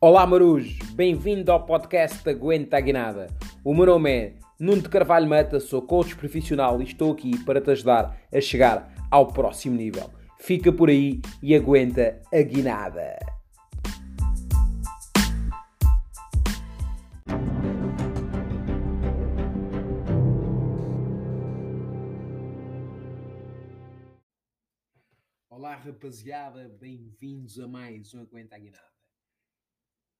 Olá 0.00 0.24
Marujos, 0.24 0.78
bem-vindo 0.94 1.50
ao 1.50 1.66
podcast 1.66 2.28
Aguenta 2.30 2.76
a 2.76 2.80
Guinada. 2.80 3.26
O 3.64 3.74
meu 3.74 3.84
nome 3.84 4.08
é 4.08 4.38
Nuno 4.56 4.80
de 4.80 4.88
Carvalho 4.88 5.28
Mata, 5.28 5.58
sou 5.58 5.82
coach 5.82 6.14
profissional 6.14 6.80
e 6.80 6.84
estou 6.84 7.10
aqui 7.10 7.36
para 7.44 7.60
te 7.60 7.72
ajudar 7.72 8.16
a 8.32 8.40
chegar 8.40 8.94
ao 9.10 9.32
próximo 9.32 9.74
nível. 9.74 10.08
Fica 10.38 10.72
por 10.72 10.88
aí 10.88 11.20
e 11.42 11.52
aguenta 11.52 12.22
a 12.32 12.40
guinada. 12.42 13.18
Olá 25.50 25.74
rapaziada, 25.74 26.68
bem-vindos 26.80 27.58
a 27.58 27.66
mais 27.66 28.14
um 28.14 28.20
Aguenta 28.20 28.54
a 28.54 28.60
Guinada. 28.60 28.97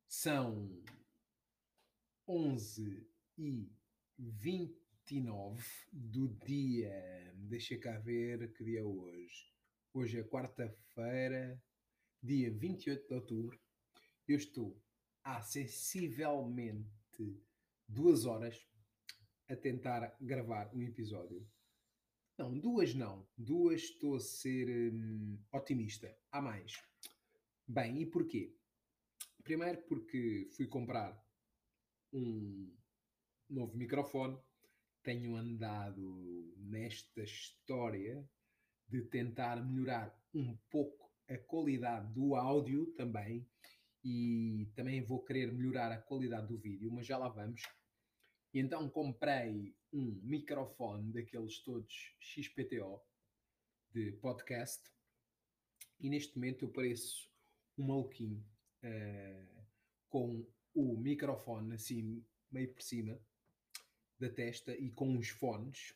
São 0.09 0.83
11 2.27 3.07
e 3.37 3.71
29 4.19 5.63
do 5.93 6.29
dia. 6.47 7.35
Deixa 7.37 7.77
cá 7.77 7.99
ver 7.99 8.51
que 8.55 8.65
dia 8.65 8.81
é 8.81 8.85
hoje. 8.85 9.53
Hoje 9.93 10.19
é 10.19 10.25
quarta-feira, 10.25 11.63
dia 12.23 12.51
28 12.51 13.07
de 13.07 13.15
outubro. 13.15 13.61
Eu 14.27 14.39
estou 14.39 14.83
há 15.23 15.43
sensivelmente 15.43 16.89
duas 17.87 18.25
horas 18.25 18.67
a 19.47 19.55
tentar 19.55 20.17
gravar 20.23 20.75
um 20.75 20.81
episódio. 20.81 21.47
Não, 22.39 22.59
duas 22.59 22.95
não. 22.95 23.29
Duas 23.37 23.83
estou 23.83 24.17
a 24.17 24.21
ser 24.21 24.91
hum, 24.91 25.39
otimista. 25.53 26.17
Há 26.33 26.41
mais. 26.41 26.83
Bem, 27.67 28.01
e 28.01 28.07
porquê? 28.07 28.58
Primeiro 29.49 29.81
porque 29.85 30.51
fui 30.55 30.67
comprar 30.67 31.19
um 32.13 32.71
novo 33.49 33.75
microfone. 33.79 34.39
Tenho 35.03 35.37
andado 35.37 36.55
nesta 36.59 37.23
história 37.23 38.29
de 38.87 39.01
tentar 39.01 39.57
melhorar 39.65 40.15
um 40.35 40.55
pouco 40.69 41.11
a 41.31 41.39
qualidade 41.39 42.13
do 42.13 42.35
áudio 42.35 42.93
também 42.93 43.49
e 44.05 44.71
também 44.77 45.03
vou 45.03 45.25
querer 45.25 45.51
melhorar 45.51 45.93
a 45.93 46.03
qualidade 46.03 46.49
do 46.49 46.59
vídeo, 46.59 46.93
mas 46.93 47.07
já 47.07 47.17
lá 47.17 47.31
vamos. 47.31 47.63
E 48.53 48.61
então 48.61 48.87
comprei 48.91 49.75
um 49.91 50.21
microfone 50.25 51.11
daqueles 51.11 51.59
todos 51.61 52.15
XPTO 52.21 53.01
de 53.93 54.13
podcast 54.21 54.83
e 55.99 56.11
neste 56.11 56.37
momento 56.37 56.67
eu 56.67 56.71
pareço 56.71 57.33
um 57.79 57.87
maluquinho 57.87 58.45
uh, 58.83 59.65
com 60.09 60.47
o 60.75 60.97
microfone 60.97 61.75
assim 61.75 62.25
meio 62.51 62.73
por 62.73 62.83
cima 62.83 63.19
da 64.19 64.29
testa 64.29 64.77
e 64.77 64.91
com 64.91 65.09
uns 65.11 65.29
fones, 65.29 65.95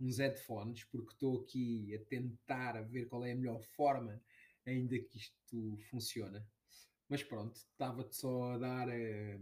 uns 0.00 0.18
headphones, 0.18 0.84
porque 0.84 1.12
estou 1.12 1.40
aqui 1.40 1.94
a 1.94 1.98
tentar 2.04 2.76
a 2.76 2.82
ver 2.82 3.06
qual 3.06 3.24
é 3.24 3.32
a 3.32 3.36
melhor 3.36 3.62
forma 3.62 4.22
ainda 4.66 4.98
que 4.98 5.16
isto 5.16 5.76
funciona. 5.90 6.46
Mas 7.08 7.22
pronto, 7.22 7.56
estava-te 7.56 8.16
só 8.16 8.52
a 8.52 8.58
dar 8.58 8.88
uh, 8.88 9.40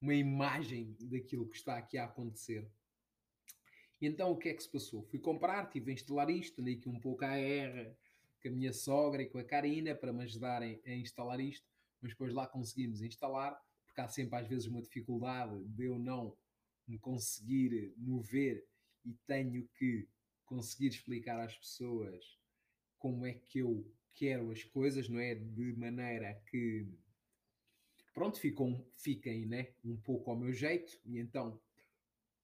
uma 0.00 0.14
imagem 0.14 0.96
daquilo 1.00 1.48
que 1.48 1.56
está 1.56 1.76
aqui 1.76 1.96
a 1.98 2.04
acontecer. 2.04 2.68
Então 4.00 4.30
o 4.30 4.36
que 4.36 4.48
é 4.48 4.54
que 4.54 4.62
se 4.62 4.70
passou? 4.70 5.02
Fui 5.02 5.18
comprar, 5.18 5.68
tive 5.70 5.90
a 5.90 5.94
instalar 5.94 6.30
isto, 6.30 6.60
andei 6.60 6.74
aqui 6.74 6.88
um 6.88 7.00
pouco 7.00 7.24
a 7.24 7.36
R 7.36 7.96
com 8.40 8.48
a 8.48 8.52
minha 8.52 8.72
sogra 8.72 9.22
e 9.22 9.28
com 9.28 9.38
a 9.38 9.44
Karina 9.44 9.94
para 9.94 10.12
me 10.12 10.24
ajudarem 10.24 10.80
a 10.86 10.92
instalar 10.92 11.40
isto, 11.40 11.66
mas 12.00 12.12
depois 12.12 12.32
lá 12.32 12.46
conseguimos 12.46 13.02
instalar, 13.02 13.58
porque 13.86 14.00
há 14.00 14.08
sempre 14.08 14.38
às 14.38 14.46
vezes 14.46 14.66
uma 14.66 14.82
dificuldade 14.82 15.64
de 15.64 15.84
eu 15.84 15.98
não 15.98 16.36
me 16.86 16.98
conseguir 16.98 17.92
mover 17.96 18.64
e 19.04 19.12
tenho 19.26 19.66
que 19.78 20.08
conseguir 20.44 20.88
explicar 20.88 21.38
às 21.40 21.56
pessoas 21.56 22.38
como 22.98 23.26
é 23.26 23.34
que 23.34 23.58
eu 23.58 23.90
quero 24.14 24.50
as 24.50 24.64
coisas, 24.64 25.08
não 25.08 25.20
é? 25.20 25.34
De 25.34 25.72
maneira 25.74 26.34
que 26.46 26.86
pronto, 28.18 28.40
ficam, 28.40 28.84
fiquem 28.96 29.46
né, 29.46 29.68
um 29.84 29.96
pouco 29.96 30.28
ao 30.28 30.36
meu 30.36 30.52
jeito, 30.52 30.98
e 31.04 31.18
então, 31.18 31.60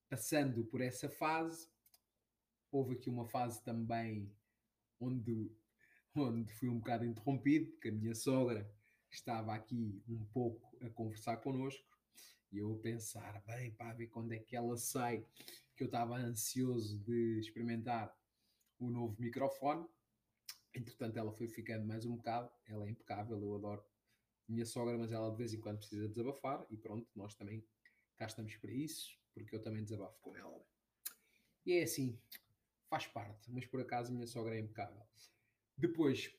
passando 0.08 0.64
por 0.64 0.80
essa 0.80 1.08
fase, 1.08 1.68
houve 2.70 2.94
aqui 2.94 3.10
uma 3.10 3.26
fase 3.26 3.60
também 3.64 4.32
onde, 5.00 5.50
onde 6.16 6.52
fui 6.54 6.68
um 6.68 6.78
bocado 6.78 7.04
interrompido, 7.04 7.72
porque 7.72 7.88
a 7.88 7.92
minha 7.92 8.14
sogra 8.14 8.70
estava 9.10 9.54
aqui 9.54 10.02
um 10.08 10.24
pouco 10.26 10.76
a 10.84 10.88
conversar 10.90 11.38
connosco, 11.38 11.84
e 12.52 12.58
eu 12.58 12.72
a 12.72 12.78
pensar, 12.78 13.42
bem, 13.46 13.72
pá, 13.72 13.92
ver 13.92 14.06
quando 14.06 14.32
é 14.32 14.38
que 14.38 14.54
ela 14.54 14.76
sai, 14.76 15.26
que 15.76 15.82
eu 15.82 15.86
estava 15.86 16.16
ansioso 16.16 16.98
de 17.00 17.40
experimentar 17.40 18.16
o 18.78 18.90
novo 18.90 19.20
microfone. 19.20 19.84
Entretanto, 20.72 21.18
ela 21.18 21.32
foi 21.32 21.48
ficando 21.48 21.84
mais 21.84 22.04
um 22.04 22.16
bocado, 22.16 22.50
ela 22.66 22.86
é 22.86 22.90
impecável, 22.90 23.40
eu 23.40 23.54
adoro 23.56 23.84
minha 24.48 24.64
sogra, 24.64 24.96
mas 24.96 25.10
ela 25.10 25.30
de 25.30 25.36
vez 25.36 25.52
em 25.52 25.60
quando 25.60 25.78
precisa 25.78 26.08
desabafar 26.08 26.64
e 26.70 26.76
pronto, 26.76 27.08
nós 27.16 27.34
também 27.34 27.64
cá 28.16 28.26
estamos 28.26 28.56
para 28.56 28.72
isso, 28.72 29.18
porque 29.32 29.54
eu 29.54 29.60
também 29.60 29.82
desabafo 29.82 30.20
com 30.20 30.36
ela. 30.36 30.64
E 31.66 31.72
é 31.72 31.82
assim, 31.82 32.16
faz 32.88 33.06
parte, 33.06 33.50
mas 33.50 33.64
por 33.66 33.80
acaso 33.80 34.12
minha 34.12 34.26
sogra 34.26 34.54
é 34.54 34.60
impecável. 34.60 35.04
Depois, 35.76 36.32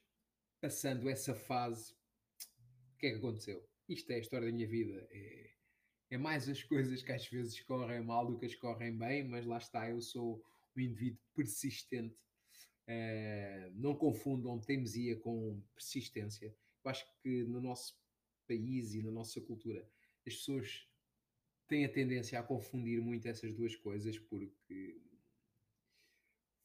passando 0.62 1.10
essa 1.10 1.36
fase, 1.36 1.94
o 2.94 2.98
que 2.98 3.08
é 3.08 3.12
que 3.12 3.18
aconteceu? 3.18 3.68
Isto 3.88 4.12
é 4.12 4.16
a 4.16 4.20
história 4.20 4.48
da 4.48 4.54
minha 4.54 4.68
vida. 4.68 5.08
É, 5.12 5.52
é 6.12 6.18
mais 6.18 6.48
as 6.48 6.64
coisas 6.64 7.04
que 7.04 7.12
às 7.12 7.28
vezes 7.28 7.62
correm 7.62 8.04
mal 8.04 8.26
do 8.26 8.38
que 8.38 8.46
as 8.46 8.56
correm 8.56 8.98
bem, 8.98 9.28
mas 9.28 9.46
lá 9.46 9.58
está, 9.58 9.90
eu 9.90 10.02
sou 10.02 10.42
um 10.76 10.80
indivíduo 10.80 11.20
persistente. 11.34 12.16
Uh, 12.88 13.72
não 13.74 13.96
confundam 13.96 14.60
teimosia 14.60 15.18
com 15.18 15.62
persistência. 15.74 16.56
Eu 16.84 16.92
acho 16.92 17.06
que 17.22 17.44
no 17.44 17.60
nosso 17.60 17.98
país 18.48 18.94
e 18.94 19.02
na 19.02 19.12
nossa 19.12 19.42
cultura 19.42 19.82
as 20.26 20.36
pessoas 20.36 20.88
têm 21.68 21.84
a 21.86 21.92
tendência 21.92 22.40
a 22.40 22.44
confundir 22.44 23.02
muito 23.02 23.28
essas 23.28 23.54
duas 23.56 23.76
coisas 23.76 24.20
porque 24.20 25.02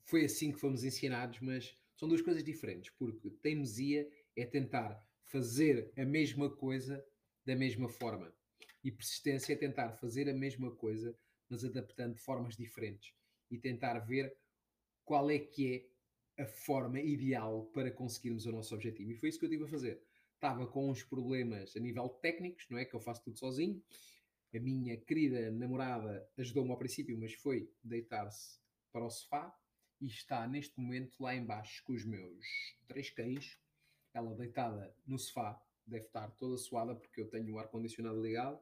foi 0.05 0.25
assim 0.25 0.53
que 0.53 0.59
fomos 0.59 0.85
ensinados, 0.85 1.41
mas 1.41 1.75
são 2.01 2.09
duas 2.09 2.23
coisas 2.23 2.43
diferentes, 2.43 2.91
porque 2.99 3.29
teimosia 3.29 4.11
é 4.35 4.47
tentar 4.47 5.07
fazer 5.25 5.93
a 5.99 6.05
mesma 6.05 6.49
coisa 6.49 7.05
da 7.45 7.55
mesma 7.55 7.91
forma. 7.91 8.35
E 8.83 8.91
persistência 8.91 9.53
é 9.53 9.57
tentar 9.57 9.93
fazer 9.93 10.27
a 10.27 10.33
mesma 10.33 10.75
coisa, 10.75 11.15
mas 11.47 11.63
adaptando 11.63 12.15
de 12.15 12.21
formas 12.23 12.57
diferentes. 12.57 13.13
E 13.51 13.59
tentar 13.59 13.99
ver 13.99 14.35
qual 15.05 15.31
é 15.31 15.39
que 15.39 15.91
é 16.39 16.43
a 16.43 16.47
forma 16.47 16.99
ideal 16.99 17.67
para 17.67 17.91
conseguirmos 17.91 18.47
o 18.47 18.53
nosso 18.53 18.75
objetivo. 18.75 19.11
E 19.11 19.17
foi 19.17 19.29
isso 19.29 19.39
que 19.39 19.45
eu 19.45 19.51
estive 19.51 19.65
a 19.67 19.69
fazer 19.69 20.03
estava 20.37 20.67
com 20.67 20.91
uns 20.91 21.03
problemas 21.03 21.77
a 21.77 21.81
nível 21.81 22.09
técnicos, 22.09 22.67
não 22.71 22.79
é? 22.79 22.87
Que 22.87 22.97
eu 22.97 23.01
faço 23.01 23.23
tudo 23.25 23.39
sozinho. 23.39 23.85
A 24.55 24.59
minha 24.59 24.97
querida 24.97 25.51
namorada 25.51 26.27
ajudou-me 26.39 26.71
ao 26.71 26.79
princípio, 26.79 27.19
mas 27.19 27.35
foi 27.35 27.71
deitar-se 27.85 28.59
para 28.91 29.05
o 29.05 29.11
sofá 29.11 29.55
e 30.01 30.07
está 30.07 30.47
neste 30.47 30.81
momento 30.81 31.23
lá 31.23 31.35
embaixo 31.35 31.83
com 31.85 31.93
os 31.93 32.05
meus 32.05 32.47
três 32.89 33.11
cães. 33.11 33.59
Ela 34.15 34.35
deitada 34.35 34.95
no 35.07 35.19
sofá, 35.19 35.61
deve 35.87 36.07
estar 36.07 36.31
toda 36.33 36.57
suada 36.57 36.95
porque 36.95 37.21
eu 37.21 37.29
tenho 37.29 37.55
o 37.55 37.59
ar-condicionado 37.59 38.21
ligado. 38.21 38.59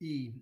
E 0.00 0.34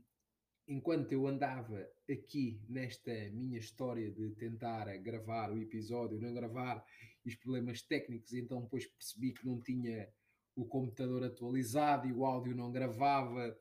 enquanto 0.67 1.13
eu 1.13 1.27
andava 1.27 1.87
aqui 2.11 2.61
nesta 2.69 3.13
minha 3.31 3.59
história 3.59 4.11
de 4.11 4.31
tentar 4.31 4.87
gravar 4.99 5.53
o 5.53 5.61
episódio, 5.61 6.21
não 6.21 6.33
gravar, 6.33 6.85
e 7.25 7.29
os 7.29 7.37
problemas 7.37 7.83
técnicos, 7.83 8.33
então 8.33 8.63
depois 8.63 8.87
percebi 8.87 9.33
que 9.33 9.47
não 9.47 9.61
tinha 9.61 10.09
o 10.57 10.65
computador 10.65 11.25
atualizado 11.25 12.07
e 12.07 12.13
o 12.13 12.25
áudio 12.25 12.55
não 12.55 12.71
gravava, 12.71 13.57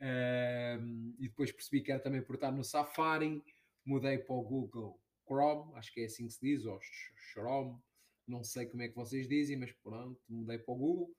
um, 0.00 1.14
e 1.18 1.28
depois 1.28 1.52
percebi 1.52 1.82
que 1.82 1.92
era 1.92 2.00
também 2.00 2.22
por 2.22 2.34
estar 2.34 2.50
no 2.50 2.64
Safari, 2.64 3.42
mudei 3.84 4.18
para 4.18 4.34
o 4.34 4.42
Google 4.42 5.01
Chrome, 5.26 5.74
acho 5.74 5.92
que 5.92 6.00
é 6.00 6.04
assim 6.04 6.26
que 6.26 6.32
se 6.32 6.40
diz, 6.40 6.64
ou 6.64 6.78
Chrome, 7.32 7.78
não 8.26 8.42
sei 8.44 8.66
como 8.66 8.82
é 8.82 8.88
que 8.88 8.94
vocês 8.94 9.28
dizem, 9.28 9.56
mas 9.56 9.72
pronto, 9.72 10.20
mudei 10.28 10.58
para 10.58 10.74
o 10.74 10.76
Google. 10.76 11.16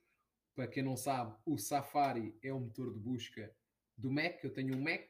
Para 0.55 0.67
quem 0.67 0.83
não 0.83 0.95
sabe, 0.95 1.35
o 1.45 1.57
Safari 1.57 2.37
é 2.43 2.53
o 2.53 2.59
motor 2.59 2.93
de 2.93 2.99
busca 2.99 3.53
do 3.97 4.11
Mac. 4.11 4.43
Eu 4.43 4.53
tenho 4.53 4.77
um 4.77 4.81
Mac 4.81 5.03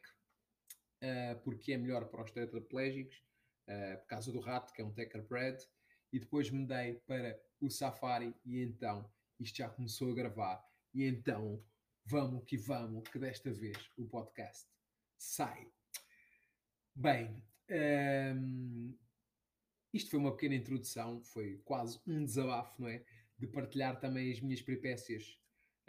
uh, 1.03 1.39
porque 1.43 1.73
é 1.73 1.77
melhor 1.77 2.05
para 2.05 2.23
os 2.23 2.31
tetraplégicos, 2.31 3.15
uh, 3.67 3.97
por 3.99 4.07
causa 4.07 4.31
do 4.31 4.39
rato, 4.39 4.73
que 4.73 4.81
é 4.81 4.85
um 4.85 4.93
Teckerpred. 4.93 5.57
E 6.11 6.19
depois 6.19 6.49
mudei 6.49 6.95
para 7.05 7.39
o 7.59 7.69
Safari 7.69 8.35
e 8.45 8.61
então 8.61 9.09
isto 9.39 9.57
já 9.57 9.69
começou 9.69 10.11
a 10.11 10.15
gravar. 10.15 10.63
E 10.93 11.05
então 11.05 11.63
vamos 12.05 12.43
que 12.45 12.57
vamos, 12.57 13.07
que 13.09 13.19
desta 13.19 13.51
vez 13.51 13.77
o 13.97 14.05
podcast 14.07 14.67
sai. 15.17 15.71
Bem, 16.95 17.41
um, 17.69 18.97
isto 19.93 20.09
foi 20.09 20.19
uma 20.19 20.31
pequena 20.31 20.55
introdução, 20.55 21.21
foi 21.23 21.61
quase 21.63 21.99
um 22.07 22.25
desabafo, 22.25 22.81
não 22.81 22.87
é? 22.87 23.03
De 23.37 23.47
partilhar 23.47 23.99
também 23.99 24.31
as 24.31 24.41
minhas 24.41 24.61
peripécias 24.61 25.39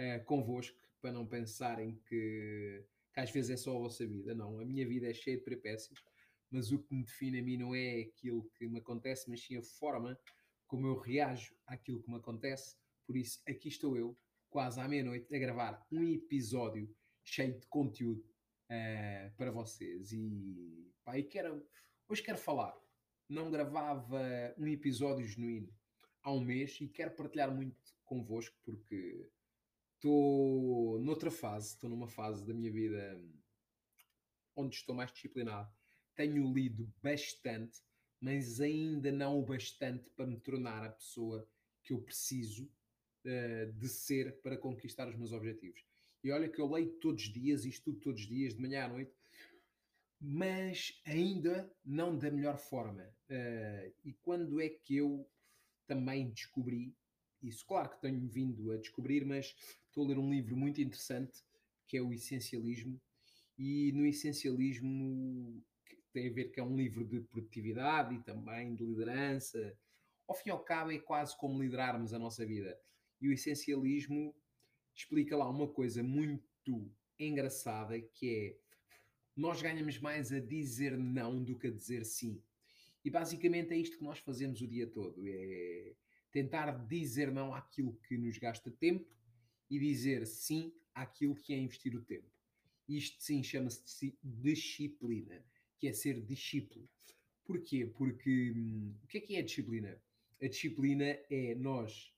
uh, 0.01 0.25
convosco, 0.25 0.79
para 1.01 1.13
não 1.13 1.27
pensarem 1.27 2.01
que, 2.07 2.83
que 3.13 3.21
às 3.21 3.31
vezes 3.31 3.51
é 3.51 3.57
só 3.57 3.77
a 3.77 3.81
vossa 3.81 4.07
vida. 4.07 4.35
Não, 4.35 4.59
a 4.59 4.65
minha 4.65 4.87
vida 4.87 5.09
é 5.09 5.13
cheia 5.13 5.37
de 5.37 5.45
peripécias, 5.45 6.03
mas 6.51 6.73
o 6.73 6.79
que 6.79 6.95
me 6.95 7.05
define 7.05 7.41
a 7.41 7.43
mim 7.43 7.57
não 7.59 7.75
é 7.75 8.01
aquilo 8.01 8.51
que 8.55 8.67
me 8.67 8.79
acontece, 8.79 9.29
mas 9.29 9.45
sim 9.45 9.57
a 9.57 9.63
forma 9.63 10.19
como 10.67 10.87
eu 10.87 10.99
reajo 10.99 11.55
àquilo 11.67 12.03
que 12.03 12.11
me 12.11 12.17
acontece. 12.17 12.77
Por 13.07 13.17
isso, 13.17 13.39
aqui 13.47 13.69
estou 13.69 13.97
eu, 13.99 14.17
quase 14.49 14.81
à 14.81 14.89
meia-noite, 14.89 15.35
a 15.35 15.39
gravar 15.39 15.87
um 15.93 16.03
episódio 16.09 16.89
cheio 17.23 17.59
de 17.59 17.67
conteúdo 17.67 18.25
uh, 18.71 19.37
para 19.37 19.51
vocês. 19.51 20.13
E, 20.13 20.94
pá, 21.05 21.19
e 21.19 21.23
quero, 21.23 21.65
hoje 22.09 22.23
quero 22.23 22.39
falar. 22.39 22.75
Não 23.29 23.51
gravava 23.51 24.55
um 24.59 24.67
episódio 24.67 25.27
genuíno 25.27 25.73
há 26.23 26.33
um 26.33 26.41
mês 26.41 26.81
e 26.81 26.89
quero 26.89 27.11
partilhar 27.13 27.55
muito 27.55 27.77
convosco 28.05 28.57
porque 28.65 29.31
estou 29.95 30.99
noutra 31.01 31.31
fase, 31.31 31.75
estou 31.75 31.89
numa 31.89 32.09
fase 32.09 32.45
da 32.45 32.53
minha 32.53 32.71
vida 32.71 33.21
onde 34.57 34.77
estou 34.77 34.95
mais 34.95 35.13
disciplinado. 35.13 35.71
Tenho 36.15 36.53
lido 36.53 36.93
bastante, 37.03 37.81
mas 38.21 38.61
ainda 38.61 39.11
não 39.11 39.39
o 39.39 39.45
bastante 39.45 40.09
para 40.11 40.27
me 40.27 40.39
tornar 40.39 40.85
a 40.85 40.91
pessoa 40.91 41.49
que 41.83 41.93
eu 41.93 42.01
preciso 42.01 42.71
uh, 43.25 43.73
de 43.73 43.89
ser 43.89 44.41
para 44.41 44.57
conquistar 44.57 45.09
os 45.09 45.17
meus 45.17 45.33
objetivos. 45.33 45.85
E 46.23 46.31
olha 46.31 46.49
que 46.49 46.61
eu 46.61 46.71
leio 46.71 46.91
todos 47.01 47.25
os 47.25 47.33
dias, 47.33 47.65
estudo 47.65 47.99
todos 48.01 48.21
os 48.23 48.27
dias, 48.27 48.55
de 48.55 48.63
manhã 48.63 48.85
à 48.85 48.89
noite, 48.89 49.13
mas 50.21 51.01
ainda 51.05 51.71
não 51.85 52.17
da 52.17 52.31
melhor 52.31 52.59
forma. 52.59 53.03
Uh, 53.29 53.93
e 54.05 54.13
quando 54.23 54.61
é 54.61 54.69
que 54.69 54.97
eu 54.97 55.29
também 55.87 56.31
descobri 56.31 56.95
isso? 57.43 57.67
Claro 57.67 57.91
que 57.91 58.01
tenho 58.01 58.27
vindo 58.29 58.73
a 58.73 58.77
descobrir, 58.77 59.25
mas 59.25 59.55
estou 59.87 60.05
a 60.05 60.09
ler 60.09 60.19
um 60.19 60.31
livro 60.31 60.57
muito 60.57 60.81
interessante 60.81 61.43
que 61.87 61.97
é 61.97 62.03
o 62.03 62.13
Essencialismo. 62.13 63.01
E 63.59 63.93
no 63.93 64.07
Essencialismo 64.07 65.63
tem 66.13 66.29
a 66.29 66.33
ver 66.33 66.51
que 66.51 66.61
é 66.61 66.63
um 66.63 66.77
livro 66.77 67.05
de 67.05 67.21
produtividade 67.21 68.15
e 68.15 68.23
também 68.23 68.75
de 68.75 68.85
liderança. 68.85 69.77
Ao 70.27 70.35
fim 70.35 70.49
e 70.49 70.53
ao 70.53 70.65
cabo, 70.65 70.91
é 70.93 70.99
quase 70.99 71.37
como 71.37 71.63
liderarmos 71.63 72.15
a 72.15 72.19
nossa 72.19 72.47
vida. 72.47 72.79
E 73.21 73.29
o 73.29 73.33
Essencialismo 73.33 74.35
explica 74.95 75.37
lá 75.37 75.49
uma 75.49 75.69
coisa 75.69 76.03
muito 76.03 76.91
engraçada 77.19 78.01
que 78.01 78.31
é 78.31 78.64
nós 79.37 79.61
ganhamos 79.61 79.99
mais 79.99 80.33
a 80.33 80.39
dizer 80.39 80.97
não 80.97 81.43
do 81.43 81.59
que 81.59 81.67
a 81.67 81.71
dizer 81.71 82.05
sim. 82.05 82.41
E 83.05 83.11
basicamente 83.11 83.73
é 83.73 83.77
isto 83.77 83.99
que 83.99 84.05
nós 84.05 84.19
fazemos 84.19 84.61
o 84.61 84.67
dia 84.67 84.87
todo: 84.87 85.23
é 85.27 85.95
tentar 86.31 86.71
dizer 86.87 87.31
não 87.31 87.55
àquilo 87.55 87.95
que 88.09 88.17
nos 88.17 88.39
gasta 88.39 88.71
tempo 88.71 89.09
e 89.71 89.79
dizer 89.79 90.27
sim 90.27 90.73
àquilo 90.95 91.35
que 91.35 91.53
é 91.53 91.59
investir 91.59 91.95
o 91.95 92.03
tempo. 92.03 92.31
Isto 92.89 93.23
sim 93.23 93.43
chama-se 93.43 94.15
disciplina, 94.23 95.45
que 95.79 95.89
é 95.89 95.93
ser 95.93 96.21
discípulo. 96.21 96.89
Porquê? 97.45 97.87
Porque 97.87 98.53
hum, 98.55 98.95
o 99.03 99.07
que 99.07 99.19
é 99.19 99.21
que 99.21 99.37
é 99.37 99.41
a 99.41 99.45
disciplina? 99.45 100.01
A 100.43 100.49
disciplina 100.49 101.05
é 101.31 101.55
nós 101.55 102.15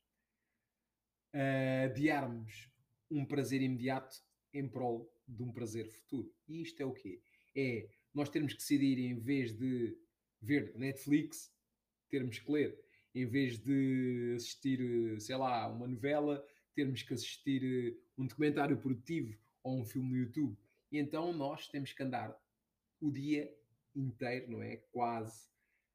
uh, 1.35 1.85
adiarmos 1.85 2.71
um 3.11 3.25
prazer 3.25 3.63
imediato 3.63 4.17
em 4.53 4.69
prol 4.69 5.13
de 5.27 5.43
um 5.43 5.53
prazer 5.53 5.87
futuro. 5.89 6.33
E 6.49 6.63
isto 6.63 6.81
é 6.83 6.87
o 6.87 6.93
quê? 6.93 7.21
É 7.55 7.89
nós 8.15 8.29
termos 8.29 8.53
que 8.53 8.59
decidir, 8.59 8.99
em 8.99 9.19
vez 9.19 9.57
de 9.57 9.97
ver 10.41 10.73
Netflix, 10.77 11.53
termos 12.09 12.39
que 12.39 12.51
ler. 12.51 12.79
Em 13.15 13.27
vez 13.27 13.59
de 13.59 14.35
assistir, 14.37 15.21
sei 15.21 15.37
lá, 15.37 15.67
uma 15.69 15.87
novela, 15.87 16.45
termos 16.75 17.03
que 17.03 17.15
assistir 17.15 17.63
eh, 17.65 17.97
um 18.19 18.27
documentário 18.27 18.77
produtivo 18.77 19.39
ou 19.63 19.81
um 19.81 19.85
filme 19.85 20.11
no 20.11 20.17
YouTube. 20.17 20.57
E 20.93 20.99
então 20.99 21.33
nós 21.33 21.69
temos 21.69 21.93
que 21.93 22.03
andar 22.03 22.39
o 23.01 23.11
dia 23.11 23.53
inteiro, 23.95 24.51
não 24.51 24.63
é? 24.63 24.77
Quase 24.93 25.49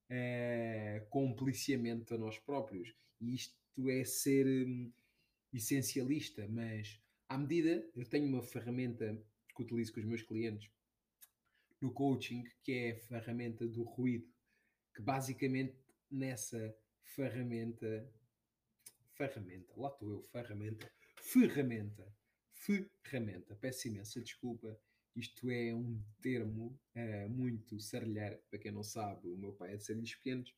é, 0.10 1.06
com 1.10 1.26
um 1.26 1.34
policiamento 1.34 2.14
a 2.14 2.18
nós 2.18 2.38
próprios. 2.38 2.94
E 3.20 3.36
isto 3.36 3.56
é 3.90 4.04
ser 4.04 4.46
hum, 4.46 4.92
essencialista, 5.54 6.48
mas 6.50 7.00
à 7.32 7.38
medida, 7.38 7.90
eu 7.96 8.06
tenho 8.06 8.28
uma 8.28 8.44
ferramenta 8.44 9.18
que 9.56 9.64
utilizo 9.64 9.94
com 9.94 10.02
os 10.02 10.06
meus 10.06 10.22
clientes 10.22 10.70
no 11.80 11.90
coaching, 11.94 12.44
que 12.62 12.74
é 12.74 12.92
a 12.92 13.00
ferramenta 13.00 13.66
do 13.66 13.84
ruído, 13.84 14.28
que 14.94 15.02
basicamente 15.02 15.74
nessa 16.12 16.76
ferramenta, 17.04 18.06
ferramenta, 19.14 19.74
lá 19.78 19.88
estou 19.88 20.12
eu, 20.12 20.22
ferramenta, 20.24 20.92
ferramenta, 21.22 22.14
ferramenta, 22.52 23.56
peço 23.56 23.88
imensa 23.88 24.20
desculpa, 24.20 24.78
isto 25.16 25.50
é 25.50 25.74
um 25.74 26.04
termo 26.22 26.78
uh, 26.94 27.30
muito 27.30 27.80
serrilheiro, 27.80 28.42
para 28.50 28.60
quem 28.60 28.74
não 28.74 28.84
sabe, 28.84 29.30
o 29.30 29.38
meu 29.38 29.54
pai 29.54 29.74
é 29.74 29.78
de 29.78 29.86
serrilhos 29.86 30.16
pequenos, 30.16 30.54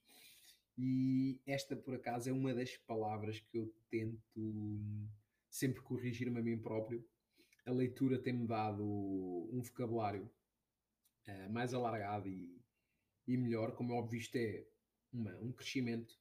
e 0.76 1.40
esta, 1.46 1.76
por 1.76 1.94
acaso, 1.94 2.30
é 2.30 2.34
uma 2.34 2.52
das 2.52 2.76
palavras 2.78 3.40
que 3.40 3.60
eu 3.60 3.72
tento 3.92 5.08
sempre 5.54 5.84
corrigir-me 5.84 6.40
a 6.40 6.42
mim 6.42 6.58
próprio. 6.58 7.08
A 7.64 7.72
leitura 7.72 8.18
tem-me 8.18 8.48
dado 8.48 8.84
um 8.84 9.62
vocabulário 9.62 10.28
uh, 11.28 11.54
mais 11.54 11.76
alargado 11.76 12.28
e, 12.28 12.60
e, 13.28 13.38
melhor. 13.38 13.76
Como 13.76 13.94
é 13.94 13.96
óbvio, 13.96 14.20
isto 14.20 14.36
é 14.36 14.66
uma, 15.12 15.32
um 15.38 15.52
crescimento 15.52 16.20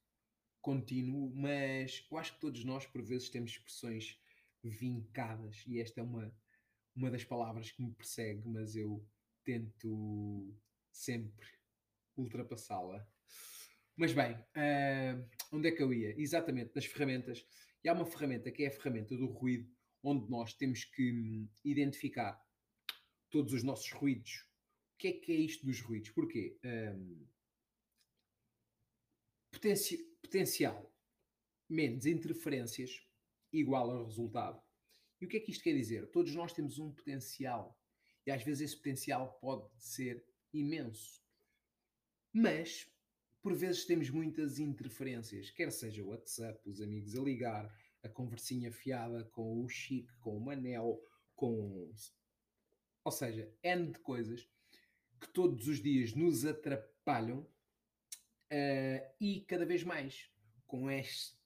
contínuo, 0.61 1.33
mas 1.35 2.05
eu 2.11 2.17
acho 2.17 2.35
que 2.35 2.41
todos 2.41 2.63
nós, 2.63 2.85
por 2.85 3.01
vezes, 3.01 3.29
temos 3.29 3.51
expressões 3.51 4.21
vincadas 4.63 5.63
e 5.65 5.81
esta 5.81 5.99
é 5.99 6.03
uma, 6.03 6.31
uma 6.95 7.09
das 7.09 7.25
palavras 7.25 7.71
que 7.71 7.81
me 7.81 7.91
persegue, 7.91 8.47
mas 8.47 8.75
eu 8.75 9.03
tento 9.43 10.55
sempre 10.91 11.47
ultrapassá-la. 12.15 13.05
Mas 13.97 14.13
bem, 14.13 14.35
uh, 14.35 15.27
onde 15.51 15.69
é 15.69 15.71
que 15.71 15.81
eu 15.81 15.91
ia? 15.91 16.13
Exatamente, 16.21 16.71
nas 16.75 16.85
ferramentas. 16.85 17.43
E 17.83 17.89
há 17.89 17.93
uma 17.93 18.05
ferramenta 18.05 18.51
que 18.51 18.63
é 18.63 18.67
a 18.67 18.71
ferramenta 18.71 19.15
do 19.15 19.25
ruído, 19.25 19.69
onde 20.01 20.29
nós 20.29 20.53
temos 20.53 20.85
que 20.85 21.11
hum, 21.11 21.49
identificar 21.63 22.41
todos 23.29 23.53
os 23.53 23.63
nossos 23.63 23.91
ruídos. 23.91 24.47
O 24.93 24.97
que 24.97 25.07
é 25.07 25.13
que 25.13 25.31
é 25.31 25.35
isto 25.35 25.65
dos 25.65 25.81
ruídos? 25.81 26.11
Porquê? 26.11 26.57
Um, 26.63 27.27
potenci 29.51 29.97
potencial 30.21 30.93
menos 31.69 32.05
interferências 32.05 33.05
igual 33.51 33.89
ao 33.91 34.05
resultado. 34.05 34.61
E 35.19 35.25
o 35.25 35.29
que 35.29 35.37
é 35.37 35.39
que 35.39 35.51
isto 35.51 35.63
quer 35.63 35.73
dizer? 35.73 36.09
Todos 36.11 36.33
nós 36.35 36.53
temos 36.53 36.79
um 36.79 36.91
potencial 36.91 37.79
e 38.25 38.31
às 38.31 38.43
vezes 38.43 38.61
esse 38.61 38.77
potencial 38.77 39.37
pode 39.39 39.69
ser 39.77 40.25
imenso. 40.53 41.21
Mas 42.31 42.87
por 43.41 43.53
vezes 43.53 43.85
temos 43.85 44.09
muitas 44.09 44.57
interferências, 44.57 45.49
quer 45.49 45.71
seja 45.71 46.01
o 46.01 46.07
WhatsApp, 46.07 46.61
os 46.67 46.81
amigos 46.81 47.15
a 47.15 47.21
ligar, 47.21 47.69
a 48.03 48.09
conversinha 48.09 48.71
fiada 48.71 49.23
com 49.25 49.63
o 49.63 49.69
Chique, 49.69 50.13
com 50.19 50.37
o 50.37 50.39
Manel, 50.39 51.01
com. 51.35 51.91
Ou 53.03 53.11
seja, 53.11 53.51
N 53.63 53.91
de 53.91 53.99
coisas 53.99 54.47
que 55.19 55.27
todos 55.29 55.67
os 55.67 55.81
dias 55.81 56.13
nos 56.13 56.45
atrapalham 56.45 57.39
uh, 57.39 59.13
e 59.19 59.41
cada 59.47 59.65
vez 59.65 59.83
mais 59.83 60.29
com 60.67 60.89
esta 60.89 61.37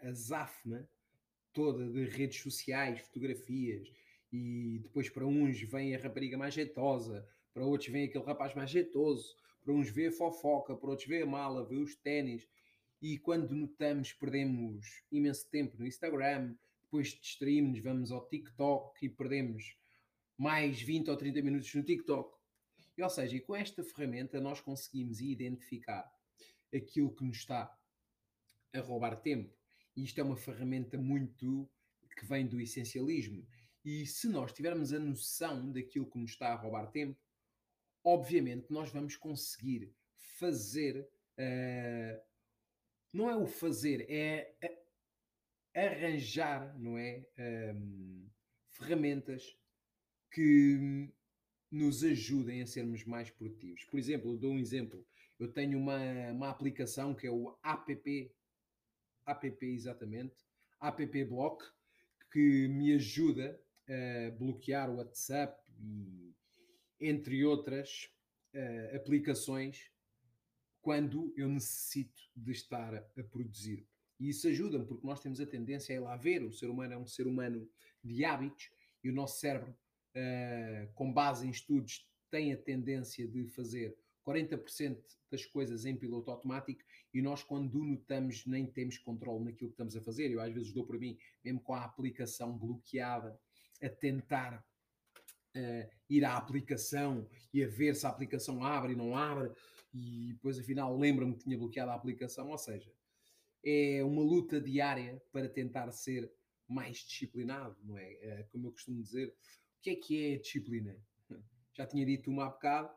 azáfama 0.00 0.88
toda 1.52 1.88
de 1.88 2.04
redes 2.04 2.40
sociais, 2.40 3.00
fotografias 3.00 3.90
e 4.30 4.80
depois 4.82 5.08
para 5.08 5.26
uns 5.26 5.60
vem 5.62 5.94
a 5.94 5.98
rapariga 5.98 6.36
mais 6.36 6.52
jeitosa, 6.52 7.26
para 7.54 7.64
outros 7.64 7.88
vem 7.90 8.04
aquele 8.04 8.24
rapaz 8.24 8.54
mais 8.54 8.70
jeitoso, 8.70 9.34
para 9.62 9.72
uns 9.72 9.88
vê 9.88 10.08
a 10.08 10.12
fofoca, 10.12 10.76
para 10.76 10.90
outros 10.90 11.08
vê 11.08 11.22
a 11.22 11.26
mala, 11.26 11.66
vê 11.66 11.76
os 11.76 11.94
ténis, 11.96 12.46
e 13.00 13.18
quando 13.18 13.54
notamos 13.54 14.12
perdemos 14.12 15.04
imenso 15.12 15.48
tempo 15.50 15.76
no 15.78 15.86
Instagram, 15.86 16.54
depois 16.82 17.08
distraímos, 17.08 17.80
vamos 17.80 18.10
ao 18.10 18.26
TikTok 18.26 19.04
e 19.04 19.08
perdemos 19.08 19.76
mais 20.38 20.80
20 20.80 21.10
ou 21.10 21.16
30 21.16 21.42
minutos 21.42 21.74
no 21.74 21.82
TikTok. 21.82 22.36
E, 22.96 23.02
ou 23.02 23.10
seja, 23.10 23.36
e 23.36 23.40
com 23.40 23.54
esta 23.54 23.82
ferramenta 23.82 24.40
nós 24.40 24.60
conseguimos 24.60 25.20
identificar 25.20 26.10
aquilo 26.74 27.14
que 27.14 27.24
nos 27.24 27.38
está 27.38 27.76
a 28.72 28.80
roubar 28.80 29.16
tempo. 29.16 29.54
E 29.94 30.04
isto 30.04 30.20
é 30.20 30.24
uma 30.24 30.36
ferramenta 30.36 30.96
muito 30.96 31.68
que 32.16 32.24
vem 32.24 32.46
do 32.46 32.60
essencialismo. 32.60 33.46
E 33.84 34.06
se 34.06 34.28
nós 34.28 34.52
tivermos 34.52 34.92
a 34.92 34.98
noção 34.98 35.70
daquilo 35.70 36.10
que 36.10 36.18
nos 36.18 36.30
está 36.30 36.48
a 36.48 36.56
roubar 36.56 36.90
tempo, 36.90 37.20
obviamente 38.02 38.70
nós 38.70 38.90
vamos 38.90 39.16
conseguir 39.16 39.92
fazer. 40.38 41.08
Uh, 41.38 42.35
não 43.12 43.30
é 43.30 43.36
o 43.36 43.46
fazer, 43.46 44.06
é 44.10 44.54
arranjar, 45.74 46.78
não 46.78 46.96
é? 46.96 47.26
Um, 47.38 48.28
ferramentas 48.70 49.56
que 50.30 51.10
nos 51.70 52.04
ajudem 52.04 52.62
a 52.62 52.66
sermos 52.66 53.04
mais 53.04 53.30
produtivos. 53.30 53.84
Por 53.84 53.98
exemplo, 53.98 54.32
eu 54.32 54.38
dou 54.38 54.52
um 54.52 54.58
exemplo. 54.58 55.06
Eu 55.38 55.52
tenho 55.52 55.78
uma, 55.78 55.98
uma 56.30 56.50
aplicação 56.50 57.14
que 57.14 57.26
é 57.26 57.30
o 57.30 57.56
app, 57.62 58.32
app 59.26 59.66
exatamente, 59.66 60.34
app 60.80 61.24
Block, 61.24 61.64
que 62.32 62.68
me 62.68 62.94
ajuda 62.94 63.60
a 63.88 64.30
bloquear 64.32 64.90
o 64.90 64.96
WhatsApp 64.96 65.62
e 65.78 66.34
entre 67.00 67.44
outras 67.44 68.10
uh, 68.54 68.96
aplicações 68.96 69.90
quando 70.86 71.34
eu 71.36 71.48
necessito 71.48 72.22
de 72.36 72.52
estar 72.52 72.94
a 72.94 73.22
produzir. 73.24 73.84
E 74.20 74.28
isso 74.28 74.46
ajuda-me, 74.46 74.86
porque 74.86 75.04
nós 75.04 75.18
temos 75.18 75.40
a 75.40 75.44
tendência 75.44 75.92
a 75.92 75.96
ir 75.96 75.98
lá 75.98 76.16
ver. 76.16 76.44
O 76.44 76.52
ser 76.52 76.70
humano 76.70 76.94
é 76.94 76.96
um 76.96 77.08
ser 77.08 77.26
humano 77.26 77.68
de 78.04 78.24
hábitos 78.24 78.70
e 79.02 79.10
o 79.10 79.12
nosso 79.12 79.40
cérebro, 79.40 79.76
uh, 80.14 80.92
com 80.94 81.12
base 81.12 81.44
em 81.44 81.50
estudos, 81.50 82.08
tem 82.30 82.52
a 82.52 82.56
tendência 82.56 83.26
de 83.26 83.48
fazer 83.48 83.98
40% 84.24 84.96
das 85.28 85.44
coisas 85.44 85.84
em 85.86 85.96
piloto 85.96 86.30
automático 86.30 86.80
e 87.12 87.20
nós, 87.20 87.42
quando 87.42 87.82
notamos, 87.82 88.46
nem 88.46 88.64
temos 88.64 88.96
controle 88.96 89.46
naquilo 89.46 89.70
que 89.70 89.74
estamos 89.74 89.96
a 89.96 90.00
fazer. 90.00 90.30
Eu, 90.30 90.40
às 90.40 90.54
vezes, 90.54 90.72
dou 90.72 90.86
para 90.86 91.00
mim, 91.00 91.18
mesmo 91.42 91.58
com 91.58 91.74
a 91.74 91.82
aplicação 91.82 92.56
bloqueada, 92.56 93.36
a 93.82 93.88
tentar 93.88 94.64
uh, 95.56 95.90
ir 96.08 96.24
à 96.24 96.36
aplicação 96.36 97.28
e 97.52 97.64
a 97.64 97.66
ver 97.66 97.96
se 97.96 98.06
a 98.06 98.08
aplicação 98.08 98.62
abre 98.62 98.92
e 98.92 98.96
não 98.96 99.16
abre, 99.16 99.50
e 99.98 100.32
depois, 100.34 100.58
afinal, 100.58 100.96
lembro-me 100.96 101.34
que 101.34 101.44
tinha 101.44 101.56
bloqueado 101.56 101.90
a 101.90 101.94
aplicação. 101.94 102.50
Ou 102.50 102.58
seja, 102.58 102.92
é 103.64 104.04
uma 104.04 104.22
luta 104.22 104.60
diária 104.60 105.22
para 105.32 105.48
tentar 105.48 105.90
ser 105.90 106.30
mais 106.68 106.98
disciplinado, 106.98 107.76
não 107.82 107.96
é? 107.96 108.12
é 108.20 108.42
como 108.50 108.66
eu 108.66 108.72
costumo 108.72 109.02
dizer, 109.02 109.28
o 109.28 109.82
que 109.82 109.90
é 109.90 109.96
que 109.96 110.32
é 110.32 110.36
disciplina? 110.36 110.96
Já 111.72 111.86
tinha 111.86 112.04
dito 112.04 112.30
uma 112.30 112.46
há 112.46 112.50
bocado 112.50 112.92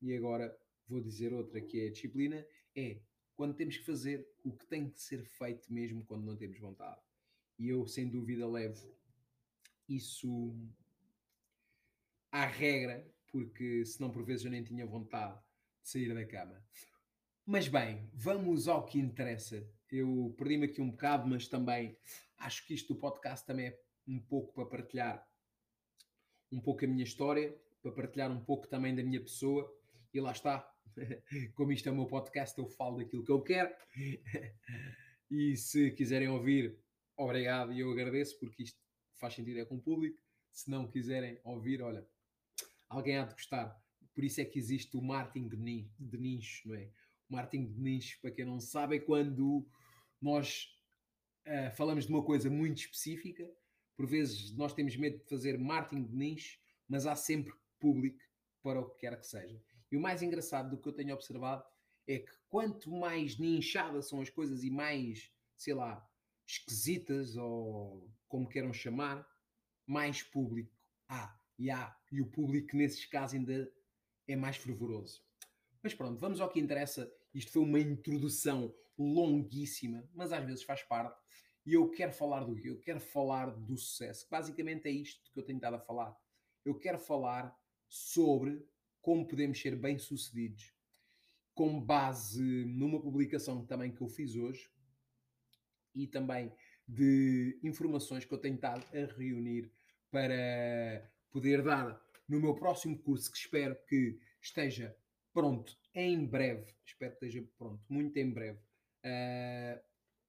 e 0.00 0.14
agora 0.14 0.56
vou 0.86 1.00
dizer 1.00 1.32
outra 1.32 1.60
que 1.60 1.80
é 1.80 1.90
disciplina, 1.90 2.46
é 2.74 3.00
quando 3.34 3.54
temos 3.54 3.76
que 3.76 3.84
fazer 3.84 4.26
o 4.42 4.52
que 4.52 4.66
tem 4.66 4.88
que 4.88 5.00
ser 5.00 5.22
feito 5.24 5.72
mesmo 5.72 6.04
quando 6.04 6.24
não 6.24 6.36
temos 6.36 6.58
vontade. 6.58 7.00
E 7.58 7.68
eu, 7.68 7.86
sem 7.86 8.08
dúvida, 8.08 8.48
levo 8.48 8.96
isso 9.88 10.56
à 12.30 12.46
regra, 12.46 13.06
porque 13.28 13.84
senão 13.84 14.10
por 14.10 14.24
vezes 14.24 14.44
eu 14.44 14.50
nem 14.50 14.62
tinha 14.62 14.86
vontade 14.86 15.40
de 15.40 15.47
sair 15.88 16.14
da 16.14 16.26
cama. 16.26 16.62
Mas 17.46 17.66
bem, 17.66 18.10
vamos 18.12 18.68
ao 18.68 18.84
que 18.84 18.98
interessa. 18.98 19.66
Eu 19.90 20.34
perdi-me 20.36 20.66
aqui 20.66 20.82
um 20.82 20.90
bocado, 20.90 21.26
mas 21.26 21.48
também 21.48 21.96
acho 22.36 22.66
que 22.66 22.74
isto 22.74 22.92
do 22.92 23.00
podcast 23.00 23.46
também 23.46 23.68
é 23.68 23.80
um 24.06 24.20
pouco 24.20 24.52
para 24.52 24.66
partilhar 24.66 25.26
um 26.52 26.60
pouco 26.60 26.84
a 26.84 26.88
minha 26.88 27.04
história, 27.04 27.58
para 27.82 27.92
partilhar 27.92 28.30
um 28.30 28.44
pouco 28.44 28.66
também 28.66 28.94
da 28.94 29.02
minha 29.02 29.20
pessoa. 29.20 29.66
E 30.12 30.20
lá 30.20 30.32
está, 30.32 30.70
como 31.54 31.72
isto 31.72 31.88
é 31.88 31.92
o 31.92 31.94
meu 31.94 32.06
podcast, 32.06 32.58
eu 32.58 32.68
falo 32.68 32.98
daquilo 32.98 33.24
que 33.24 33.32
eu 33.32 33.42
quero. 33.42 33.74
E 35.30 35.58
se 35.58 35.90
quiserem 35.90 36.28
ouvir, 36.28 36.78
obrigado 37.14 37.70
e 37.70 37.80
eu 37.80 37.92
agradeço, 37.92 38.38
porque 38.38 38.62
isto 38.62 38.80
faz 39.20 39.34
sentido 39.34 39.60
é 39.60 39.64
com 39.66 39.76
o 39.76 39.82
público. 39.82 40.18
Se 40.50 40.70
não 40.70 40.88
quiserem 40.88 41.38
ouvir, 41.44 41.82
olha, 41.82 42.08
alguém 42.88 43.18
há 43.18 43.24
de 43.24 43.34
gostar. 43.34 43.78
Por 44.18 44.24
isso 44.24 44.40
é 44.40 44.44
que 44.44 44.58
existe 44.58 44.96
o 44.96 45.00
marketing 45.00 45.48
de 45.96 46.18
nicho, 46.18 46.68
não 46.68 46.74
é? 46.74 46.90
O 47.30 47.34
marketing 47.34 47.66
de 47.66 47.80
nicho, 47.80 48.20
para 48.20 48.32
quem 48.32 48.44
não 48.44 48.58
sabe, 48.58 48.96
é 48.96 48.98
quando 48.98 49.64
nós 50.20 50.76
uh, 51.46 51.70
falamos 51.76 52.04
de 52.04 52.12
uma 52.12 52.24
coisa 52.24 52.50
muito 52.50 52.78
específica. 52.78 53.48
Por 53.96 54.08
vezes 54.08 54.52
nós 54.56 54.74
temos 54.74 54.96
medo 54.96 55.18
de 55.18 55.24
fazer 55.28 55.56
marketing 55.56 56.02
de 56.02 56.16
nicho, 56.16 56.58
mas 56.88 57.06
há 57.06 57.14
sempre 57.14 57.54
público 57.78 58.18
para 58.60 58.80
o 58.80 58.90
que 58.90 59.02
quer 59.02 59.20
que 59.20 59.24
seja. 59.24 59.62
E 59.88 59.96
o 59.96 60.00
mais 60.00 60.20
engraçado 60.20 60.70
do 60.70 60.82
que 60.82 60.88
eu 60.88 60.92
tenho 60.92 61.14
observado 61.14 61.64
é 62.04 62.18
que 62.18 62.32
quanto 62.48 62.90
mais 62.90 63.38
ninchadas 63.38 64.08
são 64.08 64.20
as 64.20 64.28
coisas 64.28 64.64
e 64.64 64.70
mais, 64.70 65.32
sei 65.56 65.74
lá, 65.74 66.04
esquisitas 66.44 67.36
ou 67.36 68.12
como 68.26 68.48
queiram 68.48 68.72
chamar, 68.72 69.24
mais 69.86 70.24
público 70.24 70.76
há. 71.08 71.38
E 71.56 71.70
há. 71.70 71.96
E 72.10 72.20
o 72.20 72.26
público, 72.26 72.76
nesses 72.76 73.06
casos, 73.06 73.36
ainda 73.36 73.77
é 74.28 74.36
mais 74.36 74.56
fervoroso. 74.56 75.22
Mas 75.82 75.94
pronto, 75.94 76.20
vamos 76.20 76.40
ao 76.40 76.48
que 76.48 76.60
interessa. 76.60 77.10
Isto 77.34 77.52
foi 77.52 77.62
uma 77.62 77.80
introdução 77.80 78.74
longuíssima, 78.96 80.08
mas 80.14 80.32
às 80.32 80.44
vezes 80.44 80.62
faz 80.62 80.82
parte. 80.82 81.18
E 81.64 81.74
eu 81.74 81.90
quero 81.90 82.12
falar 82.12 82.44
do? 82.44 82.58
Eu 82.58 82.78
quero 82.78 83.00
falar 83.00 83.50
do 83.50 83.76
sucesso. 83.76 84.26
Basicamente 84.30 84.86
é 84.86 84.90
isto 84.90 85.30
que 85.32 85.38
eu 85.38 85.42
tenho 85.42 85.58
estado 85.58 85.74
a 85.74 85.80
falar. 85.80 86.16
Eu 86.64 86.78
quero 86.78 86.98
falar 86.98 87.56
sobre 87.88 88.64
como 89.00 89.26
podemos 89.26 89.60
ser 89.60 89.76
bem-sucedidos, 89.76 90.74
com 91.54 91.80
base 91.80 92.64
numa 92.66 93.00
publicação 93.00 93.64
também 93.64 93.92
que 93.92 94.02
eu 94.02 94.08
fiz 94.08 94.36
hoje 94.36 94.70
e 95.94 96.06
também 96.06 96.52
de 96.86 97.58
informações 97.62 98.24
que 98.24 98.32
eu 98.32 98.38
tenho 98.38 98.56
estado 98.56 98.84
a 98.94 99.12
reunir 99.14 99.70
para 100.10 101.10
poder 101.30 101.62
dar 101.62 102.00
no 102.28 102.40
meu 102.40 102.54
próximo 102.54 102.98
curso, 102.98 103.30
que 103.30 103.38
espero 103.38 103.76
que 103.86 104.18
esteja 104.40 104.94
pronto 105.32 105.76
em 105.94 106.26
breve. 106.26 106.74
Espero 106.84 107.16
que 107.16 107.26
esteja 107.26 107.48
pronto, 107.56 107.82
muito 107.88 108.16
em 108.18 108.30
breve. 108.30 108.58
Uh, 109.04 109.80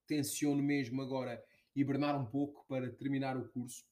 tenciono 0.08 0.64
mesmo 0.64 1.02
agora 1.02 1.44
hibernar 1.76 2.20
um 2.20 2.26
pouco 2.26 2.66
para 2.68 2.90
terminar 2.92 3.38
o 3.38 3.48
curso, 3.50 3.86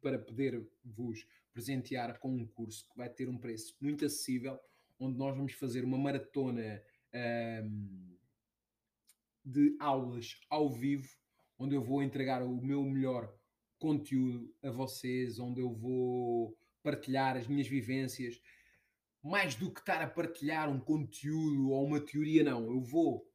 para 0.00 0.18
poder 0.18 0.66
vos 0.84 1.26
presentear 1.52 2.18
com 2.18 2.34
um 2.34 2.46
curso 2.46 2.88
que 2.88 2.96
vai 2.96 3.08
ter 3.08 3.28
um 3.28 3.38
preço 3.38 3.76
muito 3.80 4.04
acessível, 4.04 4.58
onde 4.98 5.18
nós 5.18 5.36
vamos 5.36 5.52
fazer 5.52 5.84
uma 5.84 5.98
maratona 5.98 6.82
um, 7.64 8.16
de 9.44 9.76
aulas 9.78 10.40
ao 10.48 10.70
vivo, 10.70 11.08
onde 11.58 11.74
eu 11.74 11.82
vou 11.82 12.02
entregar 12.02 12.42
o 12.42 12.60
meu 12.60 12.82
melhor 12.82 13.32
conteúdo 13.78 14.54
a 14.62 14.70
vocês, 14.70 15.38
onde 15.38 15.60
eu 15.60 15.72
vou 15.72 16.56
partilhar 16.82 17.36
as 17.36 17.46
minhas 17.46 17.66
vivências. 17.66 18.40
Mais 19.22 19.54
do 19.54 19.72
que 19.72 19.80
estar 19.80 20.02
a 20.02 20.10
partilhar 20.10 20.68
um 20.68 20.80
conteúdo 20.80 21.70
ou 21.70 21.84
uma 21.86 22.00
teoria, 22.00 22.42
não. 22.42 22.64
Eu 22.70 22.80
vou 22.80 23.30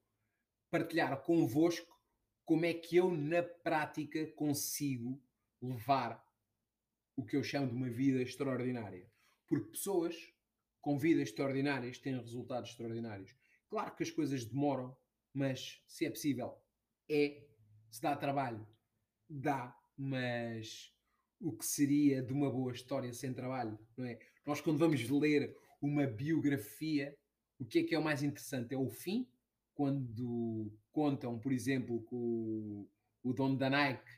partilhar 0.70 1.22
convosco 1.22 1.98
como 2.44 2.66
é 2.66 2.74
que 2.74 2.98
eu, 2.98 3.12
na 3.12 3.44
prática, 3.44 4.26
consigo 4.34 5.22
levar 5.62 6.24
o 7.16 7.26
que 7.26 7.36
eu 7.36 7.44
chamo 7.44 7.70
de 7.70 7.76
uma 7.76 7.90
vida 7.90 8.22
extraordinária. 8.22 9.10
Porque 9.48 9.72
pessoas 9.72 10.16
com 10.82 10.98
vidas 10.98 11.30
extraordinárias 11.30 11.98
têm 11.98 12.18
resultados 12.18 12.70
extraordinários. 12.70 13.36
Claro 13.70 13.96
que 13.96 14.04
as 14.04 14.12
coisas 14.12 14.46
demoram, 14.46 14.96
mas 15.34 15.84
se 15.88 16.06
é 16.06 16.10
possível, 16.10 16.58
é. 17.10 17.44
Se 17.90 18.02
dá 18.02 18.16
trabalho, 18.18 18.68
dá, 19.30 19.74
mas 19.98 20.94
o 21.40 21.52
que 21.52 21.66
seria 21.66 22.22
de 22.22 22.34
uma 22.34 22.52
boa 22.52 22.72
história 22.72 23.14
sem 23.14 23.34
trabalho, 23.34 23.78
não 23.96 24.06
é? 24.06 24.20
Nós, 24.46 24.62
quando 24.62 24.80
vamos 24.80 25.08
ler 25.10 25.56
uma 25.82 26.08
biografia, 26.08 27.16
o 27.60 27.66
que 27.66 27.80
é 27.80 27.84
que 27.84 27.96
é 27.96 28.00
o 28.00 28.04
mais 28.04 28.24
interessante? 28.24 28.74
É 28.74 28.78
o 28.78 28.90
fim, 28.90 29.28
quando 29.74 30.72
contam, 30.92 31.40
por 31.40 31.52
exemplo, 31.52 32.02
que 32.04 32.16
o, 32.16 32.88
o 33.24 33.34
dono 33.34 33.58
da 33.58 33.70
Nike 33.70 34.12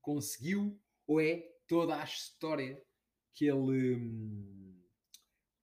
conseguiu, 0.00 0.78
ou 1.06 1.20
é 1.20 1.36
toda 1.66 2.00
a 2.00 2.04
história 2.04 2.82
que 3.32 3.46
ele 3.46 3.96
hum, 3.96 4.82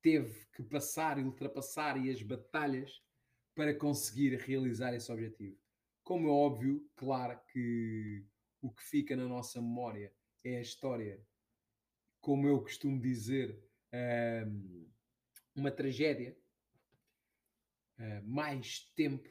teve 0.02 0.46
que 0.56 0.64
passar 0.64 1.20
e 1.20 1.24
ultrapassar 1.24 2.04
e 2.04 2.10
as 2.10 2.22
batalhas 2.22 3.02
para 3.56 3.74
conseguir 3.74 4.36
realizar 4.38 4.94
esse 4.94 5.12
objetivo. 5.12 5.58
Como 6.04 6.28
é 6.28 6.32
óbvio, 6.32 6.86
claro 6.96 7.40
que 7.52 8.26
o 8.62 8.72
que 8.72 8.84
fica 8.84 9.16
na 9.16 9.28
nossa 9.28 9.62
memória 9.62 10.12
é 10.44 10.58
a 10.58 10.62
história, 10.62 11.26
como 12.20 12.48
eu 12.48 12.62
costumo 12.62 13.00
dizer, 13.00 13.62
uma 15.56 15.72
tragédia, 15.72 16.38
hum, 18.00 18.22
mais 18.24 18.92
tempo 18.96 19.30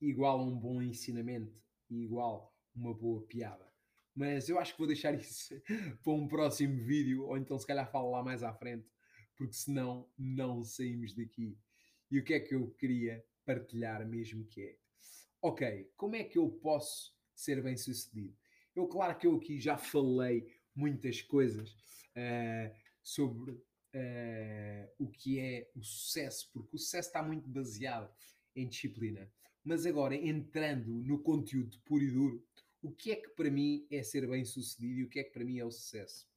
igual 0.00 0.38
a 0.38 0.44
um 0.44 0.58
bom 0.58 0.80
ensinamento 0.82 1.62
igual 1.90 2.54
uma 2.74 2.94
boa 2.94 3.22
piada. 3.26 3.72
Mas 4.14 4.48
eu 4.48 4.58
acho 4.58 4.72
que 4.72 4.78
vou 4.78 4.86
deixar 4.86 5.14
isso 5.18 5.60
para 6.02 6.12
um 6.12 6.28
próximo 6.28 6.82
vídeo, 6.84 7.24
ou 7.24 7.36
então 7.36 7.58
se 7.58 7.66
calhar 7.66 7.90
falo 7.90 8.10
lá 8.10 8.22
mais 8.22 8.42
à 8.42 8.52
frente, 8.52 8.88
porque 9.36 9.54
senão 9.54 10.08
não 10.16 10.64
saímos 10.64 11.14
daqui. 11.14 11.58
E 12.10 12.18
o 12.18 12.24
que 12.24 12.34
é 12.34 12.40
que 12.40 12.54
eu 12.54 12.70
queria 12.72 13.24
partilhar 13.44 14.06
mesmo 14.06 14.44
que 14.46 14.62
é? 14.62 14.78
Ok, 15.42 15.92
como 15.96 16.16
é 16.16 16.24
que 16.24 16.38
eu 16.38 16.48
posso 16.48 17.14
ser 17.34 17.62
bem 17.62 17.76
sucedido? 17.76 18.43
Eu, 18.74 18.88
claro 18.88 19.16
que 19.16 19.26
eu 19.26 19.36
aqui 19.36 19.60
já 19.60 19.76
falei 19.76 20.46
muitas 20.74 21.22
coisas 21.22 21.70
uh, 21.70 22.74
sobre 23.02 23.52
uh, 23.52 24.92
o 24.98 25.08
que 25.08 25.38
é 25.38 25.70
o 25.76 25.82
sucesso, 25.82 26.50
porque 26.52 26.76
o 26.76 26.78
sucesso 26.78 27.08
está 27.08 27.22
muito 27.22 27.48
baseado 27.48 28.12
em 28.56 28.68
disciplina. 28.68 29.30
Mas 29.62 29.86
agora, 29.86 30.14
entrando 30.14 30.90
no 30.90 31.18
conteúdo 31.22 31.78
puro 31.84 32.04
e 32.04 32.10
duro, 32.10 32.46
o 32.82 32.92
que 32.92 33.12
é 33.12 33.16
que 33.16 33.30
para 33.30 33.50
mim 33.50 33.86
é 33.90 34.02
ser 34.02 34.28
bem 34.28 34.44
sucedido 34.44 35.00
e 35.00 35.04
o 35.04 35.08
que 35.08 35.20
é 35.20 35.24
que 35.24 35.30
para 35.30 35.44
mim 35.44 35.58
é 35.58 35.64
o 35.64 35.70
sucesso? 35.70 36.28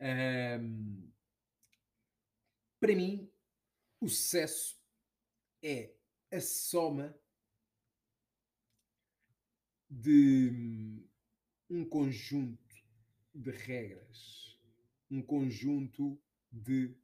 Um, 0.00 1.10
para 2.80 2.96
mim, 2.96 3.30
o 4.00 4.08
sucesso 4.08 4.80
é 5.62 5.92
a 6.32 6.40
soma 6.40 7.14
de 9.90 11.02
um 11.68 11.84
conjunto 11.84 12.60
de 13.34 13.50
regras, 13.50 14.58
um 15.10 15.20
conjunto 15.20 16.20
de 16.50 16.94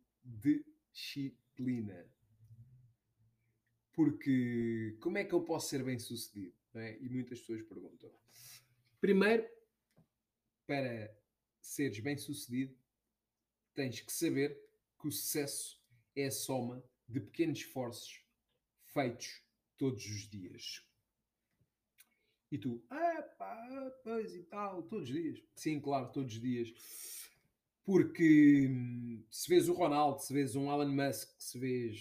disciplina. 0.93 2.07
Porque 3.93 4.97
como 5.01 5.19
é 5.19 5.25
que 5.25 5.35
eu 5.35 5.43
posso 5.43 5.69
ser 5.69 5.83
bem 5.83 5.99
sucedido? 5.99 6.55
É? 6.75 6.99
E 7.01 7.09
muitas 7.09 7.41
pessoas 7.41 7.63
perguntam. 7.63 8.13
Primeiro, 9.01 9.49
para 10.67 11.17
seres 11.61 11.99
bem 12.01 12.17
sucedido, 12.17 12.77
tens 13.75 14.01
que 14.01 14.13
saber 14.13 14.61
que 15.01 15.09
o 15.09 15.11
sucesso 15.11 15.83
é 16.15 16.27
a 16.27 16.31
soma 16.31 16.85
de 17.09 17.21
pequenos 17.21 17.61
esforços 17.61 18.23
feitos 18.85 19.43
todos 19.77 20.05
os 20.05 20.29
dias. 20.29 20.87
E 22.51 22.59
tu, 22.59 22.85
ah 22.89 23.23
pá, 23.39 23.93
pois 24.05 24.35
e 24.35 24.43
tal, 24.45 24.83
todos 24.85 25.09
os 25.09 25.15
dias. 25.15 25.43
Sim, 25.57 25.81
claro, 25.81 26.13
todos 26.13 26.35
os 26.35 26.41
dias. 26.41 26.73
Porque 27.85 28.69
hum, 28.69 29.25
se 29.31 29.49
vês 29.49 29.69
o 29.69 29.75
Ronaldo, 29.75 30.21
se 30.21 30.33
vês 30.33 30.55
um 30.55 30.71
Elon 30.71 30.93
Musk, 30.93 31.31
se 31.39 31.59
vês, 31.59 31.99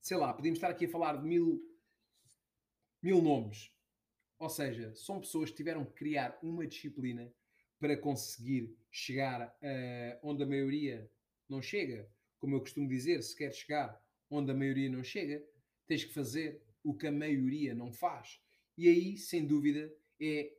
sei 0.00 0.16
lá, 0.16 0.32
podemos 0.32 0.58
estar 0.58 0.70
aqui 0.70 0.86
a 0.86 0.88
falar 0.90 1.16
de 1.16 1.26
mil, 1.26 1.62
mil 3.02 3.22
nomes. 3.22 3.72
Ou 4.38 4.48
seja, 4.48 4.94
são 4.94 5.20
pessoas 5.20 5.50
que 5.50 5.56
tiveram 5.56 5.84
que 5.84 5.92
criar 5.92 6.38
uma 6.42 6.66
disciplina 6.66 7.32
para 7.78 7.96
conseguir 7.96 8.76
chegar 8.90 9.42
a 9.42 10.18
onde 10.22 10.42
a 10.42 10.46
maioria 10.46 11.10
não 11.48 11.62
chega. 11.62 12.10
Como 12.38 12.54
eu 12.54 12.60
costumo 12.60 12.88
dizer, 12.88 13.22
se 13.22 13.36
queres 13.36 13.56
chegar 13.56 14.00
onde 14.30 14.50
a 14.50 14.54
maioria 14.54 14.90
não 14.90 15.04
chega, 15.04 15.42
tens 15.86 16.04
que 16.04 16.12
fazer 16.12 16.62
o 16.82 16.94
que 16.94 17.06
a 17.06 17.12
maioria 17.12 17.74
não 17.74 17.92
faz. 17.92 18.40
E 18.76 18.88
aí, 18.88 19.16
sem 19.16 19.46
dúvida, 19.46 19.90
é 20.20 20.52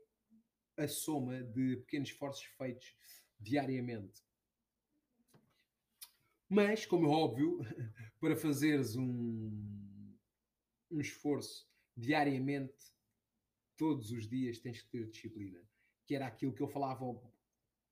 a 0.76 0.88
soma 0.88 1.44
de 1.44 1.78
pequenos 1.78 2.10
esforços 2.10 2.44
feitos 2.58 2.96
diariamente. 3.40 4.24
Mas, 6.50 6.86
como 6.86 7.06
é 7.06 7.10
óbvio, 7.10 7.60
para 8.20 8.36
fazeres 8.36 8.96
um, 8.96 10.16
um 10.90 11.00
esforço 11.00 11.70
diariamente, 11.96 12.76
todos 13.76 14.12
os 14.12 14.28
dias, 14.28 14.58
tens 14.60 14.82
que 14.82 14.90
ter 14.90 15.08
disciplina. 15.08 15.62
Que 16.06 16.16
era 16.16 16.26
aquilo 16.26 16.54
que 16.54 16.62
eu 16.62 16.68
falava 16.68 17.06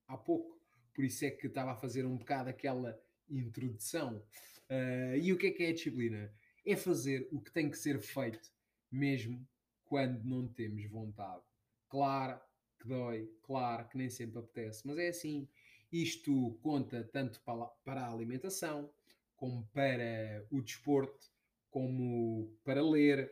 há 0.08 0.18
pouco. 0.18 0.60
Por 0.94 1.04
isso 1.04 1.26
é 1.26 1.30
que 1.32 1.48
estava 1.48 1.74
a 1.74 1.76
fazer 1.76 2.06
um 2.06 2.18
bocado 2.18 2.50
aquela 2.50 3.00
introdução. 3.30 4.26
Uh, 4.70 5.18
e 5.22 5.32
o 5.34 5.38
que 5.38 5.48
é 5.48 5.52
que 5.52 5.64
é 5.64 5.70
a 5.70 5.74
disciplina? 5.74 6.34
É 6.66 6.76
fazer 6.76 7.28
o 7.32 7.40
que 7.40 7.52
tem 7.52 7.70
que 7.70 7.78
ser 7.78 8.00
feito, 8.00 8.52
mesmo 8.92 9.48
quando 9.86 10.24
não 10.24 10.48
temos 10.48 10.86
vontade. 10.86 11.44
Claro 11.90 12.40
que 12.80 12.88
dói, 12.88 13.32
claro 13.44 13.88
que 13.88 13.98
nem 13.98 14.10
sempre 14.10 14.40
apetece, 14.40 14.86
mas 14.86 14.98
é 14.98 15.10
assim. 15.10 15.48
Isto 15.92 16.58
conta 16.62 17.04
tanto 17.04 17.42
para 17.84 18.02
a 18.02 18.12
alimentação, 18.12 18.90
como 19.36 19.66
para 19.68 20.46
o 20.52 20.62
desporto, 20.62 21.32
como 21.70 22.52
para 22.64 22.84
ler, 22.84 23.32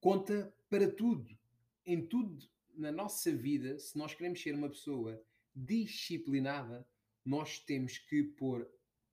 conta 0.00 0.54
para 0.70 0.90
tudo. 0.90 1.36
Em 1.84 2.06
tudo 2.06 2.48
na 2.74 2.92
nossa 2.92 3.34
vida, 3.34 3.78
se 3.78 3.98
nós 3.98 4.14
queremos 4.14 4.40
ser 4.40 4.54
uma 4.54 4.68
pessoa 4.68 5.22
disciplinada, 5.54 6.86
nós 7.24 7.58
temos 7.58 7.98
que 7.98 8.22
pôr 8.22 8.68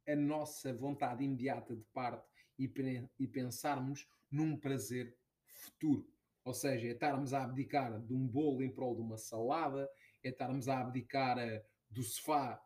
a 0.08 0.16
nossa 0.16 0.74
vontade 0.74 1.24
imediata 1.24 1.76
de 1.76 1.84
parte 1.94 2.26
e, 2.58 2.72
e 3.20 3.28
pensarmos 3.28 4.08
num 4.32 4.58
prazer 4.58 5.16
futuro. 5.46 6.08
Ou 6.50 6.54
seja, 6.56 6.88
é 6.88 6.92
estarmos 6.94 7.32
a 7.32 7.44
abdicar 7.44 8.02
de 8.02 8.12
um 8.12 8.26
bolo 8.26 8.64
em 8.64 8.72
prol 8.72 8.96
de 8.96 9.02
uma 9.02 9.20
salada, 9.20 9.88
é 10.24 10.30
estarmos 10.30 10.68
a 10.68 10.80
abdicar 10.80 11.38
uh, 11.38 11.62
do 11.88 12.02
sofá 12.02 12.60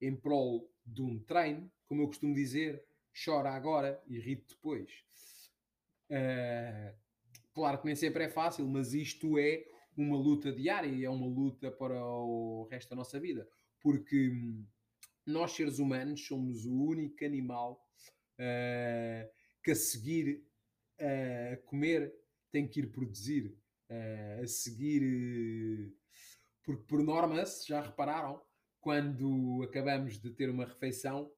em 0.00 0.16
prol 0.16 0.72
de 0.86 1.02
um 1.02 1.18
treino, 1.18 1.70
como 1.86 2.00
eu 2.00 2.06
costumo 2.06 2.34
dizer, 2.34 2.82
chora 3.12 3.50
agora 3.50 4.02
e 4.06 4.18
ri 4.18 4.36
depois. 4.36 4.90
Uh, 6.10 6.96
claro 7.52 7.78
que 7.78 7.84
nem 7.84 7.94
sempre 7.94 8.24
é 8.24 8.28
fácil, 8.30 8.66
mas 8.66 8.94
isto 8.94 9.38
é 9.38 9.66
uma 9.94 10.16
luta 10.16 10.50
diária 10.50 10.88
e 10.88 11.04
é 11.04 11.10
uma 11.10 11.26
luta 11.26 11.70
para 11.70 12.02
o 12.02 12.66
resto 12.70 12.88
da 12.88 12.96
nossa 12.96 13.20
vida, 13.20 13.46
porque 13.82 14.30
hum, 14.30 14.64
nós 15.26 15.52
seres 15.52 15.78
humanos 15.78 16.26
somos 16.26 16.64
o 16.64 16.72
único 16.72 17.22
animal 17.22 17.86
uh, 18.40 19.30
que 19.62 19.72
a 19.72 19.76
seguir 19.76 20.42
a 20.98 21.56
comer 21.66 22.14
tem 22.50 22.66
que 22.66 22.80
ir 22.80 22.90
produzir, 22.90 23.56
uh, 23.90 24.42
a 24.42 24.46
seguir. 24.46 25.94
porque, 26.62 26.84
por 26.84 27.02
norma, 27.02 27.44
se 27.46 27.68
já 27.68 27.80
repararam, 27.80 28.42
quando 28.80 29.62
acabamos 29.64 30.20
de 30.20 30.30
ter 30.30 30.48
uma 30.48 30.64
refeição, 30.64 31.32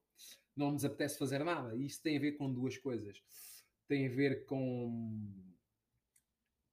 não 0.57 0.73
nos 0.73 0.85
apetece 0.85 1.19
fazer 1.19 1.45
nada. 1.45 1.75
E 1.77 1.87
isso 1.87 2.03
tem 2.03 2.17
a 2.17 2.21
ver 2.21 2.33
com 2.33 2.53
duas 2.53 2.77
coisas. 2.77 3.23
Tem 3.87 4.07
a 4.07 4.11
ver 4.11 4.45
com. 4.45 5.33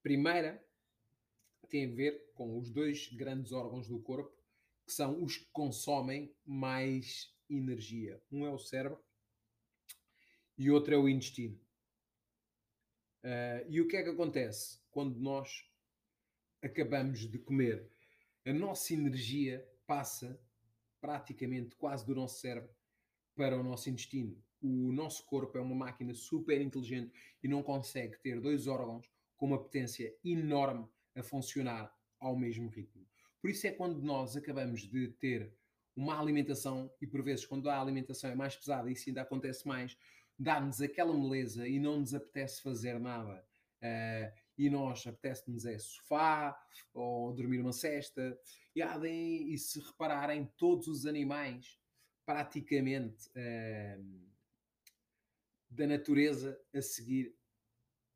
Primeira, 0.01 0.63
tem 1.69 1.85
a 1.85 1.95
ver 1.95 2.31
com 2.33 2.57
os 2.57 2.69
dois 2.69 3.07
grandes 3.13 3.51
órgãos 3.51 3.87
do 3.87 3.99
corpo, 3.99 4.35
que 4.85 4.91
são 4.91 5.23
os 5.23 5.37
que 5.37 5.47
consomem 5.51 6.35
mais 6.45 7.33
energia. 7.49 8.21
Um 8.31 8.45
é 8.45 8.51
o 8.51 8.59
cérebro 8.59 9.03
e 10.57 10.69
outro 10.69 10.93
é 10.93 10.97
o 10.97 11.09
intestino. 11.09 11.59
Uh, 13.25 13.65
e 13.67 13.81
o 13.81 13.87
que 13.87 13.97
é 13.97 14.03
que 14.03 14.09
acontece 14.09 14.79
quando 14.91 15.19
nós 15.19 15.67
acabamos 16.61 17.27
de 17.27 17.39
comer? 17.39 17.89
A 18.45 18.53
nossa 18.53 18.93
energia 18.93 19.67
passa 19.87 20.39
praticamente 21.01 21.75
quase 21.75 22.05
do 22.05 22.13
nosso 22.13 22.39
cérebro 22.39 22.69
para 23.35 23.59
o 23.59 23.63
nosso 23.63 23.89
intestino. 23.89 24.39
O 24.61 24.91
nosso 24.91 25.25
corpo 25.25 25.57
é 25.57 25.61
uma 25.61 25.73
máquina 25.73 26.13
super 26.13 26.61
inteligente 26.61 27.11
e 27.43 27.47
não 27.47 27.63
consegue 27.63 28.15
ter 28.19 28.39
dois 28.39 28.67
órgãos 28.67 29.09
com 29.35 29.47
uma 29.47 29.57
potência 29.59 30.15
enorme 30.23 30.87
a 31.15 31.23
funcionar 31.23 31.91
ao 32.19 32.37
mesmo 32.37 32.69
ritmo. 32.69 33.07
Por 33.41 33.49
isso 33.49 33.65
é 33.65 33.71
quando 33.71 34.03
nós 34.03 34.37
acabamos 34.37 34.81
de 34.81 35.07
ter 35.07 35.51
uma 35.95 36.19
alimentação, 36.19 36.91
e 37.01 37.07
por 37.07 37.23
vezes 37.23 37.43
quando 37.43 37.69
a 37.69 37.81
alimentação 37.81 38.29
é 38.29 38.35
mais 38.35 38.55
pesada, 38.55 38.91
isso 38.91 39.09
ainda 39.09 39.23
acontece 39.23 39.67
mais, 39.67 39.97
dá-nos 40.37 40.81
aquela 40.81 41.13
moleza 41.13 41.67
e 41.67 41.79
não 41.79 41.99
nos 41.99 42.13
apetece 42.13 42.61
fazer 42.61 42.99
nada. 42.99 43.45
Uh, 43.81 44.45
e 44.57 44.69
nós 44.69 45.05
apetece-nos 45.05 45.65
é 45.65 45.77
sofá 45.77 46.57
ou 46.93 47.33
dormir 47.33 47.59
uma 47.59 47.73
cesta. 47.73 48.37
E, 48.75 48.81
e 48.81 49.57
se 49.57 49.79
repararem, 49.79 50.45
todos 50.57 50.87
os 50.87 51.05
animais, 51.05 51.79
praticamente 52.25 53.27
uh, 53.29 54.25
da 55.69 55.87
natureza, 55.87 56.59
a 56.73 56.81
seguir 56.81 57.35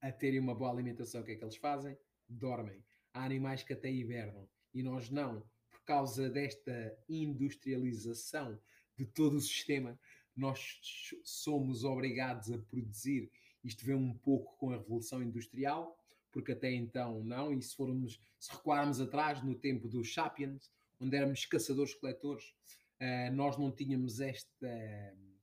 a 0.02 0.12
terem 0.12 0.40
uma 0.40 0.56
boa 0.56 0.72
alimentação, 0.72 1.22
o 1.22 1.26
que 1.26 1.32
é 1.32 1.36
que 1.36 1.44
eles 1.44 1.58
fazem? 1.58 1.98
Dormem. 2.28 2.84
Há 3.14 3.26
animais 3.26 3.64
que 3.64 3.74
até 3.74 3.92
hibernam 3.92 4.48
e 4.74 4.82
nós 4.82 5.10
não, 5.10 5.42
por 5.70 5.84
causa 5.84 6.30
desta 6.30 6.98
industrialização 7.08 8.60
de 8.96 9.06
todo 9.06 9.36
o 9.36 9.42
sistema, 9.42 10.00
nós 10.36 10.80
somos 11.24 11.84
obrigados 11.84 12.52
a 12.52 12.58
produzir. 12.58 13.32
Isto 13.64 13.86
vem 13.86 13.96
um 13.96 14.14
pouco 14.14 14.56
com 14.58 14.72
a 14.72 14.78
Revolução 14.78 15.22
Industrial, 15.22 15.98
porque 16.32 16.52
até 16.52 16.72
então 16.72 17.24
não, 17.24 17.52
e 17.54 17.62
se 17.62 17.76
formos, 17.76 18.22
se 18.40 18.52
recuarmos 18.52 19.02
atrás 19.02 19.44
no 19.44 19.56
tempo 19.56 19.88
dos 19.88 20.14
Sapiens, 20.14 20.72
onde 21.00 21.16
éramos 21.16 21.46
caçadores-coletores, 21.46 22.46
uh, 23.02 23.34
nós 23.34 23.58
não 23.58 23.72
tínhamos 23.72 24.20
esta, 24.20 24.68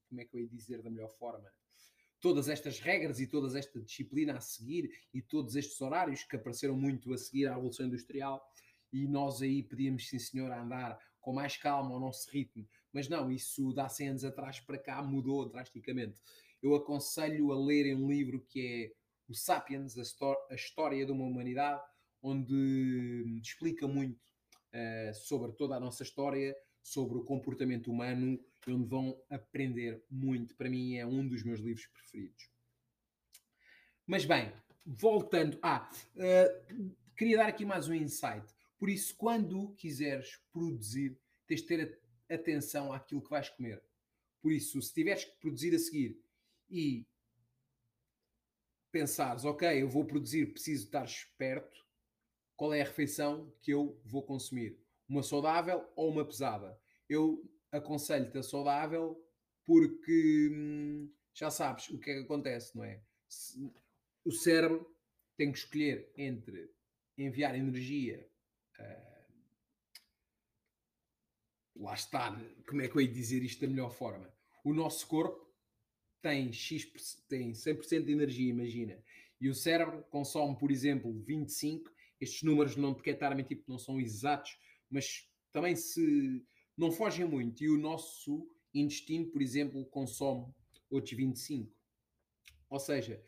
como 0.09 0.21
é 0.21 0.25
que 0.25 0.37
eu 0.37 0.41
ia 0.41 0.49
dizer 0.49 0.83
da 0.83 0.91
melhor 0.91 1.11
forma, 1.11 1.51
todas 2.21 2.49
estas 2.49 2.81
regras 2.81 3.21
e 3.21 3.27
toda 3.27 3.57
esta 3.59 3.81
disciplina 3.81 4.37
a 4.37 4.41
seguir 4.41 4.91
e 5.13 5.21
todos 5.21 5.55
estes 5.57 5.81
horários 5.81 6.25
que 6.25 6.37
apareceram 6.37 6.77
muito 6.77 7.13
a 7.13 7.19
seguir 7.19 7.47
à 7.47 7.55
Revolução 7.55 7.87
Industrial 7.87 8.43
e 8.93 9.07
nós 9.07 9.43
aí 9.43 9.63
podíamos, 9.63 10.09
sim 10.09 10.19
senhor, 10.19 10.51
andar 10.51 10.99
com 11.21 11.33
mais 11.33 11.57
calma 11.57 11.93
ao 11.93 12.01
nosso 12.01 12.31
ritmo, 12.31 12.67
mas 12.97 13.11
não, 13.11 13.31
isso 13.31 13.75
dá 13.75 13.91
100 13.91 14.09
anos 14.09 14.25
atrás 14.25 14.59
para 14.59 14.79
cá 14.79 15.03
mudou 15.03 15.47
drasticamente. 15.47 16.19
Eu 16.63 16.75
aconselho 16.75 17.53
a 17.53 17.59
lerem 17.63 17.95
um 17.95 18.09
livro 18.09 18.41
que 18.49 18.67
é 18.67 18.93
o 19.31 19.35
Sapiens, 19.35 19.99
a, 19.99 20.55
História 20.55 21.05
de 21.05 21.13
uma 21.13 21.27
Humanidade, 21.27 21.83
onde 22.23 23.39
explica 23.43 23.87
muito 23.87 24.17
uh, 24.17 25.15
sobre 25.15 25.53
toda 25.53 25.77
a 25.77 25.81
nossa 25.81 26.05
história, 26.05 26.57
sobre 26.83 27.19
o 27.19 27.23
comportamento 27.23 27.91
humano, 27.91 28.43
e 28.67 28.73
onde 28.73 28.89
vão 28.89 29.21
aprender 29.29 30.03
muito. 30.11 30.57
Para 30.57 30.71
mim 30.71 30.97
é 30.97 31.05
um 31.05 31.29
dos 31.29 31.45
meus 31.45 31.61
livros 31.61 31.87
preferidos. 31.89 32.49
Mas 34.07 34.25
bem, 34.25 34.51
voltando. 34.87 35.59
Ah, 35.61 35.87
uh, 36.15 36.91
queria 37.15 37.37
dar 37.37 37.49
aqui 37.49 37.67
mais 37.67 37.91
um 37.91 37.95
insight. 37.95 38.47
Por 38.79 38.89
isso, 38.89 39.15
quando 39.19 39.75
quiseres 39.75 40.41
produzir, 40.51 41.15
tens 41.47 41.61
de 41.61 41.67
ter 41.67 42.06
atenção 42.31 42.93
àquilo 42.93 43.23
que 43.23 43.31
vais 43.31 43.49
comer. 43.49 43.83
Por 44.41 44.53
isso, 44.53 44.81
se 44.81 44.93
tiveres 44.93 45.25
que 45.25 45.37
produzir 45.41 45.75
a 45.75 45.79
seguir 45.79 46.21
e 46.69 47.07
pensares, 48.91 49.45
ok, 49.45 49.83
eu 49.83 49.89
vou 49.89 50.05
produzir, 50.05 50.53
preciso 50.53 50.85
estar 50.85 51.05
esperto, 51.05 51.85
qual 52.57 52.73
é 52.73 52.81
a 52.81 52.85
refeição 52.85 53.53
que 53.61 53.71
eu 53.71 54.01
vou 54.05 54.23
consumir? 54.23 54.79
uma 55.09 55.23
saudável 55.23 55.89
ou 55.95 56.11
uma 56.11 56.25
pesada. 56.25 56.79
Eu 57.09 57.43
aconselho-te 57.71 58.39
a 58.39 58.43
saudável 58.43 59.23
porque 59.65 60.51
hum, 60.53 61.13
já 61.35 61.51
sabes 61.51 61.89
o 61.91 61.99
que 61.99 62.11
é 62.11 62.15
que 62.15 62.21
acontece, 62.21 62.77
não 62.77 62.85
é? 62.85 63.03
Se, 63.29 63.73
o 64.25 64.33
cérebro 64.33 64.87
tem 65.37 65.53
que 65.53 65.59
escolher 65.59 66.11
entre 66.17 66.71
enviar 67.17 67.55
energia. 67.55 68.29
Uh, 68.79 69.16
lá 71.79 71.95
está, 71.95 72.33
como 72.69 72.83
é 72.83 72.89
que 72.89 72.97
eu 72.97 73.01
ia 73.01 73.09
dizer 73.09 73.43
isto 73.43 73.61
da 73.61 73.69
melhor 73.69 73.91
forma? 73.91 74.33
O 74.65 74.73
nosso 74.73 75.07
corpo 75.07 75.47
tem, 76.21 76.53
X, 76.53 76.91
tem 77.29 77.53
100% 77.53 78.05
de 78.05 78.13
energia, 78.13 78.51
imagina, 78.51 78.99
e 79.41 79.49
o 79.49 79.55
cérebro 79.55 80.03
consome, 80.11 80.59
por 80.59 80.71
exemplo, 80.71 81.13
25, 81.23 81.91
estes 82.21 82.43
números 82.43 82.77
não 82.77 82.95
mentir 83.35 83.57
porque 83.59 83.71
não 83.71 83.79
são 83.79 84.01
exatos, 84.01 84.59
mas 84.91 85.29
também 85.53 85.77
se 85.77 86.45
não 86.77 86.91
fogem 86.91 87.27
muito, 87.27 87.63
e 87.63 87.71
o 87.71 87.79
nosso 87.79 88.49
intestino, 88.75 89.27
por 89.27 89.41
exemplo, 89.41 89.85
consome 89.87 90.53
outros 90.91 91.13
25. 91.13 91.73
Ou 92.69 92.81
seja, 92.81 93.23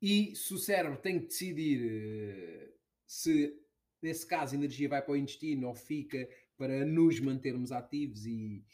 e 0.00 0.34
se 0.36 0.54
o 0.54 0.58
cérebro 0.58 0.98
tem 0.98 1.18
que 1.18 1.26
decidir 1.26 1.80
eh, 1.82 2.72
se, 3.06 3.58
nesse 4.00 4.26
caso, 4.26 4.54
a 4.54 4.58
energia 4.58 4.88
vai 4.88 5.02
para 5.02 5.12
o 5.12 5.16
intestino 5.16 5.68
ou 5.68 5.74
fica 5.74 6.28
para 6.56 6.84
nos 6.84 7.20
mantermos 7.20 7.72
ativos 7.72 8.26
e 8.26 8.64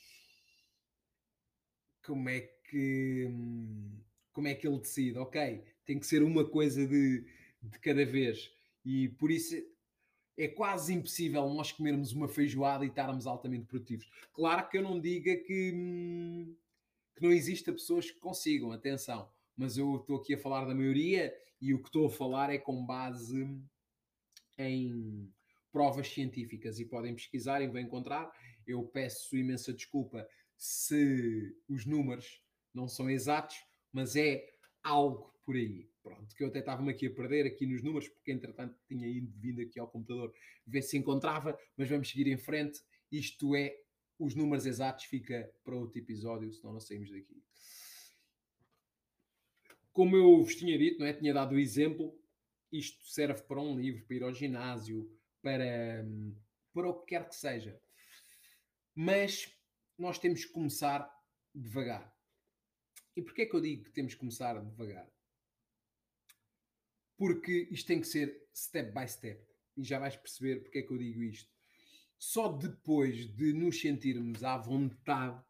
como 2.04 2.28
é 2.28 2.40
que 2.40 3.28
como 4.32 4.48
é 4.48 4.54
que 4.54 4.66
ele 4.66 4.78
decide? 4.78 5.18
Ok, 5.18 5.64
tem 5.84 5.98
que 5.98 6.06
ser 6.06 6.22
uma 6.22 6.48
coisa 6.48 6.86
de, 6.86 7.24
de 7.62 7.78
cada 7.80 8.04
vez 8.04 8.50
e 8.84 9.08
por 9.10 9.30
isso 9.30 9.54
é 10.38 10.48
quase 10.48 10.94
impossível 10.94 11.48
nós 11.50 11.70
comermos 11.72 12.12
uma 12.12 12.28
feijoada 12.28 12.84
e 12.84 12.88
estarmos 12.88 13.26
altamente 13.26 13.66
produtivos. 13.66 14.08
Claro 14.32 14.68
que 14.68 14.78
eu 14.78 14.82
não 14.82 14.98
diga 14.98 15.36
que, 15.36 16.56
que 17.14 17.22
não 17.22 17.30
exista 17.30 17.72
pessoas 17.72 18.10
que 18.10 18.18
consigam, 18.18 18.72
atenção 18.72 19.30
mas 19.56 19.76
eu 19.76 19.96
estou 19.96 20.16
aqui 20.16 20.34
a 20.34 20.38
falar 20.38 20.64
da 20.64 20.74
maioria 20.74 21.32
e 21.60 21.74
o 21.74 21.78
que 21.78 21.88
estou 21.88 22.06
a 22.06 22.10
falar 22.10 22.52
é 22.52 22.58
com 22.58 22.84
base 22.84 23.46
em 24.58 25.32
provas 25.72 26.08
científicas 26.08 26.78
e 26.78 26.84
podem 26.84 27.14
pesquisar 27.14 27.62
e 27.62 27.66
vão 27.66 27.80
encontrar. 27.80 28.30
Eu 28.66 28.84
peço 28.84 29.36
imensa 29.36 29.72
desculpa 29.72 30.28
se 30.56 31.56
os 31.68 31.86
números 31.86 32.40
não 32.72 32.86
são 32.86 33.10
exatos, 33.10 33.56
mas 33.92 34.14
é 34.14 34.46
algo 34.82 35.34
por 35.44 35.56
aí. 35.56 35.90
Pronto, 36.02 36.34
que 36.34 36.42
eu 36.42 36.48
até 36.48 36.58
estava-me 36.58 36.90
aqui 36.90 37.06
a 37.06 37.14
perder 37.14 37.46
aqui 37.46 37.66
nos 37.66 37.82
números, 37.82 38.08
porque 38.08 38.32
entretanto 38.32 38.76
tinha 38.86 39.06
ido 39.06 39.32
vindo 39.38 39.60
aqui 39.60 39.78
ao 39.78 39.88
computador 39.88 40.32
ver 40.66 40.82
se 40.82 40.96
encontrava, 40.98 41.58
mas 41.76 41.88
vamos 41.88 42.10
seguir 42.10 42.28
em 42.28 42.36
frente. 42.36 42.80
Isto 43.10 43.54
é, 43.54 43.76
os 44.18 44.34
números 44.34 44.66
exatos 44.66 45.04
fica 45.04 45.50
para 45.64 45.76
outro 45.76 45.98
episódio, 45.98 46.52
senão 46.52 46.72
não 46.72 46.80
saímos 46.80 47.10
daqui 47.10 47.42
como 49.92 50.16
eu 50.16 50.42
vos 50.42 50.54
tinha 50.56 50.76
dito, 50.78 50.98
não 50.98 51.06
é? 51.06 51.12
tinha 51.12 51.34
dado 51.34 51.54
o 51.54 51.58
exemplo, 51.58 52.18
isto 52.72 53.06
serve 53.06 53.42
para 53.42 53.60
um 53.60 53.78
livro, 53.78 54.04
para 54.06 54.16
ir 54.16 54.22
ao 54.22 54.34
ginásio, 54.34 55.10
para, 55.42 56.04
para 56.72 56.88
o 56.88 57.00
que 57.00 57.06
quer 57.06 57.28
que 57.28 57.34
seja. 57.34 57.78
Mas 58.94 59.52
nós 59.98 60.18
temos 60.18 60.44
que 60.44 60.52
começar 60.52 61.10
devagar. 61.54 62.12
E 63.14 63.22
porquê 63.22 63.42
é 63.42 63.46
que 63.46 63.54
eu 63.54 63.60
digo 63.60 63.84
que 63.84 63.92
temos 63.92 64.14
que 64.14 64.20
começar 64.20 64.58
devagar? 64.62 65.06
Porque 67.16 67.68
isto 67.70 67.86
tem 67.86 68.00
que 68.00 68.06
ser 68.06 68.48
step 68.54 68.92
by 68.92 69.06
step. 69.06 69.46
E 69.76 69.84
já 69.84 69.98
vais 69.98 70.16
perceber 70.16 70.62
porque 70.62 70.78
é 70.78 70.82
que 70.82 70.92
eu 70.92 70.98
digo 70.98 71.22
isto. 71.22 71.50
Só 72.18 72.48
depois 72.48 73.26
de 73.34 73.52
nos 73.52 73.80
sentirmos 73.80 74.44
à 74.44 74.56
vontade 74.56 75.44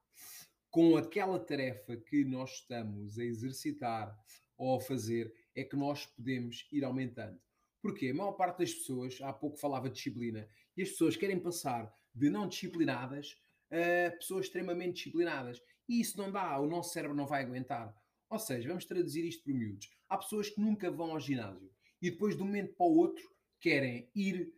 com 0.71 0.97
aquela 0.97 1.39
tarefa 1.39 1.97
que 1.97 2.25
nós 2.25 2.51
estamos 2.53 3.19
a 3.19 3.25
exercitar 3.25 4.19
ou 4.57 4.79
a 4.79 4.81
fazer, 4.81 5.33
é 5.55 5.65
que 5.65 5.77
nós 5.77 6.07
podemos 6.07 6.67
ir 6.73 6.85
aumentando. 6.85 7.39
Porque 7.83 8.09
a 8.09 8.15
maior 8.15 8.33
parte 8.33 8.61
das 8.61 8.73
pessoas, 8.73 9.19
há 9.21 9.33
pouco 9.33 9.59
falava 9.59 9.89
de 9.89 9.97
disciplina, 9.97 10.49
e 10.77 10.83
as 10.83 10.91
pessoas 10.91 11.17
querem 11.17 11.39
passar 11.39 11.93
de 12.15 12.31
não 12.31 12.49
disciplinadas 12.49 13.37
a 13.71 14.11
pessoas 14.13 14.47
extremamente 14.47 14.95
disciplinadas. 14.95 15.61
E 15.89 16.01
isso 16.01 16.17
não 16.17 16.31
dá, 16.31 16.59
o 16.61 16.67
nosso 16.67 16.93
cérebro 16.93 17.17
não 17.17 17.27
vai 17.27 17.43
aguentar. 17.43 17.95
Ou 18.31 18.39
seja, 18.39 18.69
vamos 18.69 18.85
traduzir 18.85 19.27
isto 19.27 19.43
por 19.43 19.53
miúdos. 19.53 19.91
Há 20.09 20.17
pessoas 20.17 20.49
que 20.49 20.61
nunca 20.61 20.91
vão 20.91 21.11
ao 21.11 21.21
ginásio 21.21 21.71
e 22.01 22.11
depois 22.11 22.37
de 22.37 22.43
um 22.43 22.47
momento 22.47 22.75
para 22.75 22.87
o 22.87 22.97
outro 22.97 23.31
querem 23.61 24.09
ir 24.15 24.53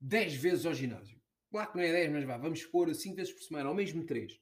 10 0.00 0.34
vezes 0.34 0.66
ao 0.66 0.74
ginásio. 0.74 1.20
Claro 1.50 1.70
que 1.70 1.76
não 1.76 1.84
é 1.84 1.92
10, 1.92 2.12
mas 2.12 2.24
vá, 2.24 2.38
vamos 2.38 2.64
pôr 2.66 2.92
5 2.92 3.16
vezes 3.16 3.32
por 3.32 3.42
semana, 3.42 3.68
ou 3.68 3.74
mesmo 3.74 4.04
3. 4.04 4.40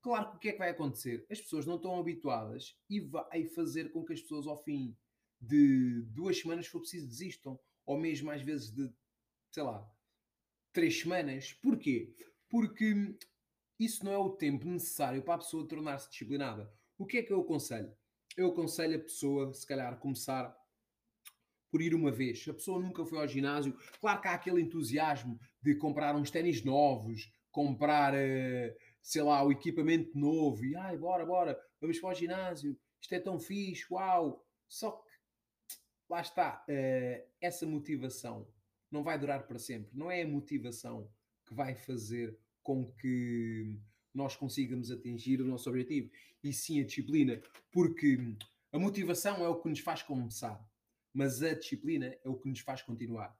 Claro 0.00 0.30
que 0.30 0.36
o 0.36 0.38
que 0.38 0.48
é 0.48 0.52
que 0.52 0.58
vai 0.58 0.70
acontecer? 0.70 1.26
As 1.30 1.40
pessoas 1.40 1.66
não 1.66 1.76
estão 1.76 1.98
habituadas 1.98 2.76
e 2.88 3.00
vai 3.00 3.44
fazer 3.46 3.90
com 3.90 4.04
que 4.04 4.12
as 4.12 4.20
pessoas, 4.20 4.46
ao 4.46 4.62
fim 4.62 4.96
de 5.40 6.02
duas 6.10 6.38
semanas, 6.38 6.66
for 6.66 6.80
preciso, 6.80 7.08
desistam. 7.08 7.58
Ou 7.86 7.98
mesmo 7.98 8.30
às 8.30 8.42
vezes 8.42 8.70
de, 8.70 8.92
sei 9.50 9.62
lá, 9.62 9.86
três 10.72 11.00
semanas. 11.00 11.52
Porquê? 11.54 12.14
Porque 12.48 13.16
isso 13.78 14.04
não 14.04 14.12
é 14.12 14.18
o 14.18 14.30
tempo 14.30 14.66
necessário 14.66 15.22
para 15.22 15.34
a 15.34 15.38
pessoa 15.38 15.66
tornar-se 15.66 16.10
disciplinada. 16.10 16.72
O 16.98 17.06
que 17.06 17.18
é 17.18 17.22
que 17.22 17.32
eu 17.32 17.40
aconselho? 17.40 17.92
Eu 18.36 18.48
aconselho 18.48 18.96
a 18.96 19.02
pessoa, 19.02 19.52
se 19.52 19.66
calhar, 19.66 19.98
começar 19.98 20.54
por 21.70 21.82
ir 21.82 21.94
uma 21.94 22.10
vez. 22.10 22.46
A 22.48 22.54
pessoa 22.54 22.80
nunca 22.80 23.04
foi 23.04 23.18
ao 23.18 23.28
ginásio. 23.28 23.76
Claro 24.00 24.20
que 24.20 24.28
há 24.28 24.32
aquele 24.32 24.60
entusiasmo 24.60 25.38
de 25.62 25.74
comprar 25.76 26.14
uns 26.16 26.30
ténis 26.30 26.64
novos, 26.64 27.30
comprar. 27.50 28.14
Uh, 28.14 28.88
sei 29.08 29.22
lá, 29.22 29.42
o 29.42 29.50
equipamento 29.50 30.18
novo 30.18 30.62
e 30.66 30.76
ai, 30.76 30.98
bora, 30.98 31.24
bora, 31.24 31.58
vamos 31.80 31.98
para 31.98 32.10
o 32.10 32.14
ginásio, 32.14 32.78
isto 33.00 33.14
é 33.14 33.18
tão 33.18 33.40
fixe, 33.40 33.86
uau! 33.90 34.44
Só 34.68 35.02
lá 36.08 36.20
está, 36.20 36.64
uh, 36.68 37.28
essa 37.40 37.66
motivação 37.66 38.48
não 38.90 39.02
vai 39.02 39.18
durar 39.18 39.46
para 39.46 39.58
sempre. 39.58 39.90
Não 39.96 40.10
é 40.10 40.22
a 40.22 40.28
motivação 40.28 41.10
que 41.46 41.54
vai 41.54 41.74
fazer 41.74 42.38
com 42.62 42.90
que 42.92 43.78
nós 44.14 44.36
consigamos 44.36 44.90
atingir 44.90 45.40
o 45.40 45.46
nosso 45.46 45.68
objetivo, 45.68 46.10
e 46.42 46.52
sim 46.52 46.80
a 46.80 46.84
disciplina, 46.84 47.40
porque 47.70 48.18
a 48.72 48.78
motivação 48.78 49.44
é 49.44 49.48
o 49.48 49.60
que 49.60 49.68
nos 49.68 49.80
faz 49.80 50.02
começar, 50.02 50.60
mas 51.12 51.42
a 51.42 51.54
disciplina 51.54 52.06
é 52.24 52.28
o 52.28 52.36
que 52.36 52.48
nos 52.48 52.60
faz 52.60 52.82
continuar. 52.82 53.36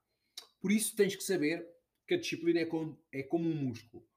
Por 0.59 0.71
isso 0.71 0.95
tens 0.95 1.15
que 1.15 1.23
saber 1.23 1.67
que 2.07 2.13
a 2.13 2.19
disciplina 2.19 2.59
é 2.59 2.65
como, 2.65 2.99
é 3.11 3.23
como 3.23 3.49
um 3.49 3.55
músculo 3.55 4.07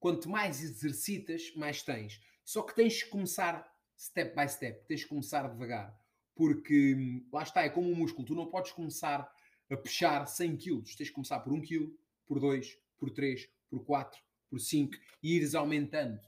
quanto 0.00 0.28
mais 0.28 0.62
exercitas, 0.62 1.52
mais 1.54 1.82
tens. 1.82 2.20
Só 2.44 2.62
que 2.62 2.74
tens 2.74 3.02
que 3.02 3.10
começar 3.10 3.70
step 3.96 4.34
by 4.34 4.48
step, 4.48 4.86
tens 4.86 5.02
que 5.02 5.08
começar 5.10 5.46
devagar. 5.46 5.94
Porque 6.34 6.94
hum, 6.94 7.28
lá 7.32 7.42
está, 7.42 7.62
é 7.62 7.68
como 7.68 7.90
um 7.90 7.94
músculo, 7.94 8.26
tu 8.26 8.34
não 8.34 8.46
podes 8.46 8.72
começar 8.72 9.30
a 9.70 9.76
puxar 9.76 10.26
100 10.26 10.56
kg, 10.56 10.82
tens 10.96 11.08
que 11.08 11.12
começar 11.12 11.40
por 11.40 11.52
1 11.52 11.62
kg, 11.62 11.92
por 12.26 12.40
2, 12.40 12.78
por 12.98 13.10
3, 13.10 13.48
por 13.68 13.84
4, 13.84 14.20
por 14.48 14.58
5 14.58 14.96
e 15.22 15.36
ires 15.36 15.54
aumentando 15.54 16.20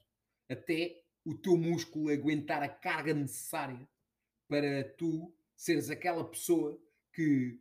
até 0.49 1.03
o 1.25 1.35
teu 1.35 1.57
músculo 1.57 2.11
aguentar 2.11 2.62
a 2.62 2.69
carga 2.69 3.15
necessária 3.15 3.88
para 4.49 4.85
tu 4.97 5.33
seres 5.57 5.91
aquela 5.91 6.29
pessoa 6.29 6.81
que 7.12 7.59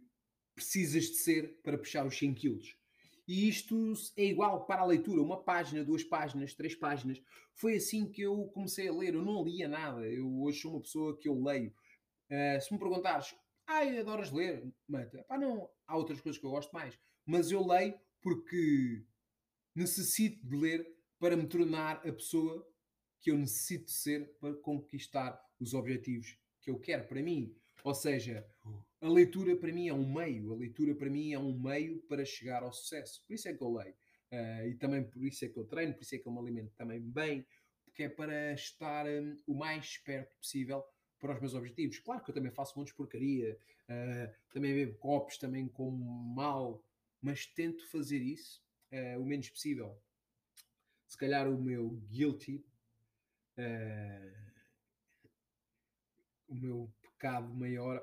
precisas 0.56 1.06
de 1.06 1.16
ser 1.16 1.60
para 1.64 1.78
puxar 1.78 2.06
os 2.06 2.18
100 2.18 2.34
kg. 2.36 2.82
E 3.28 3.48
isto 3.48 3.94
é 4.18 4.26
igual 4.26 4.66
para 4.66 4.82
a 4.82 4.86
leitura, 4.86 5.22
uma 5.22 5.42
página, 5.42 5.84
duas 5.84 6.04
páginas, 6.04 6.54
três 6.54 6.76
páginas. 6.76 7.22
Foi 7.54 7.76
assim 7.76 8.10
que 8.10 8.22
eu 8.22 8.50
comecei 8.54 8.88
a 8.88 8.94
ler. 8.94 9.14
Eu 9.14 9.22
não 9.24 9.44
lia 9.44 9.68
nada. 9.68 10.02
Eu 10.08 10.42
hoje 10.42 10.60
sou 10.60 10.72
uma 10.72 10.82
pessoa 10.82 11.18
que 11.18 11.30
eu 11.30 11.42
leio. 11.42 11.74
Uh, 12.32 12.62
se 12.62 12.72
me 12.74 12.80
perguntares, 12.80 13.36
ai, 13.68 14.00
adoras 14.00 14.32
ler? 14.32 14.64
Mata. 14.88 15.24
Pá, 15.28 15.38
não. 15.38 15.70
Há 15.86 15.98
outras 15.98 16.22
coisas 16.22 16.40
que 16.40 16.46
eu 16.46 16.52
gosto 16.52 16.72
mais. 16.72 16.98
Mas 17.26 17.52
eu 17.52 17.66
leio 17.66 18.00
porque 18.22 19.04
necessito 19.76 20.48
de 20.48 20.56
ler 20.56 20.88
para 21.20 21.36
me 21.36 21.46
tornar 21.46 21.98
a 21.98 22.12
pessoa 22.12 22.66
que 23.20 23.32
eu 23.32 23.38
necessito 23.38 23.92
ser 23.92 24.36
para 24.40 24.56
conquistar 24.56 25.40
os 25.60 25.74
objetivos 25.74 26.38
que 26.62 26.72
eu 26.72 26.80
quero 26.80 27.08
para 27.08 27.22
mim. 27.22 27.56
Ou 27.84 27.94
seja, 27.94 28.48
a 29.02 29.10
leitura 29.10 29.56
para 29.58 29.74
mim 29.74 29.88
é 29.88 29.94
um 29.94 30.12
meio, 30.12 30.54
a 30.54 30.56
leitura 30.56 30.96
para 30.96 31.10
mim 31.10 31.34
é 31.34 31.40
um 31.40 31.60
meio 31.60 32.00
para 32.04 32.24
chegar 32.24 32.64
ao 32.64 32.72
sucesso. 32.72 33.24
Por 33.28 33.34
isso 33.34 33.50
é 33.50 33.54
que 33.54 33.62
eu 33.62 33.74
leio. 33.74 33.96
Uh, 34.32 34.68
e 34.68 34.76
também 34.76 35.04
por 35.04 35.24
isso 35.26 35.44
é 35.44 35.50
que 35.50 35.58
eu 35.58 35.66
treino, 35.66 35.94
por 35.94 36.04
isso 36.04 36.16
é 36.16 36.18
que 36.18 36.28
eu 36.28 36.32
me 36.32 36.40
alimento 36.40 36.74
também 36.78 37.02
bem, 37.02 37.46
porque 37.84 38.04
é 38.04 38.10
para 38.10 38.54
estar 38.54 39.06
um, 39.06 39.38
o 39.46 39.54
mais 39.54 39.98
perto 39.98 40.34
possível 40.38 40.84
para 41.22 41.34
os 41.36 41.40
meus 41.40 41.54
objetivos. 41.54 42.00
Claro 42.00 42.22
que 42.24 42.32
eu 42.32 42.36
também 42.36 42.52
faço 42.52 42.78
montes 42.78 42.92
de 42.92 42.98
porcaria, 42.98 43.58
uh, 43.88 44.52
também 44.52 44.74
bebo 44.74 44.98
copos, 44.98 45.38
também 45.38 45.68
como 45.70 46.04
mal, 46.36 46.84
mas 47.22 47.46
tento 47.46 47.88
fazer 47.88 48.18
isso 48.18 48.62
uh, 48.92 49.22
o 49.22 49.26
menos 49.26 49.50
possível. 49.50 49.98
Se 51.08 51.18
calhar 51.18 51.48
o 51.48 51.62
meu 51.62 51.90
guilty, 52.10 52.66
o 56.48 56.56
meu 56.56 56.92
pecado 57.02 57.54
maior 57.54 58.02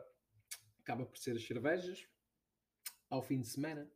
acaba 0.78 1.04
por 1.04 1.18
ser 1.18 1.34
as 1.36 1.44
cervejas 1.44 2.06
ao 3.10 3.22
fim 3.22 3.40
de 3.40 3.48
semana. 3.48 3.90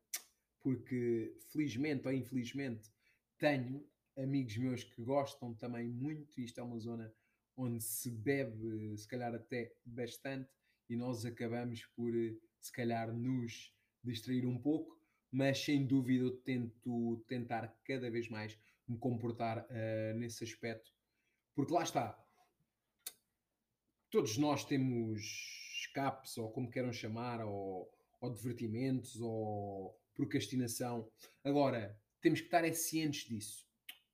porque 0.61 1.37
felizmente 1.51 2.07
ou 2.07 2.13
infelizmente 2.13 2.91
tenho 3.37 3.85
amigos 4.17 4.57
meus 4.57 4.85
que 4.85 5.03
gostam 5.03 5.53
também 5.55 5.89
muito. 5.89 6.41
Isto 6.41 6.61
é 6.61 6.63
uma 6.63 6.79
zona 6.79 7.13
onde 7.57 7.83
se 7.83 8.11
bebe, 8.11 8.97
se 8.97 9.07
calhar 9.07 9.35
até 9.35 9.75
bastante, 9.85 10.51
e 10.89 10.97
nós 10.97 11.25
acabamos 11.25 11.85
por, 11.97 12.13
se 12.61 12.73
calhar, 12.73 13.13
nos 13.13 13.75
distrair 14.03 14.47
um 14.47 14.59
pouco, 14.59 14.99
mas 15.31 15.59
sem 15.59 15.87
dúvida 15.87 16.25
eu 16.25 16.37
tento 16.39 17.25
tentar 17.27 17.69
cada 17.85 18.11
vez 18.11 18.29
mais 18.29 18.59
me 18.87 18.99
comportar 18.99 19.65
uh, 19.65 20.19
nesse 20.19 20.45
aspecto, 20.45 20.93
porque 21.55 21.73
lá 21.73 21.83
está, 21.83 22.19
todos 24.11 24.37
nós 24.37 24.65
temos 24.65 25.23
escapes, 25.81 26.37
ou 26.37 26.51
como 26.51 26.71
queiram 26.71 26.93
chamar, 26.93 27.41
ou, 27.41 27.91
ou 28.21 28.33
divertimentos, 28.33 29.21
ou 29.21 29.99
procrastinação. 30.15 31.11
Agora, 31.43 31.99
temos 32.21 32.41
que 32.41 32.47
estar 32.47 32.65
é 32.65 32.73
cientes 32.73 33.27
disso, 33.27 33.67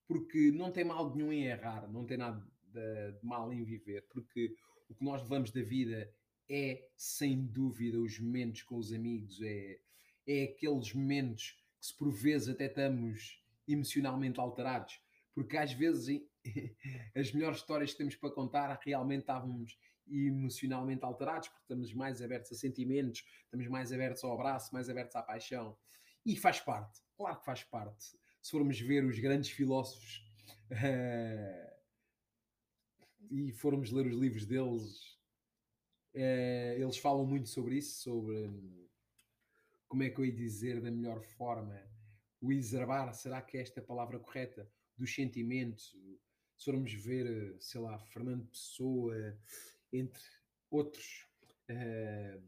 porque 0.06 0.50
não 0.52 0.72
tem 0.72 0.84
mal 0.84 1.14
nenhum 1.14 1.32
em 1.32 1.44
errar, 1.44 1.90
não 1.90 2.06
tem 2.06 2.16
nada 2.16 2.46
de, 2.78 3.26
mal 3.26 3.52
em 3.52 3.64
viver, 3.64 4.06
porque 4.10 4.54
o 4.88 4.94
que 4.94 5.04
nós 5.04 5.22
levamos 5.22 5.50
da 5.50 5.62
vida 5.62 6.10
é, 6.48 6.88
sem 6.96 7.44
dúvida, 7.44 7.98
os 7.98 8.18
momentos 8.18 8.62
com 8.62 8.76
os 8.76 8.92
amigos, 8.92 9.40
é, 9.42 9.78
é 10.26 10.44
aqueles 10.44 10.92
momentos 10.94 11.56
que, 11.78 11.86
se 11.86 11.94
por 11.96 12.10
vezes 12.10 12.48
até 12.48 12.66
estamos 12.66 13.42
emocionalmente 13.66 14.40
alterados, 14.40 15.00
porque 15.34 15.56
às 15.56 15.72
vezes 15.72 16.22
as 17.14 17.32
melhores 17.32 17.58
histórias 17.58 17.92
que 17.92 17.98
temos 17.98 18.16
para 18.16 18.30
contar 18.30 18.78
realmente 18.82 19.20
estávamos 19.20 19.78
emocionalmente 20.10 21.04
alterados, 21.04 21.48
porque 21.48 21.62
estamos 21.62 21.92
mais 21.92 22.22
abertos 22.22 22.52
a 22.52 22.54
sentimentos, 22.54 23.24
estamos 23.44 23.66
mais 23.68 23.92
abertos 23.92 24.24
ao 24.24 24.32
abraço, 24.32 24.72
mais 24.72 24.88
abertos 24.88 25.14
à 25.16 25.22
paixão. 25.22 25.76
E 26.24 26.36
faz 26.36 26.60
parte, 26.60 27.00
claro 27.16 27.38
que 27.38 27.44
faz 27.44 27.62
parte. 27.62 28.16
Se 28.40 28.50
formos 28.50 28.80
ver 28.80 29.04
os 29.04 29.18
grandes 29.18 29.50
filósofos 29.50 30.26
uh, 30.70 31.67
e 33.30 33.52
formos 33.52 33.90
ler 33.90 34.06
os 34.06 34.16
livros 34.16 34.46
deles, 34.46 35.18
uh, 36.14 36.80
eles 36.80 36.98
falam 36.98 37.26
muito 37.26 37.48
sobre 37.48 37.76
isso, 37.76 38.02
sobre 38.02 38.50
como 39.88 40.02
é 40.02 40.10
que 40.10 40.18
eu 40.18 40.26
ia 40.26 40.32
dizer 40.32 40.80
da 40.80 40.90
melhor 40.90 41.22
forma, 41.22 41.80
o 42.40 42.52
exervar, 42.52 43.12
será 43.14 43.40
que 43.42 43.56
é 43.56 43.62
esta 43.62 43.80
a 43.80 43.84
palavra 43.84 44.18
correta? 44.18 44.70
Dos 44.96 45.14
sentimentos. 45.14 45.96
Se 46.56 46.64
formos 46.64 46.92
ver, 46.92 47.56
sei 47.60 47.80
lá, 47.80 47.98
Fernando 47.98 48.46
Pessoa, 48.46 49.38
entre 49.92 50.22
outros, 50.70 51.26
uh, 51.70 52.42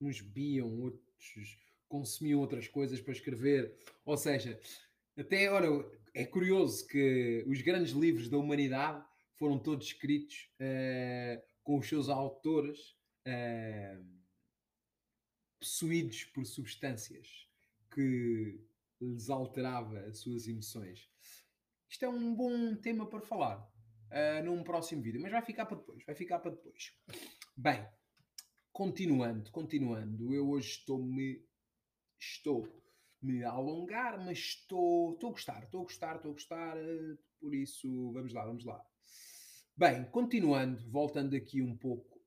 uns 0.00 0.20
biam, 0.20 0.80
outros 0.80 1.58
consumiam 1.90 2.40
outras 2.40 2.68
coisas 2.68 3.00
para 3.00 3.12
escrever. 3.12 3.76
Ou 4.04 4.16
seja, 4.16 4.58
até 5.16 5.50
ora, 5.50 5.66
é 6.14 6.24
curioso 6.24 6.86
que 6.86 7.44
os 7.46 7.60
grandes 7.60 7.92
livros 7.92 8.28
da 8.28 8.38
humanidade 8.38 9.04
foram 9.40 9.58
todos 9.58 9.86
escritos 9.86 10.50
uh, 10.60 11.42
com 11.64 11.78
os 11.78 11.88
seus 11.88 12.10
autores 12.10 12.78
uh, 13.26 14.20
possuídos 15.58 16.24
por 16.24 16.44
substâncias 16.44 17.48
que 17.90 18.60
lhes 19.00 19.30
alterava 19.30 19.98
as 20.00 20.18
suas 20.18 20.46
emoções. 20.46 21.10
Isto 21.88 22.04
é 22.04 22.08
um 22.10 22.34
bom 22.34 22.76
tema 22.76 23.06
para 23.06 23.22
falar 23.22 23.58
uh, 23.60 24.44
num 24.44 24.62
próximo 24.62 25.02
vídeo, 25.02 25.22
mas 25.22 25.32
vai 25.32 25.40
ficar 25.40 25.64
para 25.64 25.78
depois, 25.78 26.04
vai 26.04 26.14
ficar 26.14 26.38
para 26.38 26.50
depois. 26.50 26.94
Bem, 27.56 27.88
continuando, 28.70 29.50
continuando, 29.50 30.34
eu 30.34 30.50
hoje 30.50 30.68
estou-me 30.68 31.42
estou 32.20 32.68
me 33.22 33.42
a 33.42 33.52
alongar, 33.52 34.22
mas 34.22 34.38
estou, 34.38 35.14
estou 35.14 35.30
a 35.30 35.32
gostar, 35.32 35.64
estou 35.64 35.80
a 35.80 35.84
gostar, 35.84 36.16
estou 36.16 36.30
a 36.30 36.34
gostar, 36.34 36.76
por 37.40 37.54
isso 37.54 38.12
vamos 38.12 38.34
lá, 38.34 38.44
vamos 38.44 38.66
lá. 38.66 38.84
Bem, 39.80 40.04
continuando, 40.10 40.86
voltando 40.90 41.34
aqui 41.34 41.62
um 41.62 41.74
pouco, 41.74 42.22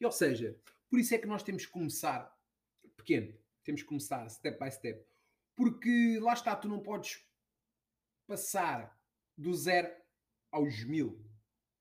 e, 0.00 0.04
ou 0.04 0.10
seja, 0.10 0.60
por 0.90 0.98
isso 0.98 1.14
é 1.14 1.18
que 1.18 1.28
nós 1.28 1.44
temos 1.44 1.64
que 1.64 1.70
começar 1.70 2.36
pequeno, 2.96 3.32
temos 3.62 3.82
que 3.82 3.86
começar 3.86 4.28
step 4.28 4.58
by 4.58 4.68
step, 4.68 5.06
porque 5.54 6.18
lá 6.20 6.32
está, 6.32 6.56
tu 6.56 6.68
não 6.68 6.80
podes 6.80 7.24
passar 8.26 9.00
do 9.38 9.54
zero 9.54 9.94
aos 10.50 10.82
mil. 10.82 11.24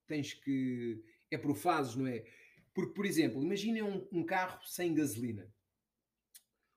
Tens 0.05 0.35
que. 0.35 1.03
É 1.31 1.37
por 1.39 1.55
fases, 1.55 1.95
não 1.95 2.05
é? 2.05 2.23
Porque, 2.71 2.93
por 2.93 3.07
exemplo, 3.07 3.41
imaginem 3.41 3.81
um, 3.81 4.07
um 4.11 4.23
carro 4.23 4.63
sem 4.67 4.93
gasolina. 4.93 5.51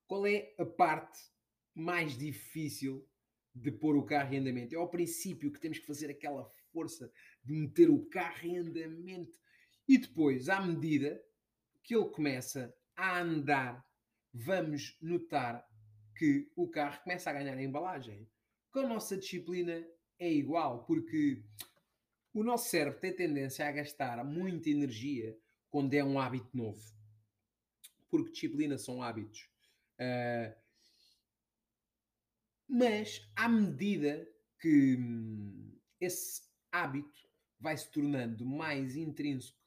Qual 0.06 0.26
é 0.26 0.54
a 0.58 0.64
parte 0.64 1.20
mais 1.74 2.16
difícil 2.16 3.06
de 3.54 3.70
pôr 3.70 3.94
o 3.96 4.06
carro 4.06 4.32
em 4.32 4.38
andamento? 4.38 4.74
É 4.74 4.78
ao 4.78 4.88
princípio 4.88 5.52
que 5.52 5.60
temos 5.60 5.78
que 5.78 5.86
fazer 5.86 6.10
aquela 6.10 6.50
força 6.74 7.10
de 7.44 7.54
meter 7.54 7.88
o 7.88 8.04
carro 8.06 8.46
em 8.46 8.58
andamento. 8.58 9.38
E 9.88 9.96
depois, 9.96 10.48
à 10.48 10.60
medida 10.60 11.22
que 11.82 11.94
ele 11.94 12.08
começa 12.08 12.74
a 12.96 13.20
andar, 13.20 13.86
vamos 14.32 14.98
notar 15.00 15.64
que 16.16 16.50
o 16.56 16.68
carro 16.68 17.02
começa 17.04 17.30
a 17.30 17.32
ganhar 17.32 17.56
a 17.56 17.62
embalagem. 17.62 18.28
Com 18.72 18.80
a 18.80 18.88
nossa 18.88 19.16
disciplina 19.16 19.86
é 20.18 20.32
igual, 20.32 20.84
porque 20.84 21.44
o 22.32 22.42
nosso 22.42 22.68
cérebro 22.68 22.98
tem 22.98 23.14
tendência 23.14 23.66
a 23.66 23.72
gastar 23.72 24.24
muita 24.24 24.68
energia 24.68 25.38
quando 25.70 25.94
é 25.94 26.02
um 26.02 26.18
hábito 26.18 26.56
novo. 26.56 26.82
Porque 28.10 28.32
disciplina 28.32 28.76
são 28.76 29.02
hábitos. 29.02 29.48
Uh, 29.98 30.54
mas, 32.68 33.20
à 33.36 33.48
medida 33.48 34.26
que 34.60 34.96
hum, 34.96 35.78
esse 36.00 36.42
hábito 36.74 37.28
vai 37.60 37.76
se 37.76 37.88
tornando 37.90 38.44
mais 38.44 38.96
intrínseco 38.96 39.58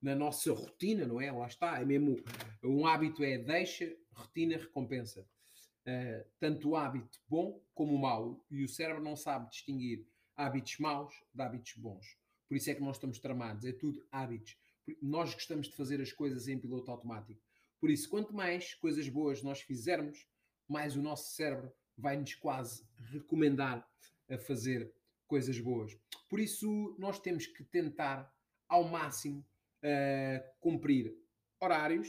na 0.00 0.14
nossa 0.14 0.50
rotina, 0.52 1.06
não 1.06 1.20
é? 1.20 1.30
Lá 1.30 1.46
está, 1.46 1.80
é 1.80 1.84
mesmo 1.84 2.16
um 2.64 2.86
hábito 2.86 3.22
é 3.22 3.36
deixa, 3.36 3.94
rotina, 4.12 4.56
recompensa. 4.56 5.28
Uh, 5.86 6.26
tanto 6.40 6.70
o 6.70 6.76
hábito 6.76 7.20
bom 7.28 7.62
como 7.74 7.94
o 7.94 7.98
mau, 7.98 8.44
e 8.50 8.64
o 8.64 8.68
cérebro 8.68 9.02
não 9.02 9.14
sabe 9.14 9.50
distinguir 9.50 10.06
hábitos 10.34 10.78
maus 10.78 11.14
de 11.32 11.42
hábitos 11.42 11.74
bons. 11.74 12.18
Por 12.48 12.56
isso 12.56 12.70
é 12.70 12.74
que 12.74 12.82
nós 12.82 12.96
estamos 12.96 13.18
tramados, 13.18 13.64
é 13.64 13.72
tudo 13.72 14.04
hábitos. 14.10 14.56
Nós 15.02 15.34
gostamos 15.34 15.68
de 15.68 15.76
fazer 15.76 16.00
as 16.00 16.12
coisas 16.12 16.48
em 16.48 16.58
piloto 16.58 16.90
automático. 16.90 17.40
Por 17.78 17.90
isso, 17.90 18.08
quanto 18.08 18.34
mais 18.34 18.74
coisas 18.74 19.08
boas 19.08 19.42
nós 19.42 19.60
fizermos, 19.60 20.26
mais 20.66 20.96
o 20.96 21.02
nosso 21.02 21.34
cérebro 21.34 21.72
vai 21.96 22.16
nos 22.16 22.34
quase 22.34 22.84
recomendar 23.12 23.86
a 24.28 24.38
fazer 24.38 24.92
coisas 25.26 25.58
boas. 25.58 25.96
Por 26.28 26.40
isso, 26.40 26.96
nós 26.98 27.18
temos 27.20 27.46
que 27.46 27.64
tentar 27.64 28.32
ao 28.68 28.84
máximo 28.84 29.44
uh, 29.82 30.60
cumprir 30.60 31.14
horários 31.60 32.08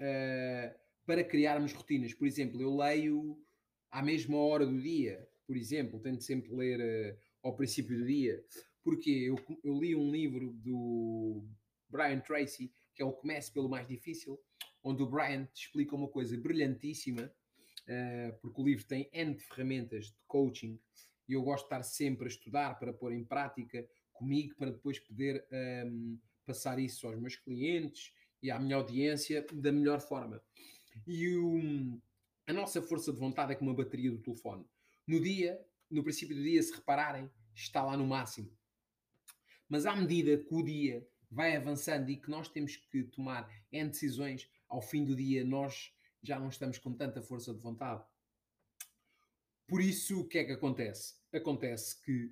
uh, 0.00 0.78
para 1.06 1.24
criarmos 1.24 1.72
rotinas. 1.72 2.14
Por 2.14 2.26
exemplo, 2.26 2.60
eu 2.60 2.76
leio 2.76 3.38
à 3.90 4.02
mesma 4.02 4.38
hora 4.38 4.66
do 4.66 4.80
dia, 4.80 5.26
por 5.46 5.56
exemplo, 5.56 6.00
tento 6.00 6.22
sempre 6.22 6.52
ler 6.54 6.80
uh, 6.80 7.18
ao 7.42 7.56
princípio 7.56 7.96
do 7.98 8.06
dia. 8.06 8.44
Porque 8.82 9.10
eu, 9.10 9.36
eu 9.62 9.80
li 9.80 9.96
um 9.96 10.10
livro 10.10 10.52
do 10.52 11.42
Brian 11.88 12.20
Tracy, 12.20 12.70
que 12.94 13.02
é 13.02 13.04
o 13.04 13.12
Comece 13.12 13.50
pelo 13.50 13.68
Mais 13.68 13.88
Difícil, 13.88 14.38
onde 14.82 15.02
o 15.02 15.08
Brian 15.08 15.46
te 15.46 15.64
explica 15.64 15.96
uma 15.96 16.08
coisa 16.08 16.36
brilhantíssima, 16.36 17.32
porque 18.42 18.60
o 18.60 18.64
livro 18.64 18.84
tem 18.84 19.08
N 19.10 19.34
de 19.34 19.42
ferramentas 19.42 20.08
de 20.08 20.16
coaching 20.26 20.78
e 21.28 21.32
eu 21.32 21.42
gosto 21.42 21.64
de 21.64 21.66
estar 21.66 21.82
sempre 21.82 22.26
a 22.26 22.28
estudar 22.28 22.78
para 22.78 22.92
pôr 22.92 23.12
em 23.12 23.24
prática 23.24 23.86
comigo, 24.12 24.54
para 24.56 24.70
depois 24.70 24.98
poder 24.98 25.46
um, 25.86 26.18
passar 26.46 26.78
isso 26.78 27.06
aos 27.06 27.18
meus 27.18 27.36
clientes 27.36 28.12
e 28.42 28.50
à 28.50 28.58
minha 28.58 28.76
audiência 28.76 29.44
da 29.52 29.72
melhor 29.72 30.00
forma. 30.00 30.42
E 31.06 31.28
o, 31.36 32.00
a 32.46 32.52
nossa 32.52 32.80
força 32.80 33.12
de 33.12 33.18
vontade 33.18 33.52
é 33.52 33.54
como 33.54 33.70
uma 33.70 33.76
bateria 33.76 34.10
do 34.10 34.18
telefone. 34.18 34.64
No 35.06 35.20
dia 35.20 35.60
no 35.90 36.02
princípio 36.02 36.34
do 36.34 36.42
dia, 36.42 36.62
se 36.62 36.74
repararem, 36.74 37.30
está 37.54 37.82
lá 37.82 37.96
no 37.96 38.06
máximo. 38.06 38.50
Mas 39.68 39.86
à 39.86 39.94
medida 39.94 40.36
que 40.36 40.54
o 40.54 40.62
dia 40.62 41.06
vai 41.30 41.56
avançando 41.56 42.10
e 42.10 42.16
que 42.16 42.30
nós 42.30 42.48
temos 42.48 42.76
que 42.76 43.04
tomar 43.04 43.48
decisões, 43.70 44.48
ao 44.68 44.82
fim 44.82 45.04
do 45.04 45.14
dia 45.14 45.44
nós 45.44 45.92
já 46.22 46.38
não 46.38 46.48
estamos 46.48 46.78
com 46.78 46.92
tanta 46.92 47.22
força 47.22 47.52
de 47.52 47.60
vontade. 47.60 48.04
Por 49.66 49.80
isso, 49.80 50.20
o 50.20 50.28
que 50.28 50.38
é 50.38 50.44
que 50.44 50.52
acontece? 50.52 51.14
Acontece 51.32 52.00
que 52.02 52.30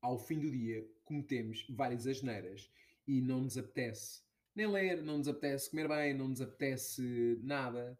ao 0.00 0.18
fim 0.18 0.38
do 0.38 0.50
dia 0.50 0.88
cometemos 1.04 1.66
várias 1.68 2.06
asneiras 2.06 2.70
e 3.06 3.20
não 3.20 3.40
nos 3.40 3.58
apetece 3.58 4.22
nem 4.54 4.66
ler, 4.66 5.02
não 5.02 5.18
nos 5.18 5.28
apetece 5.28 5.70
comer 5.70 5.88
bem, 5.88 6.14
não 6.14 6.28
nos 6.28 6.40
apetece 6.40 7.40
nada. 7.42 7.98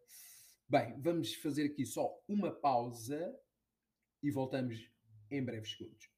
Bem, 0.69 0.99
vamos 1.01 1.33
fazer 1.33 1.65
aqui 1.65 1.85
só 1.85 2.23
uma 2.27 2.51
pausa 2.51 3.35
e 4.21 4.29
voltamos 4.29 4.89
em 5.31 5.43
breves 5.43 5.71
segundos. 5.71 6.09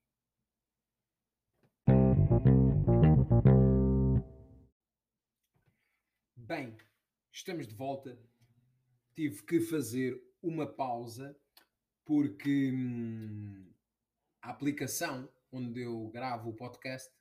Bem, 6.35 6.77
estamos 7.31 7.67
de 7.67 7.73
volta 7.73 8.19
tive 9.15 9.41
que 9.43 9.61
fazer 9.61 10.21
uma 10.41 10.67
pausa 10.67 11.35
porque 12.05 12.71
hum, 12.71 13.73
a 14.41 14.51
aplicação 14.51 15.27
onde 15.51 15.81
eu 15.81 16.07
gravo 16.09 16.51
o 16.51 16.55
podcast 16.55 17.11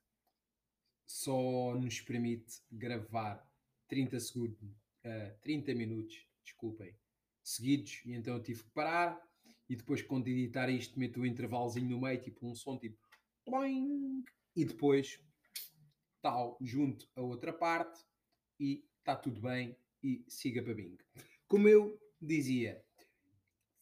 só 1.06 1.74
nos 1.74 2.00
permite 2.00 2.62
gravar 2.70 3.44
30 3.88 4.20
segundos, 4.20 4.60
uh, 4.62 5.38
30 5.40 5.74
minutos, 5.74 6.26
desculpem, 6.42 6.96
seguidos, 7.42 8.02
e 8.04 8.12
então 8.12 8.34
eu 8.34 8.42
tive 8.42 8.62
que 8.62 8.70
parar 8.70 9.20
e 9.68 9.76
depois 9.76 10.02
quando 10.02 10.28
editar 10.28 10.68
isto 10.68 10.98
meto 10.98 11.20
um 11.20 11.26
intervalozinho 11.26 11.88
no 11.88 12.00
meio, 12.00 12.20
tipo 12.20 12.46
um 12.46 12.54
som 12.54 12.78
tipo 12.78 12.98
e 14.56 14.64
depois 14.64 15.20
tal, 16.22 16.56
junto 16.60 17.06
a 17.14 17.20
outra 17.20 17.52
parte 17.52 18.02
e 18.58 18.84
está 18.98 19.14
tudo 19.14 19.40
bem 19.40 19.76
e 20.02 20.24
siga 20.28 20.62
para 20.62 20.74
Bing. 20.74 20.96
Como 21.46 21.68
eu 21.68 22.00
dizia, 22.20 22.82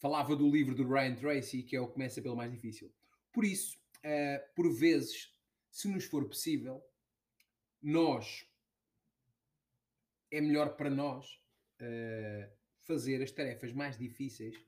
falava 0.03 0.35
do 0.35 0.51
livro 0.51 0.75
do 0.75 0.87
Ryan 0.87 1.15
Tracy, 1.15 1.63
que 1.63 1.77
é 1.77 1.81
o 1.81 1.87
começa 1.87 2.21
pelo 2.21 2.35
mais 2.35 2.51
difícil. 2.51 2.93
Por 3.33 3.45
isso, 3.45 3.79
uh, 3.99 4.55
por 4.57 4.69
vezes, 4.75 5.33
se 5.71 5.87
nos 5.87 6.05
for 6.05 6.27
possível, 6.27 6.85
nós 7.81 8.45
é 10.29 10.41
melhor 10.41 10.77
para 10.77 10.91
nós 10.91 11.41
uh, 11.81 12.53
fazer 12.81 13.23
as 13.23 13.31
tarefas 13.31 13.73
mais 13.73 13.97
difíceis 13.97 14.61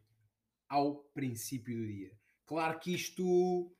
ao 0.68 0.98
princípio 1.12 1.76
do 1.76 1.86
dia. 1.88 2.16
Claro 2.46 2.78
que 2.78 2.94
isto 2.94 3.74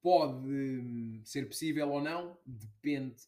pode 0.00 0.48
um, 0.48 1.22
ser 1.22 1.48
possível 1.48 1.90
ou 1.90 2.00
não, 2.00 2.38
depende 2.46 3.22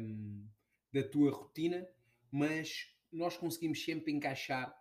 um, 0.00 0.44
da 0.92 1.04
tua 1.04 1.30
rotina, 1.30 1.88
mas 2.28 2.92
nós 3.12 3.36
conseguimos 3.36 3.84
sempre 3.84 4.10
encaixar 4.10 4.76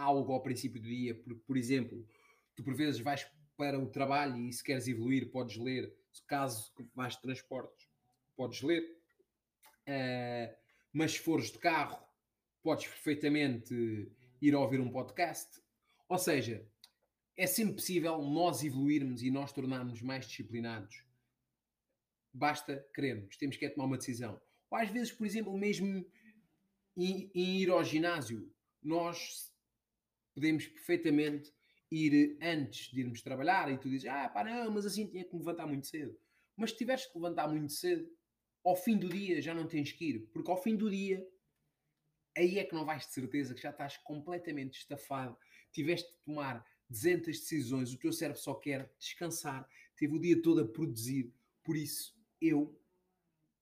algo 0.00 0.32
ao 0.32 0.42
princípio 0.42 0.80
do 0.80 0.88
dia, 0.88 1.14
porque, 1.14 1.42
por 1.46 1.56
exemplo, 1.56 2.06
tu 2.54 2.62
por 2.62 2.74
vezes 2.74 3.00
vais 3.00 3.26
para 3.56 3.78
o 3.78 3.86
trabalho 3.86 4.36
e 4.46 4.52
se 4.52 4.64
queres 4.64 4.88
evoluir, 4.88 5.30
podes 5.30 5.56
ler, 5.56 5.94
caso 6.26 6.72
vais 6.94 7.14
de 7.14 7.22
transportes, 7.22 7.88
podes 8.36 8.62
ler, 8.62 8.82
uh, 9.86 10.56
mas 10.92 11.12
se 11.12 11.18
fores 11.18 11.50
de 11.50 11.58
carro, 11.58 12.02
podes 12.62 12.86
perfeitamente 12.86 14.10
ir 14.40 14.54
ouvir 14.54 14.80
um 14.80 14.90
podcast. 14.90 15.60
Ou 16.08 16.18
seja, 16.18 16.66
é 17.36 17.46
sempre 17.46 17.74
possível 17.74 18.22
nós 18.22 18.64
evoluirmos 18.64 19.22
e 19.22 19.30
nós 19.30 19.52
tornarmos 19.52 20.00
mais 20.02 20.26
disciplinados. 20.26 21.04
Basta 22.32 22.86
querermos, 22.94 23.36
temos 23.36 23.56
que 23.56 23.66
é 23.66 23.70
tomar 23.70 23.86
uma 23.86 23.98
decisão. 23.98 24.40
Ou 24.70 24.78
às 24.78 24.88
vezes, 24.88 25.12
por 25.12 25.26
exemplo, 25.26 25.56
mesmo 25.58 26.06
em, 26.96 27.30
em 27.34 27.60
ir 27.60 27.70
ao 27.70 27.84
ginásio, 27.84 28.52
nós 28.82 29.49
podemos 30.34 30.66
perfeitamente 30.66 31.52
ir 31.90 32.38
antes 32.40 32.90
de 32.92 33.00
irmos 33.00 33.22
trabalhar 33.22 33.70
e 33.70 33.78
tu 33.78 33.88
dizes, 33.88 34.08
ah 34.08 34.28
pá, 34.28 34.44
não, 34.44 34.70
mas 34.70 34.86
assim 34.86 35.06
tinha 35.06 35.24
que 35.24 35.32
me 35.32 35.40
levantar 35.40 35.66
muito 35.66 35.86
cedo. 35.86 36.16
Mas 36.56 36.70
se 36.70 36.78
tiveres 36.78 37.06
que 37.06 37.18
levantar 37.18 37.48
muito 37.48 37.72
cedo, 37.72 38.08
ao 38.64 38.76
fim 38.76 38.96
do 38.96 39.08
dia 39.08 39.40
já 39.40 39.54
não 39.54 39.66
tens 39.66 39.92
que 39.92 40.04
ir, 40.04 40.18
porque 40.32 40.50
ao 40.50 40.62
fim 40.62 40.76
do 40.76 40.90
dia 40.90 41.26
aí 42.36 42.58
é 42.58 42.64
que 42.64 42.74
não 42.74 42.84
vais 42.84 43.06
de 43.06 43.12
certeza 43.12 43.54
que 43.54 43.62
já 43.62 43.70
estás 43.70 43.96
completamente 43.98 44.78
estafado, 44.78 45.36
tiveste 45.72 46.10
de 46.12 46.18
tomar 46.24 46.64
200 46.88 47.38
decisões, 47.38 47.92
o 47.92 47.98
teu 47.98 48.12
cérebro 48.12 48.40
só 48.40 48.54
quer 48.54 48.92
descansar, 48.98 49.68
teve 49.96 50.14
o 50.14 50.20
dia 50.20 50.40
todo 50.40 50.60
a 50.60 50.68
produzir, 50.68 51.32
por 51.62 51.76
isso 51.76 52.14
eu 52.40 52.78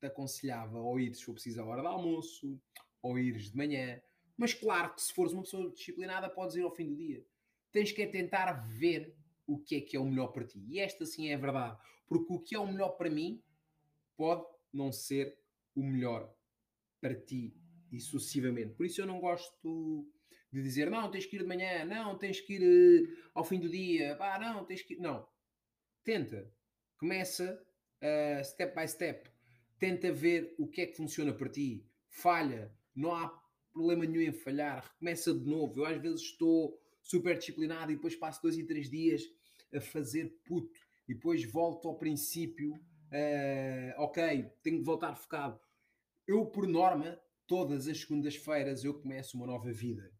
te 0.01 0.07
aconselhava 0.07 0.79
ou 0.79 1.01
ires 1.01 1.19
se 1.19 1.25
for 1.25 1.35
preciso 1.35 1.61
à 1.61 1.65
hora 1.65 1.83
do 1.83 1.89
almoço, 1.89 2.61
ou 3.03 3.19
ires 3.19 3.51
de 3.51 3.57
manhã, 3.57 4.01
mas 4.39 4.55
claro 4.55 4.95
que 4.95 5.03
se 5.03 5.13
fores 5.13 5.33
uma 5.33 5.43
pessoa 5.43 5.71
disciplinada 5.73 6.31
podes 6.31 6.55
ir 6.55 6.63
ao 6.63 6.75
fim 6.75 6.87
do 6.87 6.97
dia. 6.97 7.27
Tens 7.73 7.91
que 7.91 8.03
é 8.03 8.07
tentar 8.07 8.53
ver 8.53 9.15
o 9.45 9.59
que 9.59 9.75
é 9.75 9.81
que 9.81 9.97
é 9.97 10.01
o 10.01 10.07
melhor 10.07 10.29
para 10.29 10.47
ti. 10.47 10.65
E 10.69 10.79
esta 10.79 11.05
sim 11.05 11.29
é 11.29 11.35
a 11.35 11.39
verdade, 11.39 11.77
porque 12.07 12.33
o 12.33 12.39
que 12.39 12.55
é 12.55 12.59
o 12.59 12.67
melhor 12.67 12.91
para 12.91 13.11
mim 13.11 13.43
pode 14.17 14.47
não 14.73 14.93
ser 14.93 15.37
o 15.75 15.83
melhor 15.83 16.33
para 17.01 17.15
ti 17.15 17.55
e 17.91 18.01
sucessivamente. 18.01 18.75
Por 18.75 18.87
isso 18.87 19.01
eu 19.01 19.07
não 19.07 19.21
gosto 19.21 20.07
de 20.53 20.63
dizer 20.63 20.89
não, 20.89 21.11
tens 21.11 21.27
que 21.27 21.37
ir 21.37 21.41
de 21.41 21.47
manhã, 21.47 21.85
não, 21.85 22.17
tens 22.17 22.41
que 22.41 22.55
ir 22.55 22.63
uh, 22.63 23.31
ao 23.35 23.45
fim 23.45 23.59
do 23.59 23.69
dia, 23.69 24.15
pá, 24.17 24.39
não, 24.39 24.65
tens 24.65 24.83
que 24.83 24.95
ir. 24.95 25.01
Não. 25.01 25.27
Tenta. 26.05 26.51
Começa 26.97 27.61
uh, 28.03 28.45
step 28.45 28.75
by 28.75 28.87
step. 28.87 29.31
Tenta 29.79 30.13
ver 30.13 30.55
o 30.59 30.69
que 30.69 30.81
é 30.81 30.87
que 30.87 30.97
funciona 30.97 31.33
para 31.33 31.49
ti. 31.49 31.85
Falha. 32.09 32.73
Não 32.95 33.15
há 33.15 33.29
problema 33.79 34.05
nenhum 34.05 34.23
em 34.23 34.33
falhar. 34.33 34.83
Recomeça 34.83 35.33
de 35.33 35.49
novo. 35.49 35.79
Eu 35.79 35.87
às 35.87 36.03
vezes 36.03 36.23
estou 36.23 36.77
super 37.01 37.39
disciplinado 37.39 37.93
e 37.93 37.95
depois 37.95 38.17
passo 38.17 38.43
dois 38.43 38.59
e 38.59 38.65
três 38.65 38.91
dias 38.91 39.23
a 39.73 39.81
fazer 39.81 40.37
puto. 40.45 40.81
E 41.09 41.15
depois 41.15 41.45
volto 41.45 41.87
ao 41.87 41.97
princípio. 41.97 42.75
Uh, 42.75 43.95
ok, 43.99 44.51
tenho 44.65 44.79
de 44.79 44.85
voltar 44.85 45.15
focado. 45.15 45.61
Eu, 46.27 46.45
por 46.45 46.67
norma, 46.67 47.19
todas 47.47 47.87
as 47.87 48.01
segundas-feiras 48.01 48.85
eu 48.85 48.93
começo 48.93 49.37
uma 49.37 49.47
nova 49.47 49.71
vida. 49.73 50.13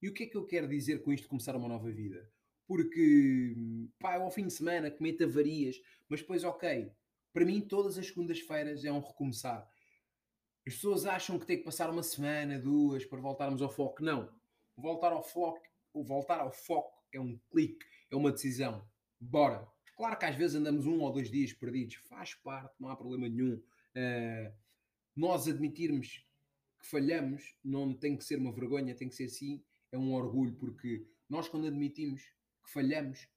E 0.00 0.08
o 0.08 0.12
que 0.12 0.24
é 0.24 0.26
que 0.26 0.36
eu 0.36 0.44
quero 0.44 0.68
dizer 0.68 1.02
com 1.02 1.12
isto 1.12 1.26
começar 1.26 1.56
uma 1.56 1.66
nova 1.66 1.90
vida? 1.90 2.30
Porque, 2.66 3.56
pá, 3.98 4.16
ao 4.16 4.30
fim 4.30 4.46
de 4.46 4.52
semana 4.52 4.90
cometo 4.90 5.24
avarias, 5.24 5.80
mas 6.06 6.20
depois, 6.20 6.44
ok, 6.44 6.92
para 7.32 7.44
mim 7.46 7.62
todas 7.62 7.96
as 7.96 8.06
segundas-feiras 8.06 8.84
é 8.84 8.92
um 8.92 9.00
recomeçar. 9.00 9.66
As 10.66 10.74
pessoas 10.74 11.06
acham 11.06 11.38
que 11.38 11.46
tem 11.46 11.58
que 11.58 11.64
passar 11.64 11.88
uma 11.88 12.02
semana, 12.02 12.58
duas, 12.58 13.04
para 13.04 13.20
voltarmos 13.20 13.62
ao 13.62 13.70
foco. 13.70 14.02
Não. 14.02 14.28
Voltar 14.76 15.12
ao 15.12 15.22
foco, 15.22 15.62
voltar 15.94 16.40
ao 16.40 16.50
foco 16.50 16.92
é 17.12 17.20
um 17.20 17.38
clique, 17.50 17.86
é 18.10 18.16
uma 18.16 18.32
decisão. 18.32 18.84
Bora. 19.20 19.66
Claro 19.96 20.18
que 20.18 20.26
às 20.26 20.36
vezes 20.36 20.56
andamos 20.56 20.84
um 20.86 21.00
ou 21.00 21.12
dois 21.12 21.30
dias 21.30 21.52
perdidos, 21.52 21.94
faz 21.94 22.34
parte, 22.34 22.74
não 22.78 22.90
há 22.90 22.96
problema 22.96 23.28
nenhum. 23.28 23.54
Uh, 23.54 24.52
nós 25.14 25.48
admitirmos 25.48 26.26
que 26.78 26.86
falhamos 26.86 27.56
não 27.64 27.94
tem 27.94 28.16
que 28.16 28.24
ser 28.24 28.38
uma 28.38 28.52
vergonha, 28.52 28.94
tem 28.94 29.08
que 29.08 29.14
ser 29.14 29.28
sim 29.28 29.64
é 29.90 29.96
um 29.96 30.12
orgulho, 30.12 30.54
porque 30.56 31.06
nós, 31.28 31.48
quando 31.48 31.66
admitimos 31.66 32.22
que 32.64 32.70
falhamos, 32.70 33.28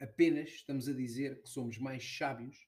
apenas 0.00 0.48
estamos 0.50 0.88
a 0.88 0.92
dizer 0.92 1.42
que 1.42 1.48
somos 1.48 1.78
mais 1.78 2.02
sábios 2.16 2.66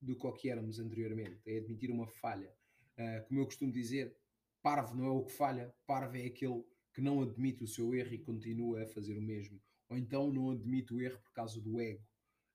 do 0.00 0.16
que 0.16 0.26
o 0.26 0.32
que 0.32 0.50
éramos 0.50 0.78
anteriormente. 0.78 1.40
É 1.46 1.58
admitir 1.58 1.90
uma 1.90 2.08
falha. 2.08 2.52
Uh, 2.98 3.26
como 3.26 3.40
eu 3.40 3.44
costumo 3.44 3.72
dizer, 3.72 4.16
parvo 4.62 4.96
não 4.96 5.06
é 5.06 5.10
o 5.10 5.24
que 5.24 5.32
falha, 5.32 5.74
parvo 5.86 6.16
é 6.16 6.26
aquele 6.26 6.64
que 6.92 7.00
não 7.00 7.22
admite 7.22 7.64
o 7.64 7.66
seu 7.66 7.94
erro 7.94 8.14
e 8.14 8.18
continua 8.18 8.82
a 8.82 8.86
fazer 8.86 9.18
o 9.18 9.22
mesmo. 9.22 9.60
Ou 9.88 9.96
então 9.96 10.32
não 10.32 10.50
admite 10.50 10.94
o 10.94 11.00
erro 11.00 11.18
por 11.18 11.32
causa 11.32 11.60
do 11.60 11.80
ego, 11.80 12.02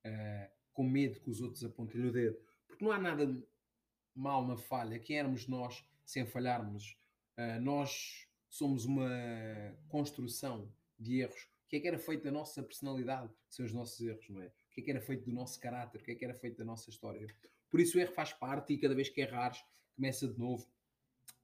uh, 0.06 0.52
com 0.74 0.84
medo 0.84 1.20
que 1.20 1.30
os 1.30 1.42
outros 1.42 1.64
apontem 1.64 2.06
o 2.06 2.12
dedo. 2.12 2.40
Porque 2.68 2.84
não 2.84 2.92
há 2.92 3.00
nada 3.00 3.38
mal 4.16 4.46
na 4.48 4.58
falha. 4.58 5.00
Quem 5.00 5.20
éramos 5.20 5.48
nós 5.48 5.84
sem 6.06 6.26
falharmos? 6.26 6.98
Uh, 7.38 7.62
nós 7.62 8.28
somos 8.50 8.86
uma 8.86 9.10
construção 9.88 10.72
de 10.98 11.20
erros. 11.22 11.44
O 11.66 11.70
que 11.70 11.76
é 11.76 11.80
que 11.80 11.88
era 11.88 12.00
feito 12.00 12.24
da 12.24 12.32
nossa 12.32 12.64
personalidade 12.64 13.32
sem 13.50 13.64
os 13.64 13.74
nossos 13.74 14.02
erros, 14.02 14.28
não 14.30 14.42
é? 14.42 14.48
O 14.48 14.52
que 14.72 14.82
é 14.82 14.84
que 14.84 14.90
era 14.90 15.02
feito 15.02 15.26
do 15.26 15.32
nosso 15.32 15.60
caráter? 15.60 16.02
O 16.02 16.04
que 16.04 16.12
é 16.12 16.16
que 16.16 16.26
era 16.26 16.34
feito 16.34 16.58
da 16.58 16.66
nossa 16.66 16.90
história? 16.90 17.28
Por 17.70 17.80
isso 17.80 17.98
o 17.98 18.02
erro 18.02 18.12
faz 18.12 18.34
parte 18.34 18.74
e 18.74 18.78
cada 18.78 18.96
vez 18.96 19.10
que 19.10 19.22
errares, 19.22 19.64
começa 20.00 20.26
de 20.26 20.40
novo. 20.40 20.66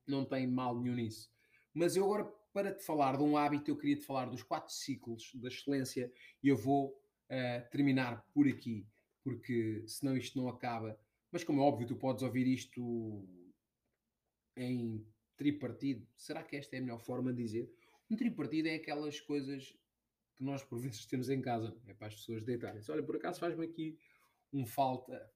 Não 0.07 0.23
tem 0.23 0.47
mal 0.47 0.79
nenhum 0.79 0.95
nisso. 0.95 1.29
Mas 1.73 1.97
eu 1.97 2.05
agora, 2.05 2.23
para 2.53 2.73
te 2.73 2.83
falar 2.85 3.17
de 3.17 3.23
um 3.23 3.35
hábito, 3.37 3.69
eu 3.69 3.77
queria 3.77 3.97
te 3.97 4.05
falar 4.05 4.29
dos 4.29 4.41
quatro 4.41 4.73
ciclos 4.73 5.31
da 5.35 5.49
excelência 5.49 6.09
e 6.41 6.47
eu 6.47 6.55
vou 6.55 6.91
uh, 7.29 7.69
terminar 7.69 8.25
por 8.33 8.47
aqui, 8.47 8.87
porque 9.21 9.83
senão 9.85 10.15
isto 10.15 10.39
não 10.39 10.47
acaba. 10.47 10.97
Mas 11.29 11.43
como 11.43 11.59
é 11.59 11.63
óbvio, 11.63 11.85
tu 11.85 11.97
podes 11.97 12.23
ouvir 12.23 12.47
isto 12.47 13.27
em 14.55 15.05
tripartido. 15.35 16.07
Será 16.15 16.41
que 16.41 16.55
esta 16.55 16.77
é 16.77 16.79
a 16.79 16.81
melhor 16.81 16.99
forma 16.99 17.33
de 17.33 17.43
dizer? 17.43 17.69
Um 18.09 18.15
tripartido 18.15 18.69
é 18.69 18.75
aquelas 18.75 19.19
coisas 19.19 19.77
que 20.37 20.43
nós 20.43 20.63
por 20.63 20.79
vezes 20.79 21.05
temos 21.05 21.29
em 21.29 21.41
casa, 21.41 21.75
é 21.87 21.93
para 21.93 22.07
as 22.07 22.15
pessoas 22.15 22.41
deitarem-se. 22.41 22.89
Olha, 22.89 23.03
por 23.03 23.17
acaso 23.17 23.39
faz-me 23.39 23.65
aqui 23.65 23.97
um 24.53 24.65
falta, 24.65 25.29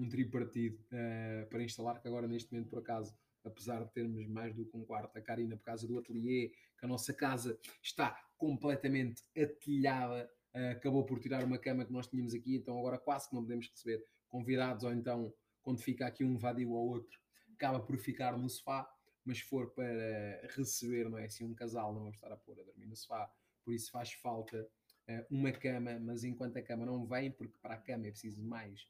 um 0.00 0.08
tripartido 0.08 0.78
uh, 0.86 1.46
para 1.48 1.62
instalar, 1.62 2.00
que 2.00 2.08
agora 2.08 2.26
neste 2.26 2.52
momento 2.52 2.68
por 2.70 2.78
acaso, 2.78 3.14
apesar 3.44 3.84
de 3.84 3.92
termos 3.92 4.26
mais 4.26 4.54
do 4.54 4.64
que 4.64 4.76
um 4.76 4.84
quarto, 4.84 5.16
a 5.16 5.20
Karina 5.20 5.56
por 5.56 5.64
causa 5.64 5.86
do 5.86 5.98
ateliê, 5.98 6.52
que 6.78 6.84
a 6.84 6.88
nossa 6.88 7.12
casa 7.12 7.58
está 7.82 8.18
completamente 8.36 9.22
atilhada, 9.36 10.30
uh, 10.54 10.70
acabou 10.72 11.04
por 11.04 11.20
tirar 11.20 11.44
uma 11.44 11.58
cama 11.58 11.84
que 11.84 11.92
nós 11.92 12.06
tínhamos 12.06 12.34
aqui, 12.34 12.56
então 12.56 12.78
agora 12.78 12.98
quase 12.98 13.28
que 13.28 13.34
não 13.34 13.42
podemos 13.42 13.68
receber 13.68 14.04
convidados, 14.28 14.84
ou 14.84 14.92
então 14.92 15.32
quando 15.62 15.80
fica 15.80 16.06
aqui 16.06 16.24
um 16.24 16.38
vadio 16.38 16.70
ou 16.70 16.88
outro, 16.88 17.18
acaba 17.54 17.78
por 17.80 17.98
ficar 17.98 18.36
no 18.38 18.48
sofá 18.48 18.88
mas 19.24 19.40
for 19.40 19.70
para 19.70 20.48
receber, 20.56 21.08
não 21.08 21.18
é 21.18 21.26
assim, 21.26 21.44
um 21.44 21.54
casal, 21.54 21.92
não 21.92 22.00
vamos 22.00 22.16
estar 22.16 22.32
a 22.32 22.36
pôr 22.36 22.58
a 22.58 22.64
dormir 22.64 22.86
no 22.86 22.96
sofá, 22.96 23.30
por 23.62 23.74
isso 23.74 23.90
faz 23.90 24.12
falta 24.12 24.68
uh, 25.08 25.26
uma 25.30 25.52
cama, 25.52 25.98
mas 26.00 26.24
enquanto 26.24 26.56
a 26.56 26.62
cama 26.62 26.86
não 26.86 27.06
vem, 27.06 27.30
porque 27.30 27.56
para 27.60 27.74
a 27.74 27.78
cama 27.78 28.06
é 28.06 28.10
preciso 28.10 28.42
mais 28.42 28.88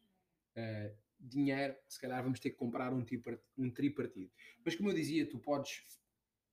uh, 0.56 0.96
dinheiro, 1.18 1.76
se 1.88 2.00
calhar 2.00 2.22
vamos 2.22 2.40
ter 2.40 2.50
que 2.50 2.56
comprar 2.56 2.92
um, 2.92 3.04
um 3.58 3.70
tripartido. 3.70 4.30
Mas 4.64 4.74
como 4.74 4.90
eu 4.90 4.94
dizia, 4.94 5.28
tu 5.28 5.38
podes 5.38 5.82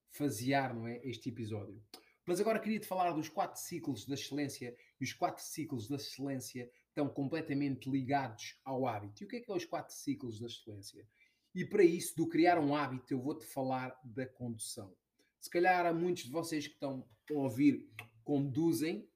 fasear 0.09 0.75
não 0.75 0.87
é, 0.87 0.99
este 1.03 1.29
episódio. 1.29 1.81
Mas 2.25 2.41
agora 2.41 2.59
queria-te 2.59 2.85
falar 2.85 3.11
dos 3.11 3.29
quatro 3.29 3.59
ciclos 3.59 4.05
da 4.05 4.15
excelência 4.15 4.75
e 4.99 5.03
os 5.03 5.13
quatro 5.13 5.43
ciclos 5.43 5.87
da 5.87 5.95
excelência 5.95 6.69
estão 6.89 7.07
completamente 7.07 7.89
ligados 7.89 8.59
ao 8.65 8.85
hábito. 8.85 9.23
E 9.23 9.25
o 9.25 9.27
que 9.29 9.37
é 9.37 9.39
que 9.39 9.49
é 9.49 9.55
os 9.55 9.65
quatro 9.65 9.95
ciclos 9.95 10.39
da 10.39 10.47
excelência? 10.47 11.07
E 11.55 11.63
para 11.63 11.83
isso, 11.83 12.15
do 12.17 12.27
criar 12.27 12.59
um 12.59 12.75
hábito, 12.75 13.13
eu 13.13 13.21
vou-te 13.21 13.45
falar 13.45 13.97
da 14.03 14.25
condução. 14.25 14.93
Se 15.39 15.49
calhar 15.49 15.85
há 15.85 15.93
muitos 15.93 16.23
de 16.23 16.31
vocês 16.31 16.67
que 16.67 16.73
estão 16.73 17.07
a 17.29 17.33
ouvir 17.33 17.89
conduzem 18.23 19.09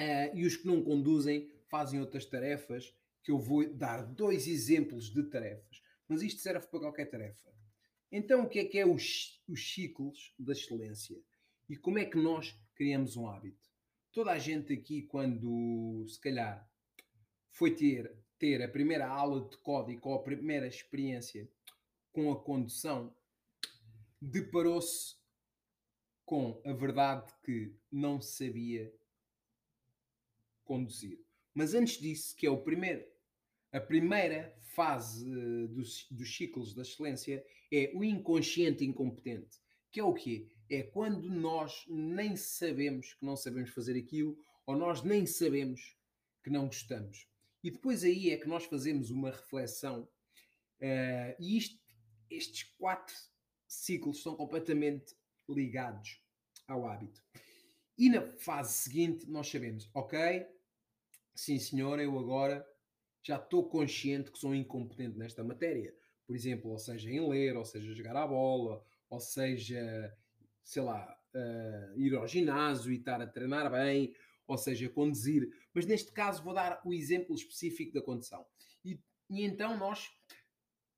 uh, 0.00 0.34
e 0.34 0.46
os 0.46 0.56
que 0.56 0.66
não 0.66 0.82
conduzem 0.82 1.50
fazem 1.68 2.00
outras 2.00 2.24
tarefas 2.24 2.94
que 3.24 3.32
eu 3.32 3.38
vou 3.38 3.66
dar 3.74 4.02
dois 4.04 4.46
exemplos 4.46 5.06
de 5.10 5.22
tarefas. 5.24 5.82
Mas 6.06 6.22
isto 6.22 6.42
serve 6.42 6.66
para 6.66 6.80
qualquer 6.80 7.06
tarefa. 7.06 7.50
Então, 8.12 8.44
o 8.44 8.48
que 8.48 8.58
é 8.58 8.64
que 8.66 8.78
é 8.78 8.86
os, 8.86 9.42
os 9.48 9.72
ciclos 9.72 10.34
da 10.38 10.52
excelência? 10.52 11.18
E 11.68 11.76
como 11.76 11.98
é 11.98 12.04
que 12.04 12.18
nós 12.18 12.54
criamos 12.76 13.16
um 13.16 13.26
hábito? 13.26 13.68
Toda 14.12 14.30
a 14.30 14.38
gente 14.38 14.74
aqui, 14.74 15.02
quando 15.02 16.06
se 16.06 16.20
calhar 16.20 16.70
foi 17.50 17.74
ter, 17.74 18.14
ter 18.38 18.62
a 18.62 18.68
primeira 18.68 19.08
aula 19.08 19.48
de 19.48 19.56
código 19.56 20.10
ou 20.10 20.16
a 20.16 20.22
primeira 20.22 20.68
experiência 20.68 21.50
com 22.12 22.30
a 22.30 22.40
condução, 22.40 23.16
deparou-se 24.20 25.16
com 26.24 26.60
a 26.64 26.72
verdade 26.72 27.32
que 27.42 27.74
não 27.90 28.20
sabia 28.20 28.94
conduzir. 30.64 31.18
Mas 31.54 31.74
antes 31.74 31.98
disso, 31.98 32.34
que 32.36 32.46
é 32.46 32.50
o 32.50 32.62
primeiro, 32.62 33.04
a 33.74 33.80
primeira 33.80 34.56
fase 34.60 35.28
uh, 35.28 35.66
dos, 35.66 36.06
dos 36.08 36.36
ciclos 36.36 36.74
da 36.74 36.82
excelência 36.82 37.44
é 37.72 37.90
o 37.92 38.04
inconsciente 38.04 38.84
incompetente, 38.84 39.58
que 39.90 39.98
é 39.98 40.04
o 40.04 40.14
quê? 40.14 40.46
É 40.70 40.84
quando 40.84 41.28
nós 41.28 41.84
nem 41.88 42.36
sabemos 42.36 43.14
que 43.14 43.26
não 43.26 43.36
sabemos 43.36 43.70
fazer 43.70 43.98
aquilo 43.98 44.38
ou 44.64 44.76
nós 44.76 45.02
nem 45.02 45.26
sabemos 45.26 45.96
que 46.40 46.50
não 46.50 46.66
gostamos. 46.66 47.28
E 47.64 47.70
depois 47.70 48.04
aí 48.04 48.30
é 48.30 48.36
que 48.36 48.46
nós 48.46 48.64
fazemos 48.64 49.10
uma 49.10 49.32
reflexão 49.32 50.02
uh, 50.02 51.34
e 51.40 51.56
isto, 51.56 51.76
estes 52.30 52.62
quatro 52.78 53.16
ciclos 53.66 54.22
são 54.22 54.36
completamente 54.36 55.16
ligados 55.48 56.22
ao 56.68 56.86
hábito. 56.86 57.20
E 57.98 58.08
na 58.08 58.24
fase 58.38 58.74
seguinte 58.74 59.28
nós 59.28 59.48
sabemos, 59.48 59.90
ok, 59.92 60.46
sim 61.34 61.58
senhor, 61.58 61.98
eu 61.98 62.16
agora 62.16 62.64
já 63.24 63.36
estou 63.36 63.68
consciente 63.68 64.30
que 64.30 64.38
sou 64.38 64.54
incompetente 64.54 65.16
nesta 65.16 65.42
matéria. 65.42 65.94
Por 66.26 66.36
exemplo, 66.36 66.70
ou 66.70 66.78
seja, 66.78 67.10
em 67.10 67.26
ler, 67.28 67.56
ou 67.56 67.64
seja, 67.64 67.94
jogar 67.94 68.16
à 68.16 68.26
bola, 68.26 68.84
ou 69.08 69.20
seja, 69.20 70.14
sei 70.62 70.82
lá, 70.82 71.18
uh, 71.34 71.98
ir 71.98 72.14
ao 72.14 72.26
ginásio 72.28 72.92
e 72.92 72.96
estar 72.96 73.20
a 73.20 73.26
treinar 73.26 73.70
bem, 73.70 74.14
ou 74.46 74.58
seja, 74.58 74.88
conduzir. 74.88 75.48
Mas 75.72 75.86
neste 75.86 76.12
caso 76.12 76.42
vou 76.42 76.54
dar 76.54 76.80
o 76.84 76.92
exemplo 76.92 77.34
específico 77.34 77.94
da 77.94 78.02
condução. 78.02 78.46
E, 78.84 79.00
e 79.30 79.42
então 79.42 79.76
nós 79.76 80.10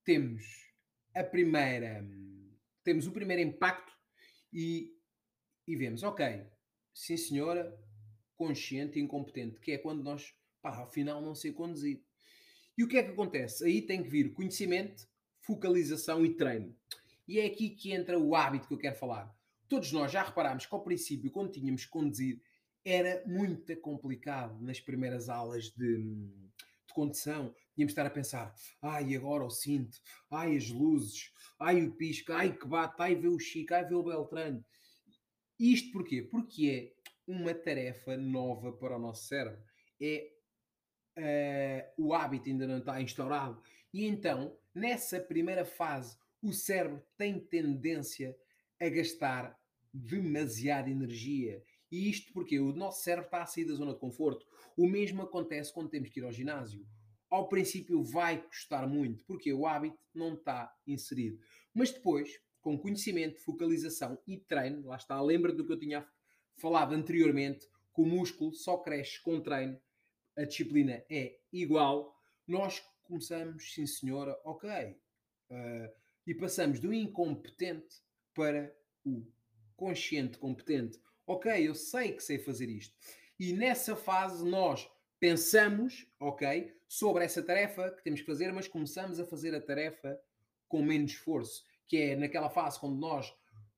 temos 0.04 0.44
a 1.14 1.24
primeira, 1.24 2.04
temos 2.84 3.06
o 3.06 3.12
primeiro 3.12 3.42
impacto 3.42 3.92
e, 4.52 4.92
e 5.66 5.76
vemos, 5.76 6.02
ok, 6.02 6.44
sim 6.92 7.16
senhora, 7.16 7.76
consciente 8.36 8.98
e 8.98 9.02
incompetente, 9.02 9.58
que 9.60 9.72
é 9.72 9.78
quando 9.78 10.02
nós, 10.02 10.34
pá, 10.60 10.82
afinal 10.82 11.22
não 11.22 11.34
sei 11.34 11.52
conduzir. 11.52 12.05
E 12.76 12.84
o 12.84 12.88
que 12.88 12.98
é 12.98 13.02
que 13.02 13.10
acontece? 13.10 13.64
Aí 13.64 13.82
tem 13.82 14.02
que 14.02 14.08
vir 14.08 14.32
conhecimento, 14.32 15.06
focalização 15.40 16.24
e 16.24 16.34
treino. 16.34 16.74
E 17.26 17.40
é 17.40 17.46
aqui 17.46 17.70
que 17.70 17.92
entra 17.92 18.18
o 18.18 18.34
hábito 18.34 18.68
que 18.68 18.74
eu 18.74 18.78
quero 18.78 18.96
falar. 18.96 19.34
Todos 19.68 19.90
nós 19.92 20.12
já 20.12 20.22
reparámos 20.22 20.66
que 20.66 20.74
ao 20.74 20.84
princípio, 20.84 21.30
quando 21.30 21.50
tínhamos 21.50 21.84
que 21.84 21.90
conduzir, 21.90 22.40
era 22.84 23.24
muito 23.26 23.74
complicado 23.80 24.62
nas 24.62 24.78
primeiras 24.78 25.28
aulas 25.28 25.70
de, 25.70 26.02
de 26.04 26.94
condução. 26.94 27.52
Tínhamos 27.74 27.92
de 27.92 28.00
estar 28.00 28.06
a 28.06 28.10
pensar, 28.10 28.54
ai, 28.80 29.16
agora 29.16 29.44
o 29.44 29.50
cinto, 29.50 29.98
ai, 30.30 30.56
as 30.56 30.68
luzes, 30.68 31.32
ai, 31.58 31.82
o 31.82 31.92
pisco, 31.96 32.32
ai, 32.32 32.56
que 32.56 32.66
bate, 32.66 32.94
ai, 32.98 33.16
vê 33.16 33.26
o 33.26 33.38
Chico, 33.38 33.74
ai, 33.74 33.84
vê 33.84 33.94
o 33.94 34.04
Beltrano. 34.04 34.64
Isto 35.58 35.90
porquê? 35.90 36.22
Porque 36.22 36.94
é 36.96 37.10
uma 37.26 37.52
tarefa 37.54 38.16
nova 38.16 38.72
para 38.72 38.96
o 38.96 39.00
nosso 39.00 39.26
cérebro. 39.26 39.60
É 40.00 40.30
uh, 41.16 42.02
o 42.02 42.14
hábito 42.14 42.48
ainda 42.48 42.66
não 42.66 42.78
está 42.78 43.00
instaurado. 43.00 43.60
E 43.92 44.04
então, 44.04 44.56
nessa 44.74 45.20
primeira 45.20 45.64
fase, 45.64 46.16
o 46.42 46.52
cérebro 46.52 47.02
tem 47.16 47.40
tendência 47.40 48.36
a 48.80 48.88
gastar 48.88 49.58
demasiada 49.92 50.90
energia. 50.90 51.62
E 51.90 52.10
isto 52.10 52.32
porque 52.32 52.58
o 52.60 52.72
nosso 52.72 53.02
cérebro 53.02 53.26
está 53.26 53.42
a 53.42 53.46
sair 53.46 53.64
da 53.64 53.74
zona 53.74 53.94
de 53.94 54.00
conforto. 54.00 54.46
O 54.76 54.86
mesmo 54.86 55.22
acontece 55.22 55.72
quando 55.72 55.88
temos 55.88 56.10
que 56.10 56.20
ir 56.20 56.24
ao 56.24 56.32
ginásio. 56.32 56.86
Ao 57.30 57.48
princípio 57.48 58.02
vai 58.04 58.42
custar 58.42 58.88
muito, 58.88 59.24
porque 59.24 59.52
o 59.52 59.66
hábito 59.66 59.98
não 60.14 60.34
está 60.34 60.72
inserido. 60.86 61.38
Mas 61.74 61.90
depois, 61.90 62.38
com 62.60 62.78
conhecimento, 62.78 63.40
focalização 63.40 64.18
e 64.26 64.38
treino, 64.38 64.86
lá 64.86 64.96
está, 64.96 65.20
lembra 65.20 65.52
do 65.52 65.66
que 65.66 65.72
eu 65.72 65.78
tinha 65.78 66.06
falado 66.56 66.94
anteriormente, 66.94 67.66
que 67.94 68.02
o 68.02 68.06
músculo 68.06 68.52
só 68.52 68.78
cresce 68.78 69.22
com 69.22 69.40
treino, 69.40 69.80
a 70.36 70.44
disciplina 70.44 71.04
é 71.08 71.38
igual, 71.52 72.14
nós 72.46 72.82
começamos, 73.02 73.72
sim 73.72 73.86
senhora, 73.86 74.38
ok, 74.44 74.70
uh, 75.50 75.92
e 76.26 76.34
passamos 76.34 76.80
do 76.80 76.92
incompetente 76.92 78.02
para 78.34 78.74
o 79.04 79.24
consciente 79.76 80.38
competente. 80.38 81.00
Ok, 81.26 81.50
eu 81.66 81.74
sei 81.74 82.12
que 82.12 82.22
sei 82.22 82.38
fazer 82.38 82.68
isto. 82.68 82.94
E 83.38 83.52
nessa 83.52 83.94
fase 83.94 84.44
nós 84.44 84.88
pensamos, 85.18 86.06
ok, 86.18 86.74
sobre 86.88 87.24
essa 87.24 87.42
tarefa 87.42 87.90
que 87.90 88.02
temos 88.02 88.20
que 88.20 88.26
fazer, 88.26 88.52
mas 88.52 88.68
começamos 88.68 89.18
a 89.20 89.26
fazer 89.26 89.54
a 89.54 89.60
tarefa 89.60 90.20
com 90.68 90.82
menos 90.82 91.12
esforço, 91.12 91.64
que 91.86 91.96
é 91.96 92.16
naquela 92.16 92.50
fase 92.50 92.78
quando 92.78 92.98
nós 92.98 93.32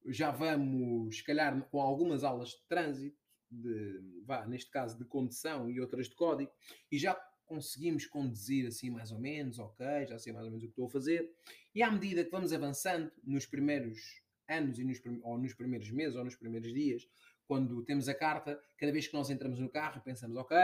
já 0.06 0.30
vamos, 0.30 1.18
se 1.18 1.24
calhar, 1.24 1.60
com 1.70 1.80
algumas 1.80 2.24
aulas 2.24 2.50
de 2.50 2.66
trânsito, 2.68 3.18
de, 3.50 4.00
vá, 4.24 4.46
neste 4.46 4.70
caso 4.70 4.98
de 4.98 5.04
condução 5.04 5.70
e 5.70 5.80
outras 5.80 6.08
de 6.08 6.14
código, 6.14 6.50
e 6.90 6.98
já 6.98 7.14
conseguimos 7.46 8.06
conduzir 8.06 8.66
assim 8.66 8.90
mais 8.90 9.10
ou 9.10 9.18
menos, 9.18 9.58
ok, 9.58 9.86
já 10.06 10.18
sei 10.18 10.32
mais 10.32 10.44
ou 10.44 10.50
menos 10.50 10.64
o 10.64 10.66
que 10.66 10.72
estou 10.72 10.86
a 10.86 10.90
fazer, 10.90 11.30
e 11.74 11.82
à 11.82 11.90
medida 11.90 12.24
que 12.24 12.30
vamos 12.30 12.52
avançando 12.52 13.10
nos 13.24 13.46
primeiros 13.46 13.98
anos, 14.46 14.78
e 14.78 14.84
nos, 14.84 15.00
ou 15.22 15.38
nos 15.38 15.54
primeiros 15.54 15.90
meses, 15.90 16.16
ou 16.16 16.24
nos 16.24 16.36
primeiros 16.36 16.72
dias, 16.72 17.08
quando 17.46 17.82
temos 17.82 18.08
a 18.08 18.14
carta, 18.14 18.60
cada 18.76 18.92
vez 18.92 19.08
que 19.08 19.14
nós 19.14 19.30
entramos 19.30 19.58
no 19.58 19.70
carro, 19.70 20.02
pensamos, 20.02 20.36
ok, 20.36 20.56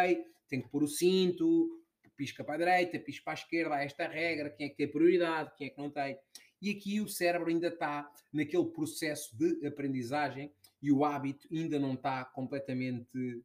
tenho 0.49 0.63
que 0.63 0.69
pôr 0.69 0.83
o 0.83 0.89
cinto, 0.89 1.83
pisca 2.17 2.45
para 2.45 2.55
a 2.55 2.59
direita, 2.59 2.99
pisca 2.99 3.25
para 3.25 3.33
a 3.33 3.35
esquerda, 3.35 3.75
há 3.75 3.83
esta 3.83 4.07
regra, 4.07 4.51
quem 4.51 4.67
é 4.67 4.69
que 4.69 4.77
tem 4.77 4.91
prioridade, 4.91 5.53
quem 5.57 5.69
é 5.69 5.71
que 5.71 5.79
não 5.79 5.91
tem. 5.91 6.19
E 6.61 6.71
aqui 6.71 7.01
o 7.01 7.09
cérebro 7.09 7.49
ainda 7.49 7.69
está 7.69 8.11
naquele 8.33 8.67
processo 8.67 9.37
de 9.37 9.67
aprendizagem 9.67 10.53
e 10.85 10.93
o 10.93 11.03
hábito 11.03 11.49
ainda 11.51 11.79
não 11.79 11.95
está 11.95 12.23
completamente 12.27 13.43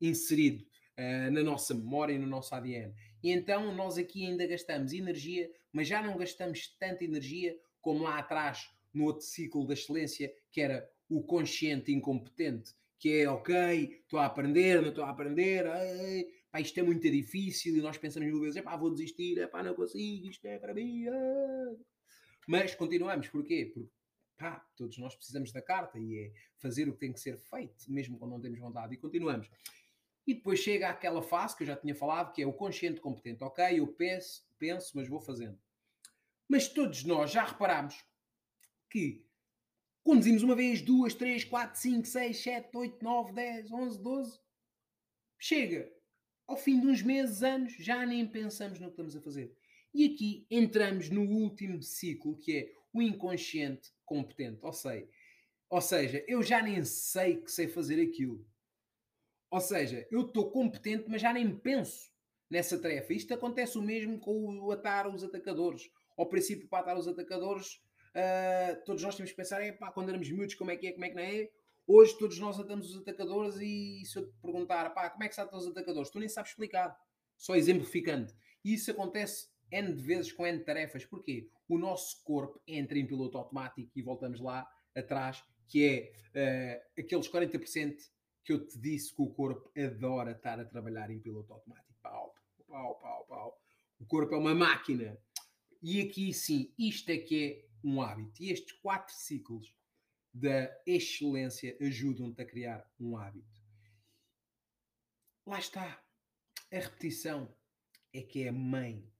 inserido 0.00 0.64
uh, 0.98 1.30
na 1.30 1.42
nossa 1.42 1.74
memória 1.74 2.14
e 2.14 2.18
no 2.18 2.26
nosso 2.26 2.54
ADN. 2.54 2.94
E 3.22 3.30
então 3.30 3.74
nós 3.74 3.98
aqui 3.98 4.24
ainda 4.24 4.46
gastamos 4.46 4.94
energia, 4.94 5.50
mas 5.70 5.86
já 5.86 6.00
não 6.00 6.16
gastamos 6.16 6.74
tanta 6.78 7.04
energia 7.04 7.54
como 7.82 8.04
lá 8.04 8.18
atrás 8.18 8.70
no 8.94 9.04
outro 9.04 9.26
ciclo 9.26 9.66
da 9.66 9.74
excelência, 9.74 10.32
que 10.50 10.62
era 10.62 10.90
o 11.10 11.22
consciente 11.22 11.92
incompetente, 11.92 12.72
que 12.98 13.20
é 13.20 13.28
ok, 13.28 14.00
estou 14.02 14.18
a 14.18 14.24
aprender, 14.24 14.80
não 14.80 14.88
estou 14.88 15.04
a 15.04 15.10
aprender, 15.10 15.66
ai, 15.66 16.24
pá, 16.50 16.58
isto 16.58 16.80
é 16.80 16.82
muito 16.82 17.02
difícil, 17.10 17.76
e 17.76 17.82
nós 17.82 17.98
pensamos 17.98 18.26
mil 18.30 18.40
vezes, 18.40 18.62
vou 18.78 18.90
desistir, 18.90 19.46
pá, 19.50 19.62
não 19.62 19.74
consigo, 19.74 20.30
isto 20.30 20.46
é 20.46 20.58
para 20.58 20.72
mim. 20.72 21.06
Ai. 21.06 21.76
Mas 22.46 22.74
continuamos, 22.74 23.28
porquê? 23.28 23.70
Porque 23.74 23.90
pá, 24.38 24.64
todos 24.76 24.96
nós 24.98 25.14
precisamos 25.14 25.52
da 25.52 25.60
carta 25.60 25.98
e 25.98 26.16
é 26.16 26.32
fazer 26.56 26.88
o 26.88 26.92
que 26.92 27.00
tem 27.00 27.12
que 27.12 27.20
ser 27.20 27.36
feito, 27.36 27.90
mesmo 27.90 28.16
quando 28.16 28.30
não 28.30 28.40
temos 28.40 28.58
vontade, 28.58 28.94
e 28.94 28.96
continuamos. 28.96 29.50
E 30.26 30.34
depois 30.34 30.60
chega 30.60 30.88
aquela 30.88 31.22
fase 31.22 31.56
que 31.56 31.64
eu 31.64 31.66
já 31.66 31.76
tinha 31.76 31.94
falado, 31.94 32.32
que 32.32 32.42
é 32.42 32.46
o 32.46 32.52
consciente 32.52 33.00
competente. 33.00 33.42
Ok, 33.42 33.64
eu 33.78 33.86
penso, 33.88 34.46
penso, 34.58 34.92
mas 34.94 35.08
vou 35.08 35.20
fazendo. 35.20 35.58
Mas 36.46 36.68
todos 36.68 37.04
nós 37.04 37.30
já 37.30 37.44
reparamos 37.44 38.04
que 38.90 39.26
conduzimos 40.02 40.42
uma 40.42 40.54
vez, 40.54 40.80
duas, 40.80 41.14
três, 41.14 41.44
quatro, 41.44 41.80
cinco, 41.80 42.06
seis, 42.06 42.42
sete, 42.42 42.76
oito, 42.76 43.02
nove, 43.02 43.32
dez, 43.32 43.70
onze, 43.72 44.00
doze. 44.02 44.38
Chega 45.38 45.92
ao 46.46 46.56
fim 46.56 46.80
de 46.80 46.86
uns 46.86 47.02
meses, 47.02 47.42
anos, 47.42 47.74
já 47.78 48.04
nem 48.06 48.26
pensamos 48.26 48.78
no 48.78 48.86
que 48.86 48.92
estamos 48.92 49.16
a 49.16 49.20
fazer. 49.20 49.54
E 49.94 50.06
aqui 50.06 50.46
entramos 50.50 51.10
no 51.10 51.22
último 51.22 51.82
ciclo, 51.82 52.38
que 52.38 52.56
é 52.56 52.72
o 52.92 53.02
inconsciente 53.02 53.92
competente. 54.08 54.58
Ou, 54.62 54.72
sei, 54.72 55.08
ou 55.68 55.80
seja, 55.80 56.24
eu 56.26 56.42
já 56.42 56.62
nem 56.62 56.82
sei 56.84 57.36
que 57.36 57.50
sei 57.50 57.68
fazer 57.68 58.02
aquilo. 58.02 58.44
Ou 59.50 59.60
seja, 59.60 60.06
eu 60.10 60.22
estou 60.22 60.50
competente, 60.50 61.04
mas 61.08 61.22
já 61.22 61.32
nem 61.32 61.56
penso 61.56 62.10
nessa 62.50 62.78
tarefa. 62.78 63.12
Isto 63.12 63.34
acontece 63.34 63.78
o 63.78 63.82
mesmo 63.82 64.18
com 64.18 64.58
o 64.60 64.72
atar 64.72 65.06
os 65.06 65.22
atacadores. 65.22 65.90
Ao 66.16 66.28
princípio, 66.28 66.68
para 66.68 66.80
atar 66.80 66.98
os 66.98 67.06
atacadores, 67.06 67.80
Uh, 68.18 68.84
todos 68.84 69.02
nós 69.02 69.14
temos 69.14 69.30
que 69.30 69.36
pensar, 69.36 69.62
é 69.62 69.70
pá, 69.70 69.92
quando 69.92 70.08
éramos 70.08 70.28
miúdos, 70.28 70.54
como 70.54 70.70
é 70.70 70.76
que 70.76 70.88
é, 70.88 70.92
como 70.92 71.04
é 71.04 71.08
que 71.10 71.14
não 71.14 71.22
é? 71.22 71.48
Hoje 71.86 72.18
todos 72.18 72.38
nós 72.38 72.58
atamos 72.58 72.90
os 72.90 73.00
atacadores 73.00 73.56
e 73.56 74.02
se 74.04 74.18
eu 74.18 74.26
te 74.26 74.34
perguntar, 74.42 74.90
pá, 74.90 75.08
como 75.08 75.24
é 75.24 75.28
que 75.28 75.34
se 75.34 75.40
atam 75.40 75.58
os 75.58 75.66
atacadores? 75.66 76.10
Tu 76.10 76.18
nem 76.18 76.28
sabes 76.28 76.50
explicar. 76.50 76.98
Só 77.36 77.54
exemplificando. 77.54 78.32
E 78.64 78.74
isso 78.74 78.90
acontece 78.90 79.48
N 79.70 79.94
de 79.94 80.02
vezes 80.02 80.32
com 80.32 80.46
N 80.46 80.58
tarefas. 80.64 81.04
Porquê? 81.04 81.50
O 81.68 81.78
nosso 81.78 82.22
corpo 82.24 82.60
entra 82.66 82.98
em 82.98 83.06
piloto 83.06 83.36
automático 83.38 83.90
e 83.94 84.02
voltamos 84.02 84.40
lá 84.40 84.68
atrás, 84.94 85.42
que 85.68 86.12
é 86.34 86.80
uh, 86.96 87.00
aqueles 87.00 87.28
40% 87.28 87.96
que 88.44 88.52
eu 88.52 88.66
te 88.66 88.78
disse 88.78 89.14
que 89.14 89.20
o 89.20 89.30
corpo 89.30 89.70
adora 89.78 90.32
estar 90.32 90.58
a 90.58 90.64
trabalhar 90.64 91.10
em 91.10 91.20
piloto 91.20 91.52
automático. 91.52 91.94
Pau, 92.02 92.34
pau, 92.66 92.98
pau, 92.98 93.26
pau. 93.26 93.60
O 94.00 94.06
corpo 94.06 94.34
é 94.34 94.38
uma 94.38 94.54
máquina. 94.54 95.18
E 95.82 96.00
aqui 96.00 96.32
sim, 96.32 96.72
isto 96.78 97.10
é 97.10 97.18
que 97.18 97.44
é 97.44 97.68
um 97.84 98.00
hábito. 98.00 98.42
E 98.42 98.50
estes 98.50 98.72
quatro 98.80 99.14
ciclos 99.14 99.74
da 100.32 100.74
excelência 100.86 101.76
ajudam-te 101.80 102.40
a 102.40 102.46
criar 102.46 102.90
um 102.98 103.16
hábito. 103.16 103.60
Lá 105.46 105.58
está. 105.58 106.02
A 106.70 106.78
repetição 106.78 107.54
é 108.12 108.22
que 108.22 108.44
é 108.44 108.48
a 108.48 108.52
mãe 108.52 109.10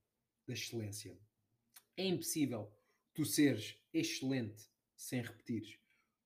da 0.49 0.55
excelência. 0.55 1.17
É 1.97 2.05
impossível 2.05 2.73
tu 3.15 3.25
seres 3.25 3.77
excelente 3.93 4.69
sem 4.97 5.21
repetires. 5.21 5.79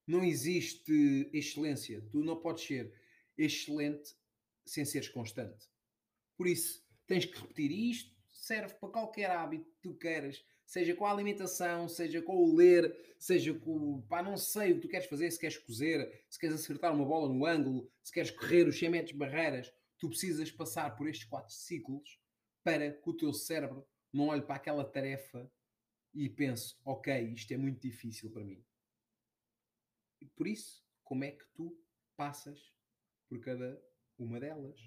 Não 0.07 0.25
existe 0.25 1.31
excelência. 1.33 2.01
Tu 2.11 2.23
não 2.23 2.41
podes 2.41 2.64
ser 2.64 2.93
excelente 3.37 4.14
sem 4.64 4.85
seres 4.85 5.09
constante. 5.09 5.68
Por 6.37 6.47
isso, 6.47 6.87
tens 7.07 7.25
que 7.25 7.39
repetir. 7.39 7.70
E 7.70 7.91
isto 7.91 8.14
serve 8.33 8.75
para 8.75 8.89
qualquer 8.89 9.31
hábito 9.31 9.70
que 9.70 9.81
tu 9.83 9.95
queiras, 9.95 10.45
seja 10.64 10.95
com 10.95 11.07
a 11.07 11.11
alimentação, 11.11 11.89
seja 11.89 12.23
com 12.23 12.37
o 12.37 12.55
ler, 12.55 13.14
seja 13.18 13.55
com. 13.55 14.03
pá, 14.03 14.23
não 14.23 14.37
sei 14.37 14.73
o 14.73 14.75
que 14.77 14.83
tu 14.83 14.89
queres 14.89 15.07
fazer, 15.07 15.31
se 15.31 15.39
queres 15.39 15.59
cozer, 15.59 16.25
se 16.29 16.39
queres 16.39 16.57
acertar 16.57 16.95
uma 16.95 17.05
bola 17.05 17.33
no 17.33 17.47
ângulo, 17.47 17.91
se 18.03 18.12
queres 18.12 18.31
correr 18.31 18.66
os 18.68 18.79
100 18.79 18.91
metros 18.91 19.16
barreiras. 19.16 19.73
Tu 19.99 20.09
precisas 20.09 20.51
passar 20.51 20.97
por 20.97 21.09
estes 21.09 21.27
quatro 21.29 21.55
ciclos 21.55 22.18
para 22.64 22.91
que 22.91 23.09
o 23.09 23.16
teu 23.16 23.33
cérebro 23.33 23.87
não 24.12 24.28
olhe 24.28 24.42
para 24.42 24.56
aquela 24.56 24.84
tarefa 24.84 25.50
e 26.14 26.28
pense: 26.28 26.76
ok, 26.84 27.32
isto 27.32 27.52
é 27.52 27.56
muito 27.56 27.80
difícil 27.80 28.30
para 28.30 28.44
mim. 28.44 28.64
E 30.20 30.26
por 30.26 30.46
isso, 30.46 30.84
como 31.02 31.24
é 31.24 31.30
que 31.30 31.44
tu 31.54 31.76
passas 32.16 32.72
por 33.28 33.40
cada 33.40 33.82
uma 34.18 34.38
delas? 34.38 34.78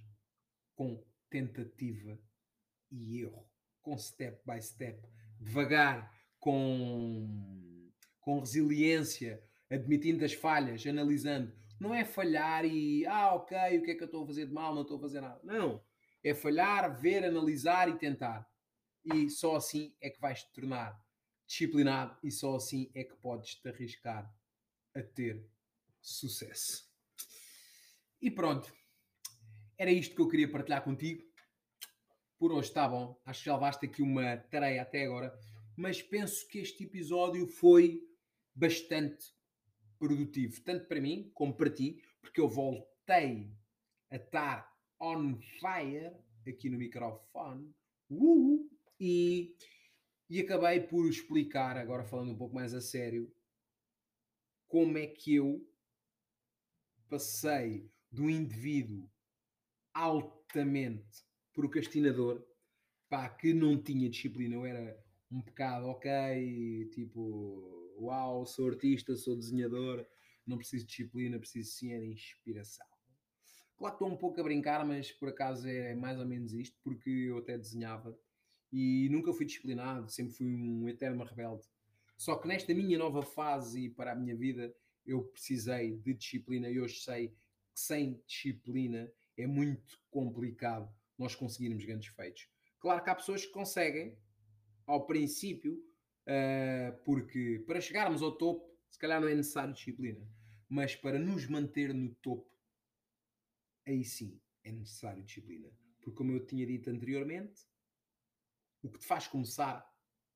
Com 0.75 1.03
tentativa 1.29 2.19
e 2.91 3.21
erro, 3.21 3.49
com 3.81 3.97
step 3.97 4.41
by 4.45 4.61
step, 4.61 5.01
devagar, 5.39 6.13
com, 6.39 7.91
com 8.19 8.39
resiliência, 8.39 9.43
admitindo 9.69 10.23
as 10.23 10.33
falhas, 10.33 10.85
analisando. 10.85 11.53
Não 11.79 11.93
é 11.93 12.05
falhar 12.05 12.63
e, 12.63 13.05
ah, 13.05 13.33
ok, 13.35 13.57
o 13.79 13.83
que 13.83 13.91
é 13.91 13.95
que 13.95 14.03
eu 14.03 14.05
estou 14.05 14.23
a 14.23 14.27
fazer 14.27 14.45
de 14.45 14.53
mal? 14.53 14.73
Não 14.73 14.83
estou 14.83 14.97
a 14.97 15.01
fazer 15.01 15.21
nada. 15.21 15.39
Não. 15.43 15.83
É 16.23 16.33
falhar, 16.33 16.99
ver, 16.99 17.25
analisar 17.25 17.89
e 17.89 17.97
tentar. 17.97 18.49
E 19.13 19.29
só 19.29 19.55
assim 19.55 19.95
é 20.01 20.09
que 20.09 20.19
vais 20.19 20.43
te 20.43 20.51
tornar 20.53 20.99
disciplinado 21.47 22.17
e 22.23 22.31
só 22.31 22.55
assim 22.55 22.89
é 22.95 23.03
que 23.03 23.15
podes 23.15 23.55
te 23.55 23.69
arriscar 23.69 24.33
a 24.95 25.01
ter 25.03 25.47
sucesso. 26.01 26.89
E 28.21 28.31
pronto. 28.31 28.73
Era 29.77 29.91
isto 29.91 30.15
que 30.15 30.21
eu 30.21 30.27
queria 30.27 30.49
partilhar 30.49 30.83
contigo 30.83 31.23
por 32.37 32.51
hoje 32.51 32.67
está 32.67 32.87
bom. 32.87 33.19
Acho 33.25 33.43
que 33.43 33.49
já 33.49 33.57
basta 33.57 33.85
aqui 33.85 34.01
uma 34.01 34.37
tarefa 34.37 34.81
até 34.81 35.05
agora. 35.05 35.37
Mas 35.75 36.01
penso 36.01 36.47
que 36.47 36.59
este 36.59 36.83
episódio 36.83 37.47
foi 37.47 38.07
bastante 38.53 39.33
produtivo, 39.97 40.61
tanto 40.61 40.87
para 40.87 41.01
mim 41.01 41.31
como 41.33 41.55
para 41.55 41.69
ti, 41.69 42.01
porque 42.21 42.39
eu 42.39 42.47
voltei 42.47 43.51
a 44.09 44.17
estar 44.17 44.71
on 44.99 45.37
fire 45.59 46.15
aqui 46.47 46.69
no 46.69 46.77
microfone 46.77 47.73
uh, 48.09 48.69
e, 48.99 49.55
e 50.29 50.39
acabei 50.41 50.81
por 50.81 51.07
explicar, 51.07 51.77
agora 51.77 52.03
falando 52.03 52.31
um 52.31 52.37
pouco 52.37 52.55
mais 52.55 52.73
a 52.73 52.81
sério, 52.81 53.31
como 54.67 54.97
é 54.97 55.07
que 55.07 55.35
eu 55.35 55.65
passei 57.09 57.89
de 58.11 58.21
um 58.21 58.29
indivíduo 58.29 59.09
altamente 59.93 61.23
procrastinador, 61.53 62.45
pá, 63.07 63.29
que 63.29 63.53
não 63.53 63.81
tinha 63.81 64.09
disciplina, 64.09 64.55
eu 64.55 64.65
era 64.65 65.05
um 65.31 65.41
pecado, 65.41 65.87
ok, 65.87 66.89
tipo, 66.93 67.95
uau, 67.99 68.45
sou 68.45 68.67
artista, 68.67 69.15
sou 69.15 69.35
desenhador, 69.35 70.05
não 70.45 70.57
preciso 70.57 70.85
de 70.85 70.89
disciplina, 70.89 71.39
preciso 71.39 71.71
sim 71.71 71.93
é 71.93 71.99
de 71.99 72.07
inspiração. 72.07 72.85
Claro 73.77 73.97
que 73.97 74.03
estou 74.03 74.15
um 74.15 74.17
pouco 74.17 74.39
a 74.39 74.43
brincar, 74.43 74.85
mas 74.85 75.11
por 75.11 75.29
acaso 75.29 75.67
é 75.67 75.95
mais 75.95 76.19
ou 76.19 76.25
menos 76.25 76.53
isto, 76.53 76.77
porque 76.83 77.09
eu 77.09 77.37
até 77.37 77.57
desenhava 77.57 78.17
e 78.77 79.07
nunca 79.07 79.31
fui 79.31 79.45
disciplinado, 79.45 80.11
sempre 80.11 80.33
fui 80.33 80.47
um 80.47 80.89
eterno 80.89 81.23
rebelde. 81.23 81.63
Só 82.17 82.35
que 82.35 82.45
nesta 82.45 82.73
minha 82.73 82.97
nova 82.97 83.23
fase 83.23 83.85
e 83.85 83.89
para 83.89 84.11
a 84.11 84.15
minha 84.15 84.35
vida, 84.35 84.75
eu 85.05 85.23
precisei 85.23 85.95
de 85.95 86.13
disciplina 86.13 86.69
e 86.69 86.77
hoje 86.77 86.99
sei 86.99 87.29
que 87.29 87.79
sem 87.79 88.21
disciplina 88.27 89.09
é 89.37 89.47
muito 89.47 89.97
complicado 90.11 90.93
nós 91.17 91.33
conseguirmos 91.33 91.85
grandes 91.85 92.09
feitos. 92.09 92.49
Claro 92.77 93.01
que 93.01 93.09
há 93.09 93.15
pessoas 93.15 93.45
que 93.45 93.51
conseguem, 93.53 94.17
ao 94.85 95.05
princípio, 95.05 95.75
uh, 96.27 97.01
porque 97.05 97.63
para 97.65 97.79
chegarmos 97.79 98.21
ao 98.21 98.33
topo, 98.33 98.77
se 98.89 98.99
calhar 98.99 99.21
não 99.21 99.29
é 99.29 99.35
necessário 99.35 99.73
disciplina, 99.73 100.27
mas 100.67 100.97
para 100.97 101.17
nos 101.17 101.47
manter 101.47 101.93
no 101.93 102.13
topo, 102.15 102.53
aí 103.87 104.03
sim 104.03 104.37
é 104.65 104.71
necessário 104.73 105.23
disciplina. 105.23 105.71
Porque, 106.01 106.17
como 106.17 106.33
eu 106.33 106.45
tinha 106.45 106.65
dito 106.67 106.89
anteriormente, 106.89 107.65
o 108.85 108.91
que 108.91 108.99
te 108.99 109.05
faz 109.05 109.27
começar 109.27 109.83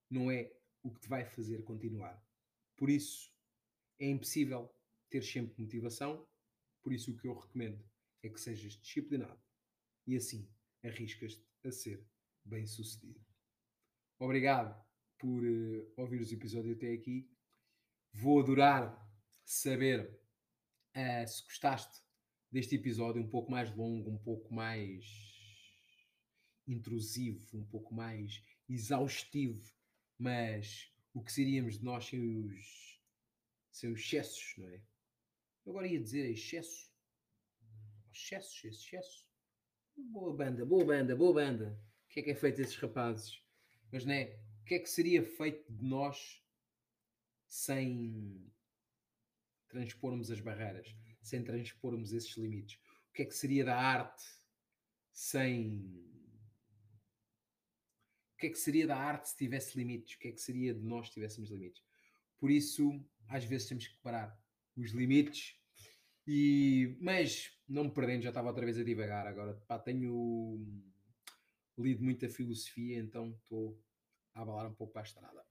não 0.10 0.32
é 0.32 0.52
o 0.82 0.92
que 0.92 1.02
te 1.02 1.08
vai 1.08 1.24
fazer 1.24 1.64
continuar. 1.64 2.20
Por 2.76 2.90
isso, 2.90 3.32
é 4.00 4.10
impossível 4.10 4.74
ter 5.10 5.24
sempre 5.24 5.62
motivação. 5.62 6.28
Por 6.82 6.92
isso, 6.92 7.12
o 7.12 7.16
que 7.16 7.28
eu 7.28 7.38
recomendo 7.38 7.84
é 8.24 8.30
que 8.30 8.40
sejas 8.40 8.74
disciplinado 8.74 9.40
e 10.08 10.16
assim 10.16 10.50
arriscas-te 10.84 11.46
a 11.64 11.72
ser 11.72 12.04
bem 12.44 12.66
sucedido. 12.66 13.24
Obrigado 14.18 14.84
por 15.20 15.44
uh, 15.44 15.94
ouvir 15.98 16.20
os 16.20 16.32
episódios 16.32 16.76
até 16.76 16.92
aqui. 16.92 17.30
Vou 18.12 18.40
adorar 18.40 19.08
saber 19.46 20.10
uh, 20.96 21.28
se 21.28 21.44
gostaste 21.44 22.02
deste 22.52 22.76
episódio 22.76 23.22
um 23.22 23.30
pouco 23.30 23.52
mais 23.52 23.74
longo, 23.76 24.10
um 24.10 24.18
pouco 24.18 24.52
mais 24.54 25.39
intrusivo, 26.72 27.58
um 27.58 27.66
pouco 27.66 27.94
mais 27.94 28.44
exaustivo, 28.68 29.72
mas 30.18 30.92
o 31.14 31.24
que 31.24 31.32
seríamos 31.32 31.80
de 31.80 31.84
nós 31.84 32.06
sem 32.06 32.22
os, 32.22 33.02
sem 33.72 33.92
os 33.92 34.00
excessos, 34.00 34.54
não 34.58 34.68
é? 34.70 34.82
Eu 35.66 35.72
agora 35.72 35.88
ia 35.88 36.00
dizer 36.00 36.30
excesso. 36.30 36.90
Excessos, 38.14 38.64
excesso. 38.64 39.28
Boa 39.96 40.36
banda, 40.36 40.66
boa 40.66 40.86
banda, 40.86 41.16
boa 41.16 41.34
banda. 41.34 41.80
O 42.06 42.10
que 42.10 42.22
é 42.22 42.24
que 42.24 42.32
é 42.32 42.36
feito 42.36 42.58
desses 42.58 42.76
rapazes? 42.76 43.42
Mas 43.92 44.06
não 44.06 44.14
é? 44.14 44.40
O 44.62 44.66
que 44.66 44.76
é 44.76 44.80
que 44.80 44.90
seria 44.90 45.24
feito 45.24 45.72
de 45.72 45.84
nós 45.84 46.44
sem 47.48 48.52
transpormos 49.68 50.32
as 50.32 50.40
barreiras, 50.40 50.96
sem 51.22 51.44
transpormos 51.44 52.14
esses 52.14 52.36
limites? 52.38 52.80
O 53.10 53.14
que 53.14 53.24
é 53.24 53.26
que 53.26 53.36
seria 53.36 53.66
da 53.66 53.76
arte 53.76 54.24
sem. 55.20 56.19
Que 58.40 58.48
é 58.48 58.50
que 58.50 58.58
seria 58.58 58.88
da 58.88 58.98
arte 58.98 59.30
se 59.30 59.38
tivesse 59.38 59.78
limites? 59.78 60.16
O 60.16 60.20
que 60.20 60.30
é 60.30 60.32
que 60.32 60.42
seria 60.42 60.74
de 60.74 60.82
nós 60.82 61.08
se 61.08 61.14
tivéssemos 61.14 61.50
limites? 61.50 61.84
Por 62.40 62.50
isso, 62.50 63.04
às 63.28 63.44
vezes 63.44 63.68
temos 63.68 63.88
que 63.88 63.98
parar 63.98 64.38
os 64.78 64.92
limites 64.92 65.60
e, 66.26 66.96
mas 67.02 67.52
não 67.68 67.86
me 67.86 67.92
perdendo, 67.92 68.22
já 68.22 68.30
estava 68.30 68.48
outra 68.48 68.64
vez 68.64 68.78
a 68.78 68.84
divagar. 68.84 69.28
Agora 69.28 69.54
pá, 69.68 69.78
tenho 69.78 70.66
lido 71.78 72.04
muita 72.04 72.30
filosofia, 72.30 72.98
então 72.98 73.36
estou 73.44 73.78
a 74.34 74.42
abalar 74.42 74.68
um 74.68 74.74
pouco 74.74 74.94
para 74.94 75.02
a 75.02 75.06
estrada. 75.06 75.44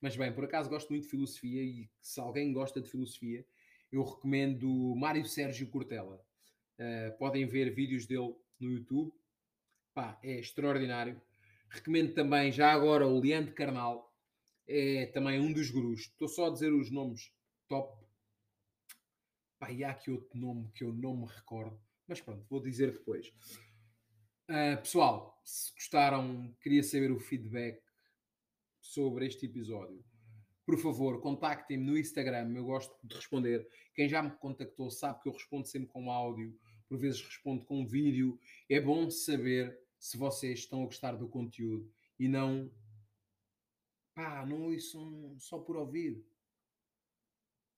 Mas 0.00 0.16
bem, 0.16 0.32
por 0.32 0.44
acaso 0.44 0.70
gosto 0.70 0.88
muito 0.90 1.02
de 1.02 1.10
filosofia 1.10 1.62
e 1.62 1.90
se 2.00 2.18
alguém 2.20 2.52
gosta 2.52 2.80
de 2.80 2.88
filosofia, 2.88 3.44
eu 3.92 4.02
recomendo 4.02 4.94
Mário 4.96 5.26
Sérgio 5.26 5.68
Cortella. 5.68 6.24
Uh, 6.78 7.18
podem 7.18 7.44
ver 7.44 7.74
vídeos 7.74 8.06
dele 8.06 8.34
no 8.58 8.70
YouTube. 8.70 9.12
Pá, 9.92 10.18
é 10.22 10.38
extraordinário. 10.38 11.20
Recomendo 11.70 12.12
também, 12.12 12.52
já 12.52 12.72
agora, 12.72 13.06
o 13.06 13.20
Leandro 13.20 13.54
Carnal. 13.54 14.12
É 14.68 15.06
também 15.06 15.40
um 15.40 15.52
dos 15.52 15.70
gurus. 15.70 16.02
Estou 16.02 16.28
só 16.28 16.46
a 16.46 16.50
dizer 16.50 16.72
os 16.72 16.90
nomes 16.90 17.32
top 17.66 18.00
Pá, 19.60 19.70
e 19.70 19.84
há 19.84 19.90
aqui 19.90 20.10
outro 20.10 20.38
nome 20.38 20.70
que 20.72 20.82
eu 20.82 20.90
não 20.90 21.14
me 21.14 21.26
recordo, 21.26 21.78
mas 22.08 22.18
pronto, 22.18 22.42
vou 22.48 22.62
dizer 22.62 22.92
depois. 22.92 23.30
Uh, 24.48 24.80
pessoal, 24.80 25.38
se 25.44 25.70
gostaram, 25.74 26.56
queria 26.62 26.82
saber 26.82 27.12
o 27.12 27.20
feedback 27.20 27.78
sobre 28.80 29.26
este 29.26 29.44
episódio. 29.44 30.02
por 30.64 30.78
favor, 30.78 31.20
contactem-me 31.20 31.84
no 31.84 31.98
Instagram, 31.98 32.54
eu 32.54 32.64
gosto 32.64 32.96
de 33.04 33.14
responder. 33.14 33.68
Quem 33.92 34.08
já 34.08 34.22
me 34.22 34.30
contactou 34.30 34.90
sabe 34.90 35.20
que 35.20 35.28
eu 35.28 35.32
respondo 35.32 35.68
sempre 35.68 35.88
com 35.88 36.10
áudio, 36.10 36.58
por 36.88 36.96
vezes 36.96 37.20
respondo 37.20 37.62
com 37.66 37.86
vídeo. 37.86 38.40
É 38.66 38.80
bom 38.80 39.10
saber 39.10 39.78
se 40.00 40.16
vocês 40.16 40.60
estão 40.60 40.82
a 40.82 40.86
gostar 40.86 41.12
do 41.12 41.28
conteúdo 41.28 41.92
e 42.18 42.26
não 42.26 42.72
pá, 44.14 44.44
não 44.46 44.62
ouçam 44.62 45.38
só 45.38 45.58
por 45.58 45.76
ouvir. 45.76 46.24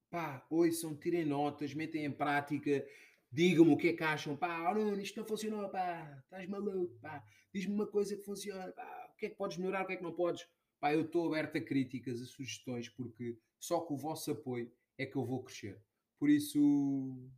Pá, 0.08 0.46
ouçam, 0.48 0.96
tirem 0.96 1.24
notas, 1.24 1.74
metem 1.74 2.04
em 2.04 2.12
prática, 2.12 2.86
digam-me 3.30 3.72
o 3.72 3.76
que 3.76 3.88
é 3.88 3.92
que 3.92 4.04
acham. 4.04 4.36
Pá, 4.36 4.70
oh, 4.70 4.74
não, 4.74 5.00
isto 5.00 5.18
não 5.18 5.26
funcionou, 5.26 5.68
pá, 5.68 6.22
estás 6.22 6.48
maluco, 6.48 6.96
pá, 7.00 7.24
diz-me 7.52 7.74
uma 7.74 7.86
coisa 7.86 8.16
que 8.16 8.22
funciona, 8.22 8.70
pá, 8.72 9.10
o 9.12 9.16
que 9.16 9.26
é 9.26 9.30
que 9.30 9.36
podes 9.36 9.58
melhorar, 9.58 9.82
o 9.82 9.86
que 9.86 9.94
é 9.94 9.96
que 9.96 10.02
não 10.02 10.12
podes. 10.12 10.46
Pá, 10.78 10.94
eu 10.94 11.02
estou 11.02 11.26
aberto 11.26 11.56
a 11.56 11.60
críticas, 11.60 12.20
a 12.22 12.26
sugestões, 12.26 12.88
porque 12.88 13.36
só 13.58 13.80
com 13.80 13.94
o 13.94 13.98
vosso 13.98 14.30
apoio 14.30 14.72
é 14.96 15.06
que 15.06 15.16
eu 15.16 15.24
vou 15.24 15.42
crescer. 15.42 15.82
Por 16.18 16.30
isso, 16.30 17.28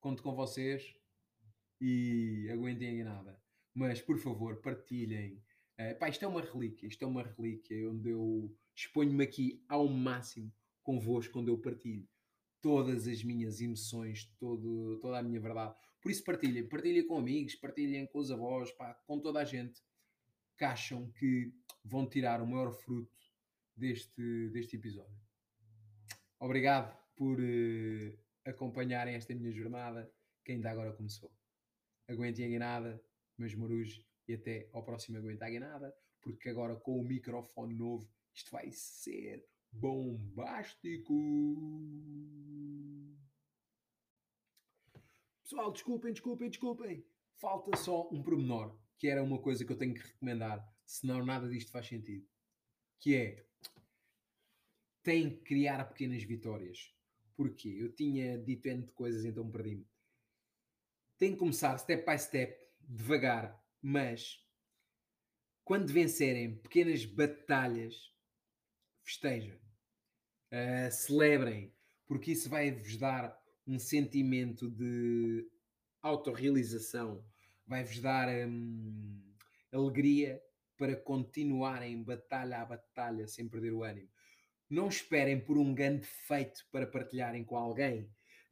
conto 0.00 0.22
com 0.22 0.34
vocês 0.34 0.96
e 1.80 2.48
aguentem 2.50 3.02
a 3.02 3.04
nada. 3.04 3.43
Mas, 3.74 4.00
por 4.00 4.18
favor, 4.18 4.60
partilhem. 4.60 5.42
Uh, 5.78 5.98
pá, 5.98 6.08
isto 6.08 6.24
é 6.24 6.28
uma 6.28 6.40
relíquia, 6.40 6.86
isto 6.86 7.04
é 7.04 7.06
uma 7.06 7.22
relíquia 7.22 7.90
onde 7.90 8.10
eu 8.10 8.56
exponho-me 8.74 9.24
aqui 9.24 9.64
ao 9.68 9.88
máximo 9.88 10.52
convosco, 10.82 11.32
quando 11.32 11.48
eu 11.48 11.58
partilho 11.58 12.06
todas 12.60 13.06
as 13.06 13.22
minhas 13.22 13.60
emoções, 13.60 14.24
todo, 14.38 14.98
toda 15.00 15.18
a 15.18 15.22
minha 15.22 15.40
verdade. 15.40 15.74
Por 16.00 16.10
isso 16.10 16.22
partilhem, 16.24 16.68
partilhem 16.68 17.06
com 17.06 17.18
amigos, 17.18 17.54
partilhem 17.56 18.06
com 18.06 18.18
os 18.18 18.30
avós, 18.30 18.70
pá, 18.72 18.94
com 19.06 19.18
toda 19.18 19.40
a 19.40 19.44
gente 19.44 19.82
que 20.56 20.64
acham 20.64 21.10
que 21.12 21.52
vão 21.84 22.08
tirar 22.08 22.40
o 22.40 22.46
maior 22.46 22.72
fruto 22.72 23.10
deste, 23.76 24.48
deste 24.50 24.76
episódio. 24.76 25.18
Obrigado 26.38 26.96
por 27.16 27.38
uh, 27.40 28.18
acompanharem 28.44 29.14
esta 29.14 29.34
minha 29.34 29.52
jornada 29.52 30.10
que 30.44 30.52
ainda 30.52 30.70
agora 30.70 30.92
começou. 30.92 31.32
Aguentem 32.08 32.56
a 32.56 32.58
nada, 32.58 33.02
meus 33.38 33.54
marujos, 33.54 34.04
e 34.26 34.34
até 34.34 34.68
ao 34.72 34.84
próximo 34.84 35.18
Aguenta 35.18 35.46
a 35.46 35.60
nada, 35.60 35.94
porque 36.20 36.48
agora 36.48 36.76
com 36.76 36.98
o 36.98 37.04
microfone 37.04 37.74
novo 37.74 38.08
isto 38.34 38.50
vai 38.50 38.70
ser 38.72 39.46
bombástico. 39.70 41.14
Pessoal, 45.42 45.72
desculpem, 45.72 46.12
desculpem, 46.12 46.48
desculpem. 46.48 47.06
Falta 47.36 47.76
só 47.76 48.08
um 48.10 48.22
pormenor, 48.22 48.76
que 48.98 49.08
era 49.08 49.22
uma 49.22 49.38
coisa 49.38 49.64
que 49.64 49.72
eu 49.72 49.76
tenho 49.76 49.94
que 49.94 50.00
recomendar, 50.00 50.66
senão 50.86 51.24
nada 51.24 51.48
disto 51.48 51.70
faz 51.70 51.86
sentido. 51.86 52.26
Que 52.98 53.14
é, 53.16 53.46
tem 55.02 55.30
que 55.30 55.42
criar 55.42 55.84
pequenas 55.84 56.22
vitórias. 56.22 56.92
Porquê? 57.36 57.68
Eu 57.68 57.92
tinha 57.92 58.38
dito 58.38 58.66
N 58.66 58.86
de 58.86 58.92
coisas, 58.92 59.24
então 59.24 59.50
perdi-me. 59.50 59.86
Tem 61.18 61.32
que 61.32 61.38
começar 61.38 61.76
step 61.78 62.04
by 62.10 62.18
step, 62.18 62.63
devagar, 62.88 63.60
mas 63.80 64.44
quando 65.64 65.92
vencerem 65.92 66.56
pequenas 66.56 67.04
batalhas, 67.04 67.94
festejem, 69.02 69.54
uh, 69.54 70.90
celebrem, 70.90 71.74
porque 72.06 72.32
isso 72.32 72.48
vai 72.48 72.70
vos 72.70 72.96
dar 72.96 73.34
um 73.66 73.78
sentimento 73.78 74.70
de 74.70 75.48
autorrealização, 76.02 77.24
vai-vos 77.66 77.98
dar 77.98 78.28
hum, 78.46 79.22
alegria 79.72 80.40
para 80.76 80.96
continuarem 80.96 82.02
batalha 82.02 82.60
a 82.60 82.66
batalha 82.66 83.26
sem 83.26 83.48
perder 83.48 83.72
o 83.72 83.82
ânimo. 83.82 84.10
Não 84.68 84.88
esperem 84.88 85.40
por 85.40 85.56
um 85.56 85.74
grande 85.74 86.06
feito 86.06 86.66
para 86.70 86.86
partilharem 86.86 87.44
com 87.44 87.56
alguém. 87.56 88.02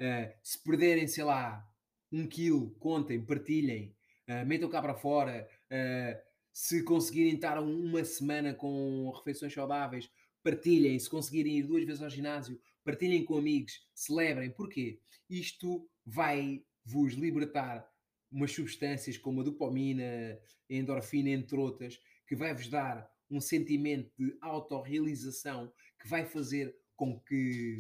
Uh, 0.01 0.33
se 0.43 0.63
perderem, 0.63 1.07
sei 1.07 1.25
lá, 1.25 1.63
um 2.11 2.27
quilo, 2.27 2.71
contem, 2.77 3.25
partilhem, 3.25 3.95
uh, 4.29 4.47
metam 4.47 4.69
cá 4.69 4.81
para 4.81 4.95
fora. 4.95 5.49
Uh, 5.71 6.33
se 6.53 6.83
conseguirem 6.83 7.35
estar 7.35 7.59
uma 7.61 8.05
semana 8.05 8.53
com 8.53 9.11
refeições 9.17 9.53
saudáveis, 9.53 10.11
partilhem. 10.43 10.99
Se 10.99 11.09
conseguirem 11.09 11.59
ir 11.59 11.63
duas 11.63 11.85
vezes 11.85 12.03
ao 12.03 12.11
ginásio, 12.11 12.61
partilhem 12.85 13.25
com 13.25 13.39
amigos, 13.39 13.87
celebrem. 13.95 14.51
Porquê? 14.51 14.99
Isto 15.31 15.89
vai 16.05 16.63
vos 16.85 17.15
libertar 17.15 17.89
umas 18.31 18.53
substâncias 18.53 19.17
como 19.17 19.41
a 19.41 19.45
dopamina, 19.45 20.39
a 20.71 20.75
endorfina, 20.75 21.31
entre 21.31 21.57
outras, 21.57 22.01
que 22.27 22.35
vai 22.35 22.55
vos 22.55 22.69
dar 22.69 23.11
um 23.31 23.41
sentimento 23.41 24.11
de 24.19 24.37
autorrealização 24.41 25.73
que 26.01 26.09
vai 26.09 26.25
fazer 26.27 26.77
com 26.97 27.19
que 27.21 27.79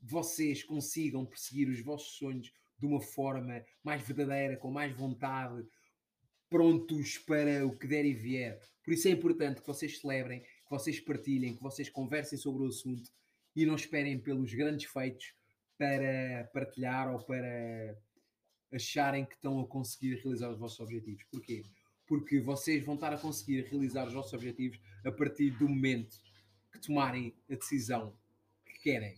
vocês 0.00 0.62
consigam 0.62 1.26
perseguir 1.26 1.68
os 1.68 1.80
vossos 1.80 2.16
sonhos 2.16 2.52
de 2.78 2.86
uma 2.86 3.00
forma 3.00 3.64
mais 3.82 4.02
verdadeira, 4.02 4.56
com 4.56 4.70
mais 4.70 4.94
vontade, 4.94 5.64
prontos 6.48 7.18
para 7.18 7.66
o 7.66 7.76
que 7.76 7.86
der 7.86 8.04
e 8.04 8.14
vier. 8.14 8.60
Por 8.84 8.92
isso 8.92 9.08
é 9.08 9.10
importante 9.10 9.60
que 9.60 9.66
vocês 9.66 10.00
celebrem 10.00 10.40
que 10.40 10.70
vocês 10.70 11.00
partilhem, 11.00 11.56
que 11.56 11.62
vocês 11.62 11.88
conversem 11.88 12.38
sobre 12.38 12.64
o 12.64 12.66
assunto 12.66 13.10
e 13.54 13.64
não 13.64 13.74
esperem 13.76 14.18
pelos 14.18 14.52
grandes 14.52 14.90
feitos 14.90 15.32
para 15.78 16.48
partilhar 16.52 17.12
ou 17.12 17.24
para 17.24 17.96
acharem 18.72 19.24
que 19.24 19.34
estão 19.34 19.60
a 19.60 19.66
conseguir 19.66 20.16
realizar 20.16 20.50
os 20.50 20.58
vossos 20.58 20.80
objetivos. 20.80 21.24
Porquê? 21.30 21.62
Porque 22.06 22.40
vocês 22.40 22.84
vão 22.84 22.94
estar 22.94 23.12
a 23.12 23.18
conseguir 23.18 23.62
realizar 23.62 24.06
os 24.06 24.12
vossos 24.12 24.32
objetivos 24.32 24.80
a 25.04 25.12
partir 25.12 25.50
do 25.50 25.68
momento 25.68 26.16
que 26.72 26.80
tomarem 26.80 27.34
a 27.50 27.54
decisão 27.54 28.16
que 28.64 28.78
querem. 28.80 29.16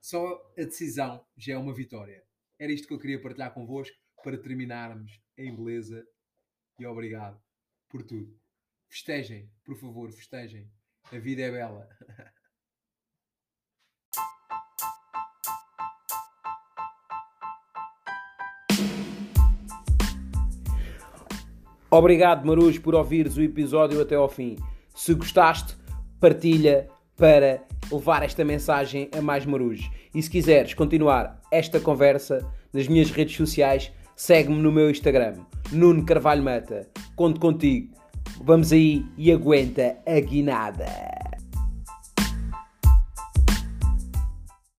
Só 0.00 0.52
a 0.56 0.62
decisão 0.62 1.24
já 1.36 1.54
é 1.54 1.58
uma 1.58 1.74
vitória. 1.74 2.27
Era 2.58 2.72
isto 2.72 2.88
que 2.88 2.94
eu 2.94 2.98
queria 2.98 3.22
partilhar 3.22 3.54
convosco 3.54 3.96
para 4.24 4.36
terminarmos 4.36 5.20
em 5.36 5.54
beleza 5.54 6.04
e 6.78 6.84
obrigado 6.84 7.40
por 7.88 8.02
tudo. 8.02 8.36
Festejem, 8.88 9.48
por 9.64 9.76
favor, 9.76 10.10
festejem. 10.10 10.68
A 11.12 11.18
vida 11.18 11.42
é 11.42 11.52
bela. 11.52 11.88
Obrigado, 21.90 22.44
Marus, 22.44 22.78
por 22.78 22.94
ouvires 22.94 23.38
o 23.38 23.42
episódio 23.42 24.02
até 24.02 24.14
ao 24.14 24.28
fim. 24.28 24.56
Se 24.94 25.14
gostaste, 25.14 25.74
partilha 26.20 26.86
para 27.16 27.66
levar 27.90 28.22
esta 28.22 28.44
mensagem 28.44 29.08
a 29.16 29.20
mais 29.20 29.44
Marus. 29.46 29.90
E 30.14 30.22
se 30.22 30.30
quiseres 30.30 30.74
continuar 30.74 31.40
esta 31.50 31.80
conversa 31.80 32.46
nas 32.72 32.88
minhas 32.88 33.10
redes 33.10 33.36
sociais, 33.36 33.92
segue-me 34.16 34.60
no 34.60 34.72
meu 34.72 34.90
Instagram, 34.90 35.34
Nuno 35.72 36.04
Carvalho 36.04 36.42
Mata. 36.42 36.88
Conto 37.16 37.40
contigo. 37.40 37.94
Vamos 38.42 38.72
aí 38.72 39.04
e 39.16 39.32
aguenta 39.32 39.96
a 40.06 40.20
guinada. 40.20 41.27